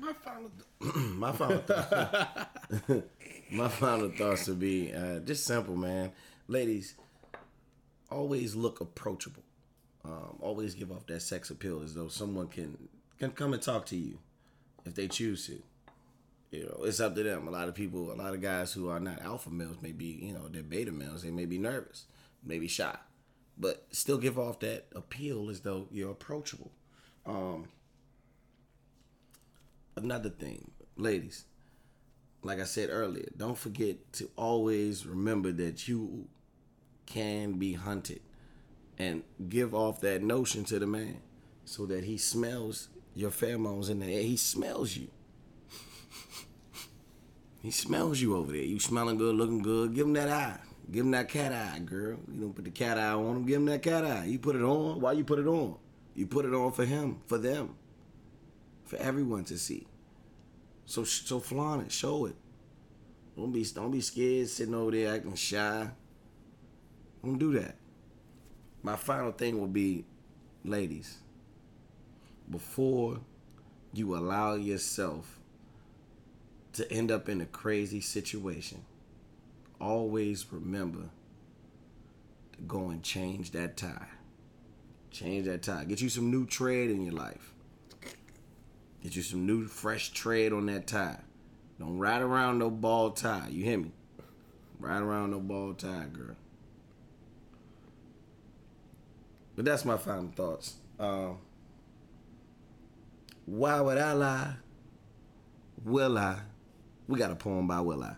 My 0.00 0.12
final, 0.12 0.50
my 1.16 1.32
final, 1.32 1.58
thoughts, 1.58 2.46
my 3.50 3.68
final 3.68 4.10
thoughts 4.10 4.48
would 4.48 4.58
be 4.58 4.92
uh, 4.92 5.20
just 5.20 5.44
simple, 5.44 5.76
man. 5.76 6.12
Ladies, 6.48 6.94
always 8.10 8.54
look 8.54 8.80
approachable. 8.80 9.42
Um, 10.04 10.36
always 10.40 10.74
give 10.74 10.92
off 10.92 11.06
that 11.06 11.20
sex 11.22 11.50
appeal 11.50 11.82
as 11.82 11.94
though 11.94 12.08
someone 12.08 12.48
can 12.48 12.76
can 13.18 13.30
come 13.30 13.54
and 13.54 13.62
talk 13.62 13.86
to 13.86 13.96
you 13.96 14.18
if 14.84 14.94
they 14.94 15.08
choose 15.08 15.46
to. 15.46 15.62
You 16.50 16.66
know, 16.66 16.84
it's 16.84 17.00
up 17.00 17.14
to 17.14 17.22
them. 17.22 17.48
A 17.48 17.50
lot 17.50 17.68
of 17.68 17.74
people, 17.74 18.12
a 18.12 18.14
lot 18.14 18.34
of 18.34 18.40
guys 18.40 18.72
who 18.72 18.88
are 18.88 19.00
not 19.00 19.22
alpha 19.22 19.50
males 19.50 19.78
may 19.80 19.92
be, 19.92 20.06
you 20.22 20.32
know, 20.34 20.48
they're 20.48 20.62
beta 20.62 20.92
males. 20.92 21.22
They 21.22 21.30
may 21.30 21.46
be 21.46 21.58
nervous, 21.58 22.04
maybe 22.44 22.68
shy, 22.68 22.96
but 23.58 23.86
still 23.90 24.18
give 24.18 24.38
off 24.38 24.60
that 24.60 24.86
appeal 24.94 25.50
as 25.50 25.60
though 25.60 25.86
you're 25.90 26.10
approachable. 26.10 26.72
Um, 27.26 27.68
another 29.96 30.30
thing, 30.30 30.70
ladies, 30.96 31.44
like 32.42 32.60
I 32.60 32.64
said 32.64 32.90
earlier, 32.90 33.28
don't 33.36 33.56
forget 33.56 34.12
to 34.14 34.30
always 34.36 35.06
remember 35.06 35.52
that 35.52 35.88
you 35.88 36.26
can 37.06 37.54
be 37.54 37.74
hunted 37.74 38.20
and 38.98 39.22
give 39.48 39.74
off 39.74 40.00
that 40.00 40.22
notion 40.22 40.64
to 40.64 40.78
the 40.78 40.86
man 40.86 41.20
so 41.64 41.86
that 41.86 42.04
he 42.04 42.16
smells 42.16 42.88
your 43.14 43.30
pheromones 43.30 43.90
in 43.90 44.00
the 44.00 44.06
air. 44.06 44.22
He 44.22 44.36
smells 44.36 44.96
you. 44.96 45.08
he 47.62 47.70
smells 47.70 48.20
you 48.20 48.36
over 48.36 48.52
there. 48.52 48.62
You 48.62 48.78
smelling 48.78 49.16
good, 49.16 49.34
looking 49.34 49.62
good. 49.62 49.94
Give 49.94 50.06
him 50.06 50.12
that 50.14 50.28
eye. 50.28 50.58
Give 50.90 51.04
him 51.04 51.10
that 51.12 51.28
cat 51.28 51.52
eye, 51.52 51.78
girl. 51.80 52.18
You 52.32 52.40
don't 52.40 52.54
put 52.54 52.64
the 52.64 52.70
cat 52.70 52.98
eye 52.98 53.12
on 53.12 53.36
him. 53.36 53.46
Give 53.46 53.56
him 53.56 53.66
that 53.66 53.82
cat 53.82 54.04
eye. 54.04 54.24
You 54.26 54.38
put 54.38 54.56
it 54.56 54.62
on. 54.62 55.00
Why 55.00 55.12
you 55.12 55.24
put 55.24 55.38
it 55.38 55.46
on? 55.46 55.76
You 56.14 56.26
put 56.26 56.44
it 56.44 56.54
on 56.54 56.72
for 56.72 56.84
him, 56.84 57.20
for 57.26 57.38
them, 57.38 57.74
for 58.84 58.96
everyone 58.96 59.44
to 59.44 59.58
see. 59.58 59.86
So 60.86 61.02
so 61.04 61.40
flaunt 61.40 61.86
it, 61.86 61.92
show 61.92 62.26
it. 62.26 62.36
Don't 63.36 63.50
be 63.50 63.64
don't 63.64 63.90
be 63.90 64.00
scared 64.00 64.48
sitting 64.48 64.74
over 64.74 64.92
there 64.92 65.14
acting 65.14 65.34
shy. 65.34 65.88
Don't 67.24 67.38
do 67.38 67.52
that 67.58 67.76
my 68.84 68.96
final 68.96 69.32
thing 69.32 69.58
will 69.58 69.66
be, 69.66 70.04
ladies, 70.62 71.16
before 72.50 73.18
you 73.94 74.14
allow 74.14 74.54
yourself 74.54 75.40
to 76.74 76.92
end 76.92 77.10
up 77.10 77.30
in 77.30 77.40
a 77.40 77.46
crazy 77.46 78.02
situation, 78.02 78.84
always 79.80 80.46
remember 80.52 81.10
to 82.52 82.62
go 82.62 82.88
and 82.90 83.02
change 83.02 83.50
that 83.52 83.76
tie. 83.76 84.08
Change 85.10 85.46
that 85.46 85.62
tie. 85.62 85.84
Get 85.84 86.00
you 86.00 86.08
some 86.08 86.30
new 86.30 86.46
tread 86.46 86.90
in 86.90 87.04
your 87.04 87.14
life. 87.14 87.54
Get 89.02 89.16
you 89.16 89.22
some 89.22 89.46
new 89.46 89.66
fresh 89.66 90.10
tread 90.10 90.52
on 90.52 90.66
that 90.66 90.86
tie. 90.86 91.20
Don't 91.78 91.98
ride 91.98 92.22
around 92.22 92.58
no 92.58 92.70
ball 92.70 93.10
tie. 93.10 93.48
You 93.50 93.64
hear 93.64 93.78
me? 93.78 93.92
Ride 94.78 95.02
around 95.02 95.30
no 95.30 95.40
ball 95.40 95.74
tie, 95.74 96.06
girl. 96.12 96.36
But 99.56 99.64
that's 99.64 99.84
my 99.84 99.96
final 99.96 100.30
thoughts. 100.34 100.74
Um, 100.98 101.38
why 103.46 103.80
would 103.80 103.98
I 103.98 104.12
lie? 104.12 104.54
Will 105.84 106.18
I? 106.18 106.38
We 107.06 107.18
got 107.18 107.30
a 107.30 107.36
poem 107.36 107.66
by 107.66 107.80
Will 107.80 108.02
I. 108.02 108.16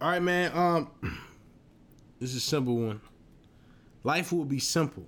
All 0.00 0.10
right, 0.10 0.22
man. 0.22 0.50
Um, 0.54 0.90
this 2.20 2.30
is 2.30 2.36
a 2.36 2.40
simple 2.40 2.76
one. 2.76 3.00
Life 4.02 4.32
would 4.32 4.48
be 4.48 4.58
simple 4.58 5.06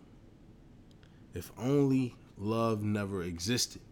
if 1.34 1.52
only 1.58 2.14
love 2.38 2.82
never 2.82 3.22
existed. 3.22 3.82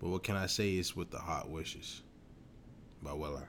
But 0.00 0.08
what 0.10 0.22
can 0.22 0.36
I 0.36 0.46
say 0.46 0.72
It's 0.72 0.96
with 0.96 1.10
the 1.10 1.18
hot 1.18 1.50
wishes 1.50 2.02
by 3.02 3.12
Will 3.12 3.36
I. 3.36 3.42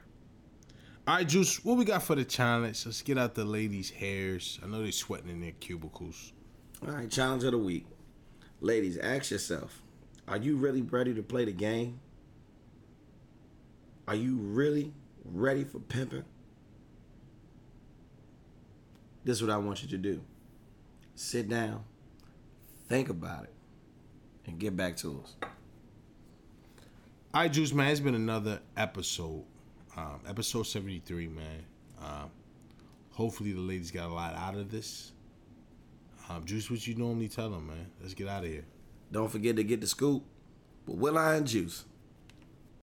All 1.05 1.17
right, 1.17 1.27
Juice, 1.27 1.63
what 1.65 1.77
we 1.77 1.85
got 1.85 2.03
for 2.03 2.15
the 2.15 2.23
challenge? 2.23 2.85
Let's 2.85 3.01
get 3.01 3.17
out 3.17 3.35
the 3.35 3.43
ladies' 3.43 3.89
hairs. 3.89 4.59
I 4.63 4.67
know 4.67 4.83
they're 4.83 4.91
sweating 4.91 5.29
in 5.29 5.41
their 5.41 5.51
cubicles. 5.51 6.31
All 6.85 6.93
right, 6.93 7.09
challenge 7.09 7.43
of 7.43 7.51
the 7.51 7.57
week. 7.57 7.85
Ladies, 8.61 8.97
ask 8.97 9.31
yourself 9.31 9.81
are 10.27 10.37
you 10.37 10.55
really 10.55 10.81
ready 10.81 11.13
to 11.13 11.23
play 11.23 11.45
the 11.45 11.51
game? 11.51 11.99
Are 14.07 14.15
you 14.15 14.35
really 14.35 14.93
ready 15.25 15.63
for 15.63 15.79
pimping? 15.79 16.25
This 19.23 19.37
is 19.37 19.41
what 19.41 19.51
I 19.51 19.57
want 19.57 19.81
you 19.83 19.89
to 19.89 19.97
do 19.97 20.21
sit 21.15 21.47
down, 21.47 21.83
think 22.87 23.09
about 23.09 23.43
it, 23.43 23.53
and 24.45 24.59
get 24.59 24.75
back 24.75 24.97
to 24.97 25.21
us. 25.23 25.35
All 27.33 27.41
right, 27.41 27.51
Juice, 27.51 27.73
man, 27.73 27.89
it's 27.89 27.99
been 27.99 28.15
another 28.15 28.59
episode. 28.77 29.43
Um, 29.95 30.19
episode 30.27 30.63
73, 30.63 31.27
man. 31.27 31.65
Um, 32.01 32.31
hopefully, 33.11 33.53
the 33.53 33.59
ladies 33.59 33.91
got 33.91 34.09
a 34.09 34.13
lot 34.13 34.35
out 34.35 34.55
of 34.55 34.71
this. 34.71 35.11
Um, 36.29 36.45
Juice, 36.45 36.69
what 36.69 36.85
you 36.85 36.95
normally 36.95 37.27
tell 37.27 37.49
them, 37.49 37.67
man? 37.67 37.87
Let's 38.01 38.13
get 38.13 38.27
out 38.27 38.43
of 38.43 38.49
here. 38.49 38.65
Don't 39.11 39.31
forget 39.31 39.55
to 39.57 39.63
get 39.63 39.81
the 39.81 39.87
scoop 39.87 40.23
with 40.87 40.97
Will 40.97 41.17
I 41.17 41.35
and 41.35 41.47
Juice. 41.47 41.85